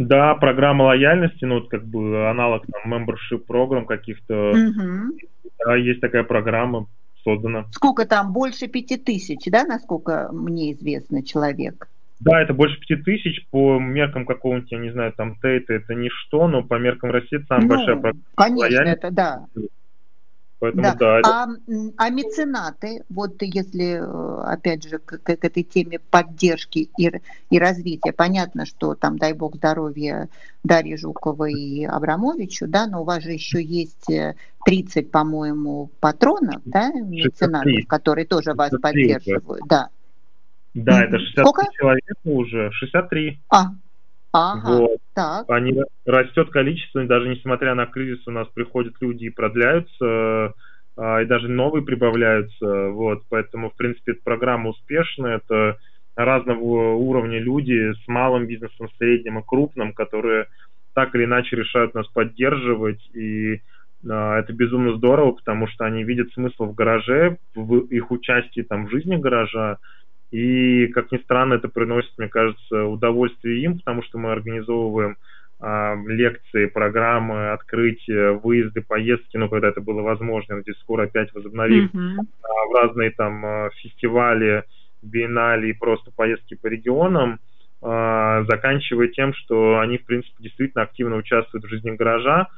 Да, 0.00 0.34
программа 0.34 0.84
лояльности, 0.84 1.44
ну, 1.44 1.56
вот 1.56 1.68
как 1.68 1.84
бы 1.84 2.30
аналог 2.30 2.64
там 2.66 2.90
membership 2.90 3.40
программ 3.46 3.84
каких-то. 3.84 4.52
Угу. 4.52 5.18
Да, 5.62 5.76
есть 5.76 6.00
такая 6.00 6.24
программа 6.24 6.86
создана. 7.22 7.66
Сколько 7.72 8.06
там? 8.06 8.32
Больше 8.32 8.66
пяти 8.66 8.96
тысяч, 8.96 9.40
да, 9.44 9.64
насколько 9.64 10.30
мне 10.32 10.72
известно, 10.72 11.22
человек? 11.22 11.86
Да, 12.18 12.40
это 12.40 12.54
больше 12.54 12.80
пяти 12.80 12.96
тысяч 12.96 13.46
по 13.50 13.78
меркам 13.78 14.24
какого-нибудь, 14.24 14.72
я 14.72 14.78
не 14.78 14.90
знаю, 14.90 15.12
там 15.12 15.36
Тейта 15.42 15.74
это 15.74 15.94
ничто, 15.94 16.48
но 16.48 16.62
по 16.62 16.78
меркам 16.78 17.10
России 17.10 17.36
это 17.36 17.46
самая 17.48 17.66
ну, 17.66 17.68
большая 17.68 17.96
программа. 17.96 18.24
Конечно, 18.36 18.88
это 18.88 19.10
да. 19.10 19.46
Поэтому, 20.60 20.82
да. 20.82 20.94
да 20.94 21.20
а, 21.24 21.46
а 21.96 22.10
меценаты, 22.10 23.02
вот 23.08 23.40
если, 23.40 23.98
э, 23.98 24.42
опять 24.44 24.86
же, 24.86 24.98
к, 24.98 25.16
к 25.16 25.30
этой 25.30 25.62
теме 25.62 25.98
поддержки 25.98 26.90
и, 26.98 27.10
и 27.48 27.58
развития, 27.58 28.12
понятно, 28.12 28.66
что 28.66 28.94
там, 28.94 29.18
дай 29.18 29.32
бог 29.32 29.56
здоровья 29.56 30.28
Дарье 30.62 30.98
Жуковой 30.98 31.54
и 31.54 31.84
Абрамовичу, 31.86 32.68
да, 32.68 32.86
но 32.86 33.00
у 33.00 33.04
вас 33.04 33.22
же 33.22 33.32
еще 33.32 33.62
есть 33.62 34.06
30, 34.66 34.96
э, 34.96 35.02
по-моему, 35.08 35.90
патронов, 35.98 36.60
да, 36.66 36.92
меценатов, 36.92 37.72
63. 37.72 37.82
которые 37.84 38.26
тоже 38.26 38.50
63, 38.50 38.56
вас 38.58 38.70
поддерживают, 38.82 39.62
да. 39.66 39.88
Да, 40.74 41.02
это 41.02 41.18
63 41.18 41.42
Сколько? 41.42 41.72
человека 41.72 42.14
уже, 42.24 42.70
63. 42.72 43.40
А, 43.48 43.68
Ага, 44.32 44.78
вот. 44.78 44.98
так. 45.14 45.46
Они 45.48 45.74
растет 46.06 46.50
количество, 46.50 47.04
даже 47.04 47.28
несмотря 47.28 47.74
на 47.74 47.86
кризис, 47.86 48.26
у 48.26 48.30
нас 48.30 48.46
приходят 48.48 48.94
люди 49.00 49.24
и 49.24 49.30
продляются, 49.30 50.54
а, 50.96 51.22
и 51.22 51.26
даже 51.26 51.48
новые 51.48 51.84
прибавляются. 51.84 52.90
Вот, 52.90 53.22
поэтому, 53.28 53.70
в 53.70 53.76
принципе, 53.76 54.12
эта 54.12 54.20
программа 54.22 54.70
успешная. 54.70 55.36
Это 55.36 55.78
разного 56.16 56.94
уровня 56.94 57.38
люди 57.38 57.92
с 57.92 58.08
малым 58.08 58.46
бизнесом, 58.46 58.88
средним 58.98 59.38
и 59.38 59.44
крупным, 59.44 59.92
которые 59.92 60.46
так 60.94 61.14
или 61.14 61.24
иначе 61.24 61.56
решают 61.56 61.94
нас 61.94 62.06
поддерживать. 62.08 63.00
И 63.14 63.60
а, 64.08 64.38
это 64.38 64.52
безумно 64.52 64.96
здорово, 64.96 65.32
потому 65.32 65.66
что 65.68 65.84
они 65.84 66.04
видят 66.04 66.32
смысл 66.32 66.66
в 66.66 66.74
гараже, 66.74 67.38
в 67.54 67.78
их 67.86 68.10
участии 68.10 68.62
там 68.62 68.86
в 68.86 68.90
жизни 68.90 69.16
гаража. 69.16 69.78
И, 70.30 70.86
как 70.88 71.10
ни 71.10 71.18
странно, 71.18 71.54
это 71.54 71.68
приносит, 71.68 72.12
мне 72.16 72.28
кажется, 72.28 72.84
удовольствие 72.84 73.62
им, 73.62 73.78
потому 73.78 74.02
что 74.02 74.18
мы 74.18 74.30
организовываем 74.30 75.16
а, 75.58 75.94
лекции, 76.06 76.66
программы, 76.66 77.50
открытия, 77.50 78.30
выезды, 78.30 78.80
поездки, 78.80 79.36
ну, 79.36 79.48
когда 79.48 79.68
это 79.68 79.80
было 79.80 80.02
возможно, 80.02 80.56
надеюсь, 80.56 80.78
скоро 80.78 81.04
опять 81.04 81.34
возобновим, 81.34 81.90
mm-hmm. 81.92 82.16
в 82.70 82.74
разные 82.74 83.10
там 83.10 83.44
а, 83.44 83.70
фестивали, 83.76 84.64
биеннале 85.02 85.70
и 85.70 85.74
просто 85.74 86.10
поездки 86.14 86.54
по 86.54 86.66
регионам, 86.66 87.40
заканчивая 87.82 89.08
тем, 89.08 89.32
что 89.32 89.78
они, 89.78 89.96
в 89.96 90.04
принципе, 90.04 90.34
действительно 90.38 90.84
активно 90.84 91.16
участвуют 91.16 91.64
в 91.64 91.68
жизни 91.68 91.92
гаража, 91.92 92.48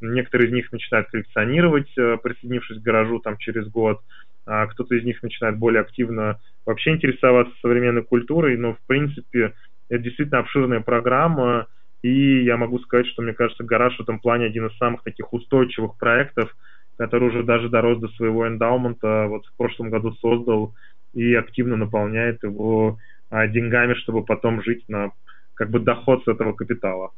некоторые 0.00 0.48
из 0.48 0.52
них 0.52 0.72
начинают 0.72 1.08
коллекционировать, 1.08 1.88
а, 1.98 2.16
присоединившись 2.16 2.80
к 2.80 2.82
гаражу 2.82 3.20
там 3.20 3.36
через 3.36 3.68
год, 3.68 4.00
кто-то 4.46 4.94
из 4.94 5.04
них 5.04 5.22
начинает 5.22 5.58
более 5.58 5.80
активно 5.80 6.38
вообще 6.64 6.94
интересоваться 6.94 7.52
современной 7.60 8.04
культурой, 8.04 8.56
но 8.56 8.74
в 8.74 8.80
принципе 8.86 9.54
это 9.88 10.02
действительно 10.02 10.40
обширная 10.40 10.80
программа, 10.80 11.66
и 12.02 12.44
я 12.44 12.56
могу 12.56 12.78
сказать, 12.78 13.06
что 13.06 13.22
мне 13.22 13.32
кажется, 13.32 13.64
гараж 13.64 13.96
в 13.96 14.02
этом 14.02 14.20
плане 14.20 14.46
один 14.46 14.66
из 14.66 14.76
самых 14.76 15.02
таких 15.02 15.32
устойчивых 15.32 15.96
проектов, 15.96 16.54
который 16.96 17.28
уже 17.28 17.42
даже 17.42 17.68
дорос 17.68 17.98
до 17.98 18.08
своего 18.08 18.46
эндаумента, 18.46 19.26
вот 19.28 19.44
в 19.46 19.56
прошлом 19.56 19.90
году 19.90 20.12
создал 20.12 20.74
и 21.12 21.34
активно 21.34 21.76
наполняет 21.76 22.42
его 22.42 22.98
а, 23.30 23.46
деньгами, 23.46 23.94
чтобы 23.94 24.24
потом 24.24 24.62
жить 24.62 24.84
на 24.88 25.12
как 25.54 25.70
бы 25.70 25.80
доход 25.80 26.22
с 26.24 26.28
этого 26.28 26.52
капитала. 26.52 27.10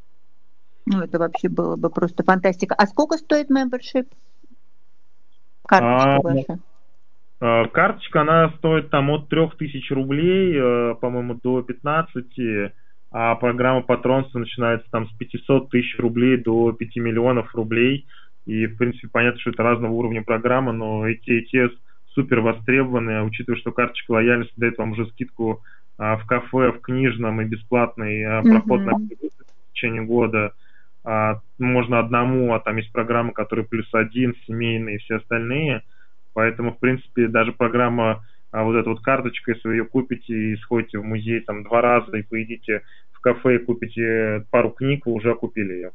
Ну, 0.87 1.03
это 1.03 1.19
вообще 1.19 1.49
было 1.49 1.77
бы 1.77 1.91
просто 1.91 2.23
фантастика. 2.23 2.75
А 2.75 2.87
сколько 2.87 3.19
стоит 3.19 3.51
membership? 3.51 4.07
Карточка 5.67 6.17
а, 6.17 6.21
ваша? 6.23 6.59
Э, 7.41 7.67
карточка, 7.73 8.23
она 8.23 8.51
стоит 8.59 8.91
там 8.91 9.11
от 9.11 9.29
3000 9.29 9.93
рублей, 9.93 10.55
э, 10.57 10.95
по-моему, 11.01 11.35
до 11.35 11.63
15, 11.63 12.73
а 13.11 13.37
программа 13.37 13.83
патронства 13.83 14.39
начинается 14.39 14.89
там 14.91 15.09
с 15.09 15.13
500 15.15 15.71
тысяч 15.71 15.99
рублей 15.99 16.37
до 16.37 16.73
5 16.73 16.97
миллионов 16.97 17.55
рублей. 17.55 18.07
И, 18.45 18.67
в 18.67 18.77
принципе, 18.77 19.09
понятно, 19.09 19.41
что 19.41 19.51
это 19.51 19.63
разного 19.63 19.93
уровня 19.93 20.23
программы, 20.23 20.73
но 20.73 21.07
эти 21.07 21.43
те 21.43 21.71
супер 22.15 22.41
востребованные, 22.41 23.23
учитывая, 23.23 23.59
что 23.59 23.73
карточка 23.73 24.13
лояльности 24.13 24.55
дает 24.57 24.79
вам 24.79 24.93
уже 24.93 25.07
скидку 25.07 25.63
а, 25.99 26.17
в 26.17 26.27
кафе, 26.27 26.73
в 26.73 26.81
книжном 26.81 27.41
и 27.41 27.45
бесплатный 27.45 28.25
а, 28.25 28.43
проход 28.43 28.81
mm-hmm. 28.81 28.85
на 28.85 28.95
в 28.97 29.73
течение 29.73 30.03
года. 30.03 30.53
А, 31.05 31.41
можно 31.59 31.99
одному, 31.99 32.55
а 32.55 32.61
там 32.61 32.77
есть 32.77 32.93
программы, 32.93 33.33
которые 33.33 33.67
плюс 33.67 33.89
один, 33.93 34.35
семейные 34.47 34.97
и 34.97 34.99
все 34.99 35.17
остальные– 35.17 35.83
Поэтому, 36.39 36.71
в 36.71 36.79
принципе, 36.79 37.27
даже 37.27 37.51
программа 37.51 38.25
а 38.53 38.63
вот 38.63 38.77
эта 38.77 38.89
вот 38.89 39.01
карточка, 39.01 39.51
если 39.51 39.67
вы 39.67 39.75
ее 39.75 39.85
купите 39.85 40.33
и 40.33 40.57
сходите 40.59 41.01
в 41.01 41.05
музей 41.05 41.41
там 41.41 41.65
два 41.65 41.81
раза 41.81 42.17
и 42.17 42.23
поедите 42.23 42.83
в 43.11 43.19
кафе 43.19 43.57
и 43.57 43.65
купите 43.65 44.47
пару 44.53 44.71
книг, 44.71 45.05
вы 45.05 45.15
уже 45.15 45.35
купили 45.35 45.73
ее. 45.73 45.91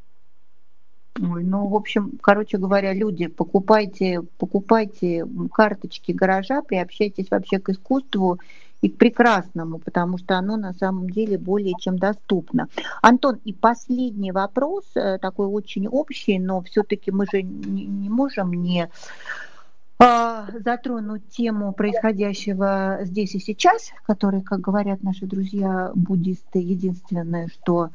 Ой, 1.21 1.45
ну, 1.45 1.65
в 1.67 1.75
общем, 1.75 2.11
короче 2.21 2.57
говоря, 2.57 2.93
люди, 2.93 3.27
покупайте, 3.27 4.21
покупайте 4.37 5.25
карточки 5.53 6.11
гаража, 6.11 6.61
приобщайтесь 6.61 7.31
вообще 7.31 7.59
к 7.59 7.69
искусству 7.69 8.37
и 8.81 8.89
к 8.89 8.97
прекрасному, 8.97 9.79
потому 9.79 10.17
что 10.17 10.37
оно 10.37 10.57
на 10.57 10.73
самом 10.73 11.09
деле 11.09 11.37
более 11.37 11.75
чем 11.79 11.97
доступно. 11.97 12.67
Антон, 13.01 13.39
и 13.45 13.53
последний 13.53 14.33
вопрос, 14.33 14.83
э, 14.95 15.19
такой 15.19 15.47
очень 15.47 15.87
общий, 15.87 16.37
но 16.37 16.61
все-таки 16.63 17.11
мы 17.11 17.27
же 17.31 17.43
не, 17.43 17.85
не 17.85 18.09
можем 18.09 18.51
не 18.51 18.81
а, 18.81 18.89
затронуть 20.63 21.27
тему 21.29 21.73
происходящего 21.73 22.99
здесь 23.01 23.35
и 23.35 23.39
сейчас, 23.39 23.91
который, 24.05 24.41
как 24.41 24.61
говорят 24.61 25.03
наши 25.03 25.25
друзья 25.25 25.91
буддисты, 25.95 26.59
единственное, 26.59 27.47
что 27.47 27.89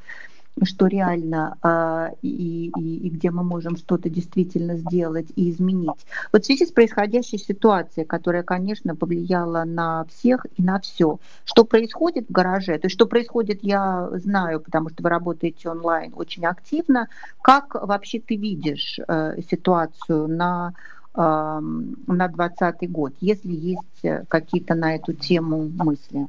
что 0.64 0.86
реально 0.86 1.56
а, 1.62 2.10
и, 2.22 2.72
и, 2.76 2.96
и 3.06 3.10
где 3.10 3.30
мы 3.30 3.44
можем 3.44 3.76
что-то 3.76 4.08
действительно 4.08 4.76
сделать 4.76 5.28
и 5.36 5.50
изменить. 5.50 6.06
Вот 6.32 6.42
в 6.42 6.46
связи 6.46 6.66
с 6.66 6.72
происходящей 6.72 7.38
ситуацией, 7.38 8.06
которая, 8.06 8.42
конечно, 8.42 8.96
повлияла 8.96 9.64
на 9.64 10.04
всех 10.06 10.46
и 10.56 10.62
на 10.62 10.80
все, 10.80 11.18
что 11.44 11.64
происходит 11.64 12.28
в 12.28 12.32
гараже, 12.32 12.78
то 12.78 12.86
есть 12.86 12.94
что 12.94 13.06
происходит, 13.06 13.60
я 13.62 14.08
знаю, 14.14 14.60
потому 14.60 14.88
что 14.90 15.02
вы 15.02 15.10
работаете 15.10 15.68
онлайн 15.68 16.12
очень 16.16 16.44
активно, 16.46 17.08
как 17.42 17.74
вообще 17.74 18.20
ты 18.20 18.36
видишь 18.36 18.98
э, 19.06 19.40
ситуацию 19.48 20.28
на 20.28 20.74
на 21.14 21.60
2020 22.06 22.90
год, 22.90 23.12
если 23.20 23.50
есть 23.50 24.04
э, 24.04 24.24
какие-то 24.28 24.74
на 24.74 24.94
эту 24.94 25.12
тему 25.12 25.68
мысли? 25.68 26.26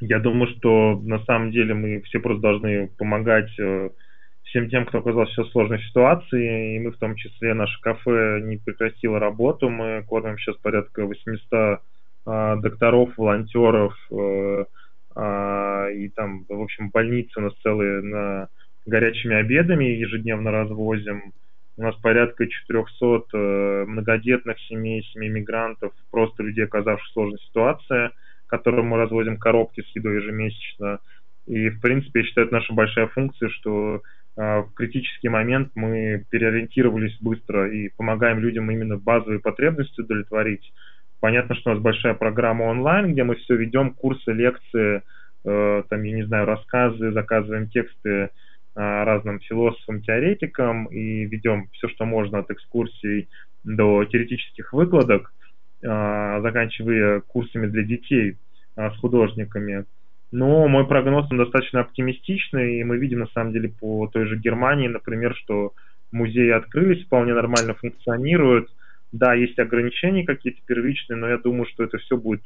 Я 0.00 0.20
думаю, 0.20 0.54
что 0.56 1.00
на 1.04 1.18
самом 1.24 1.50
деле 1.50 1.74
мы 1.74 2.00
все 2.02 2.20
просто 2.20 2.40
должны 2.40 2.88
помогать 2.96 3.50
э, 3.58 3.90
всем 4.48 4.68
тем, 4.70 4.86
кто 4.86 4.98
оказался 4.98 5.42
в 5.42 5.50
сложной 5.50 5.80
ситуации, 5.82 6.76
и 6.76 6.78
мы 6.78 6.90
в 6.90 6.98
том 6.98 7.14
числе, 7.16 7.54
наше 7.54 7.80
кафе 7.80 8.40
не 8.42 8.56
прекратило 8.56 9.18
работу, 9.18 9.68
мы 9.68 10.04
кормим 10.06 10.38
сейчас 10.38 10.56
порядка 10.56 11.04
800 11.04 11.80
а, 12.26 12.56
докторов, 12.56 13.10
волонтеров, 13.16 13.94
а, 14.10 14.64
а, 15.14 15.88
и 15.90 16.08
там, 16.08 16.44
в 16.48 16.60
общем, 16.60 16.90
больницы 16.90 17.38
у 17.38 17.42
нас 17.42 17.54
целые 17.62 18.02
на 18.02 18.48
горячими 18.86 19.36
обедами 19.36 19.84
ежедневно 19.84 20.50
развозим, 20.50 21.32
у 21.78 21.82
нас 21.82 21.94
порядка 21.96 22.46
400 22.46 23.22
э, 23.32 23.84
многодетных 23.86 24.58
семей, 24.68 25.02
семей 25.12 25.30
мигрантов, 25.30 25.92
просто 26.10 26.42
людей, 26.42 26.64
оказавшихся 26.64 27.10
в 27.10 27.12
сложной 27.12 27.38
ситуации, 27.38 28.10
которым 28.48 28.86
мы 28.86 28.98
разводим 28.98 29.36
коробки 29.36 29.82
с 29.82 29.96
едой 29.96 30.16
ежемесячно. 30.16 30.98
И, 31.46 31.70
в 31.70 31.80
принципе, 31.80 32.20
я 32.20 32.26
считаю, 32.26 32.46
это 32.48 32.56
наша 32.56 32.72
большая 32.72 33.06
функция, 33.06 33.48
что 33.50 34.02
э, 34.36 34.58
в 34.60 34.74
критический 34.74 35.28
момент 35.28 35.70
мы 35.76 36.24
переориентировались 36.30 37.16
быстро 37.20 37.70
и 37.70 37.90
помогаем 37.96 38.40
людям 38.40 38.68
именно 38.70 38.96
базовые 38.96 39.38
потребности 39.38 40.00
удовлетворить. 40.00 40.72
Понятно, 41.20 41.54
что 41.54 41.70
у 41.70 41.74
нас 41.74 41.82
большая 41.82 42.14
программа 42.14 42.64
онлайн, 42.64 43.12
где 43.12 43.22
мы 43.22 43.36
все 43.36 43.54
ведем, 43.54 43.94
курсы, 43.94 44.32
лекции, 44.32 45.02
э, 45.44 45.82
там, 45.88 46.02
я 46.02 46.16
не 46.16 46.24
знаю, 46.24 46.44
рассказы, 46.44 47.12
заказываем 47.12 47.68
тексты, 47.68 48.30
разным 48.78 49.40
философам, 49.40 50.02
теоретикам 50.02 50.86
и 50.86 51.24
ведем 51.24 51.68
все, 51.72 51.88
что 51.88 52.04
можно 52.04 52.38
от 52.38 52.50
экскурсий 52.50 53.28
до 53.64 54.04
теоретических 54.04 54.72
выкладок, 54.72 55.32
а, 55.84 56.40
заканчивая 56.40 57.20
курсами 57.20 57.66
для 57.66 57.82
детей 57.82 58.36
а, 58.76 58.90
с 58.90 58.96
художниками. 58.98 59.84
Но 60.30 60.68
мой 60.68 60.86
прогноз 60.86 61.26
он 61.30 61.38
достаточно 61.38 61.80
оптимистичный, 61.80 62.80
и 62.80 62.84
мы 62.84 62.98
видим 62.98 63.20
на 63.20 63.28
самом 63.28 63.52
деле 63.52 63.70
по 63.70 64.06
той 64.08 64.26
же 64.26 64.36
Германии, 64.36 64.88
например, 64.88 65.34
что 65.34 65.72
музеи 66.12 66.50
открылись, 66.50 67.04
вполне 67.04 67.34
нормально 67.34 67.74
функционируют, 67.74 68.68
да, 69.12 69.34
есть 69.34 69.58
ограничения 69.58 70.24
какие-то 70.24 70.60
первичные, 70.66 71.16
но 71.16 71.28
я 71.28 71.38
думаю, 71.38 71.66
что 71.66 71.82
это 71.82 71.98
все 71.98 72.16
будет 72.16 72.42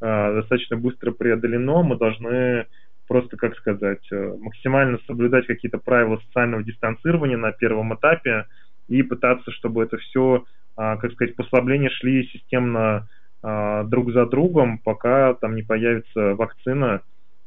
э, 0.00 0.34
достаточно 0.34 0.76
быстро 0.76 1.12
преодолено. 1.12 1.82
Мы 1.82 1.96
должны 1.96 2.66
просто, 3.06 3.36
как 3.36 3.56
сказать, 3.56 4.06
э, 4.10 4.36
максимально 4.40 4.98
соблюдать 5.06 5.46
какие-то 5.46 5.78
правила 5.78 6.18
социального 6.26 6.62
дистанцирования 6.62 7.36
на 7.36 7.52
первом 7.52 7.94
этапе 7.94 8.46
и 8.88 9.02
пытаться, 9.02 9.50
чтобы 9.52 9.84
это 9.84 9.96
все, 9.98 10.44
э, 10.76 10.96
как 11.00 11.12
сказать, 11.12 11.36
послабления 11.36 11.90
шли 11.90 12.26
системно 12.28 13.08
э, 13.42 13.84
друг 13.86 14.12
за 14.12 14.26
другом, 14.26 14.78
пока 14.78 15.34
там 15.34 15.54
не 15.54 15.62
появится 15.62 16.34
вакцина, 16.34 17.02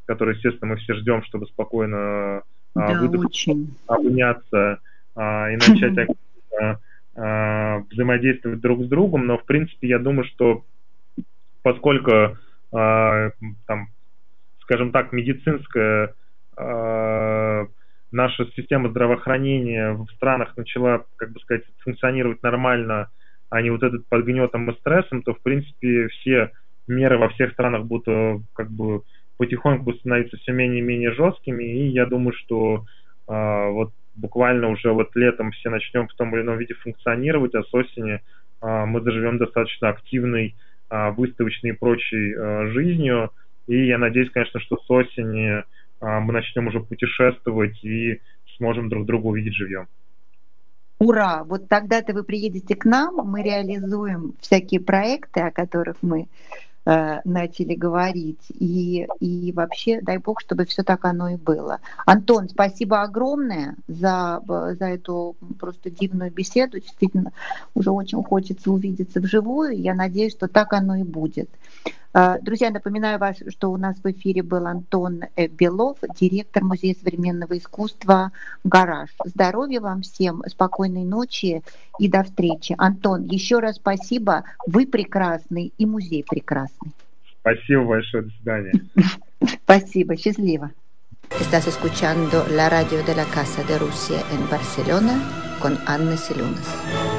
которую, 0.06 0.36
естественно, 0.36 0.72
мы 0.72 0.78
все 0.78 0.94
ждем, 0.96 1.24
чтобы 1.24 1.46
спокойно 1.48 2.44
да, 2.74 3.02
выдохнуть, 3.02 3.50
обняться 3.88 4.80
и 5.16 5.20
начать 5.68 6.08
взаимодействовать 7.92 8.62
друг 8.62 8.86
с 8.86 8.88
другом, 8.88 9.28
но 9.28 9.38
в 9.38 9.44
принципе 9.44 9.90
я 9.90 10.00
думаю, 10.00 10.24
что 10.24 10.64
поскольку 11.62 12.38
там, 12.72 13.90
скажем 14.70 14.92
так, 14.92 15.12
медицинская 15.12 16.14
э, 16.56 17.66
наша 18.12 18.46
система 18.56 18.90
здравоохранения 18.90 19.94
в 19.94 20.06
странах 20.16 20.56
начала, 20.58 21.06
как 21.16 21.32
бы 21.32 21.40
сказать, 21.40 21.64
функционировать 21.80 22.44
нормально, 22.44 23.10
а 23.50 23.64
не 23.64 23.72
вот 23.72 23.82
этот 23.82 24.08
под 24.08 24.26
гнетом 24.26 24.70
и 24.70 24.78
стрессом, 24.78 25.24
то 25.24 25.34
в 25.34 25.42
принципе 25.42 26.08
все 26.10 26.52
меры 26.88 27.18
во 27.18 27.30
всех 27.30 27.54
странах 27.54 27.86
будут 27.86 28.08
э, 28.10 28.40
как 28.54 28.70
бы 28.70 29.02
потихоньку 29.38 29.92
становиться 29.94 30.38
все 30.38 30.52
менее 30.52 30.80
и 30.80 30.86
менее 30.86 31.14
жесткими, 31.14 31.64
и 31.64 31.88
я 31.88 32.06
думаю, 32.06 32.34
что 32.34 32.86
э, 33.28 33.70
вот 33.72 33.92
буквально 34.14 34.70
уже 34.70 34.92
вот 34.92 35.16
летом 35.16 35.50
все 35.52 35.72
начнем 35.72 36.08
в 36.08 36.14
том 36.14 36.36
или 36.36 36.44
ином 36.44 36.60
виде 36.60 36.76
функционировать, 36.76 37.56
а 37.56 37.64
с 37.64 37.74
осени 37.74 38.22
а, 38.62 38.86
мы 38.86 39.02
заживем 39.02 39.38
достаточно 39.38 39.90
активной 39.90 40.56
а, 40.90 41.12
выставочной 41.12 41.70
и 41.70 41.74
прочей 41.74 42.36
а, 42.38 42.68
жизнью. 42.68 43.32
И 43.70 43.86
я 43.86 44.00
надеюсь, 44.00 44.32
конечно, 44.32 44.60
что 44.60 44.78
с 44.78 44.90
осени 44.90 45.64
мы 46.02 46.34
начнем 46.34 46.68
уже 46.68 46.80
путешествовать 46.80 47.84
и 47.84 48.20
сможем 48.58 48.90
друг 48.90 49.06
друга 49.06 49.28
увидеть 49.28 49.54
живьем. 49.54 49.88
Ура! 50.98 51.44
Вот 51.44 51.70
тогда-то 51.70 52.14
вы 52.14 52.24
приедете 52.24 52.76
к 52.76 52.84
нам, 52.84 53.16
мы 53.28 53.44
реализуем 53.44 54.34
всякие 54.42 54.82
проекты, 54.82 55.42
о 55.42 55.52
которых 55.52 55.98
мы 56.02 56.28
Э, 56.92 57.20
начали 57.24 57.76
говорить. 57.76 58.48
И, 58.58 59.06
и 59.20 59.52
вообще, 59.52 60.02
дай 60.02 60.18
бог, 60.18 60.42
чтобы 60.42 60.66
все 60.66 60.82
так 60.82 61.06
оно 61.06 61.30
и 61.30 61.36
было. 61.36 61.80
Антон, 62.08 62.50
спасибо 62.50 63.04
огромное 63.04 63.76
за, 63.88 64.42
за 64.48 64.86
эту 64.86 65.36
просто 65.60 65.92
дивную 65.92 66.32
беседу. 66.32 66.80
Действительно, 66.80 67.32
уже 67.76 67.92
очень 67.92 68.24
хочется 68.24 68.72
увидеться 68.72 69.20
вживую. 69.20 69.80
Я 69.80 69.94
надеюсь, 69.94 70.32
что 70.32 70.48
так 70.48 70.74
оно 70.74 70.96
и 70.96 71.04
будет. 71.04 71.50
Э, 72.14 72.38
друзья, 72.42 72.72
напоминаю 72.72 73.20
вас, 73.20 73.38
что 73.50 73.72
у 73.72 73.78
нас 73.78 73.98
в 74.04 74.12
эфире 74.12 74.42
был 74.42 74.66
Антон 74.66 75.22
э, 75.36 75.48
Белов, 75.48 75.98
директор 76.20 76.64
Музея 76.64 76.96
современного 76.96 77.58
искусства 77.58 78.32
«Гараж». 78.64 79.10
Здоровья 79.26 79.80
вам 79.82 80.02
всем, 80.02 80.44
спокойной 80.48 81.04
ночи 81.04 81.62
и 82.00 82.08
до 82.08 82.24
встречи. 82.24 82.74
Антон, 82.78 83.26
еще 83.26 83.60
раз 83.60 83.76
спасибо. 83.76 84.44
Вы 84.66 84.88
прекрасный 84.88 85.72
и 85.78 85.86
музей 85.86 86.26
прекрасный. 86.28 86.92
Спасибо 87.42 87.86
большое. 87.86 88.24
До 88.24 88.30
свидания. 88.30 88.74
Спасибо. 89.64 90.16
Счастливо. 90.16 90.72
Estás 91.40 91.68
escuchando 91.68 92.46
la 92.50 92.70
radio 92.70 93.04
de 93.04 93.16
la 93.16 93.26
Casa 93.26 93.64
de 93.64 93.78
Rusia 93.78 94.20
en 94.32 94.50
Barcelona 94.50 95.22
con 95.62 95.78
Anna 95.86 96.18
Silunas. 96.18 97.19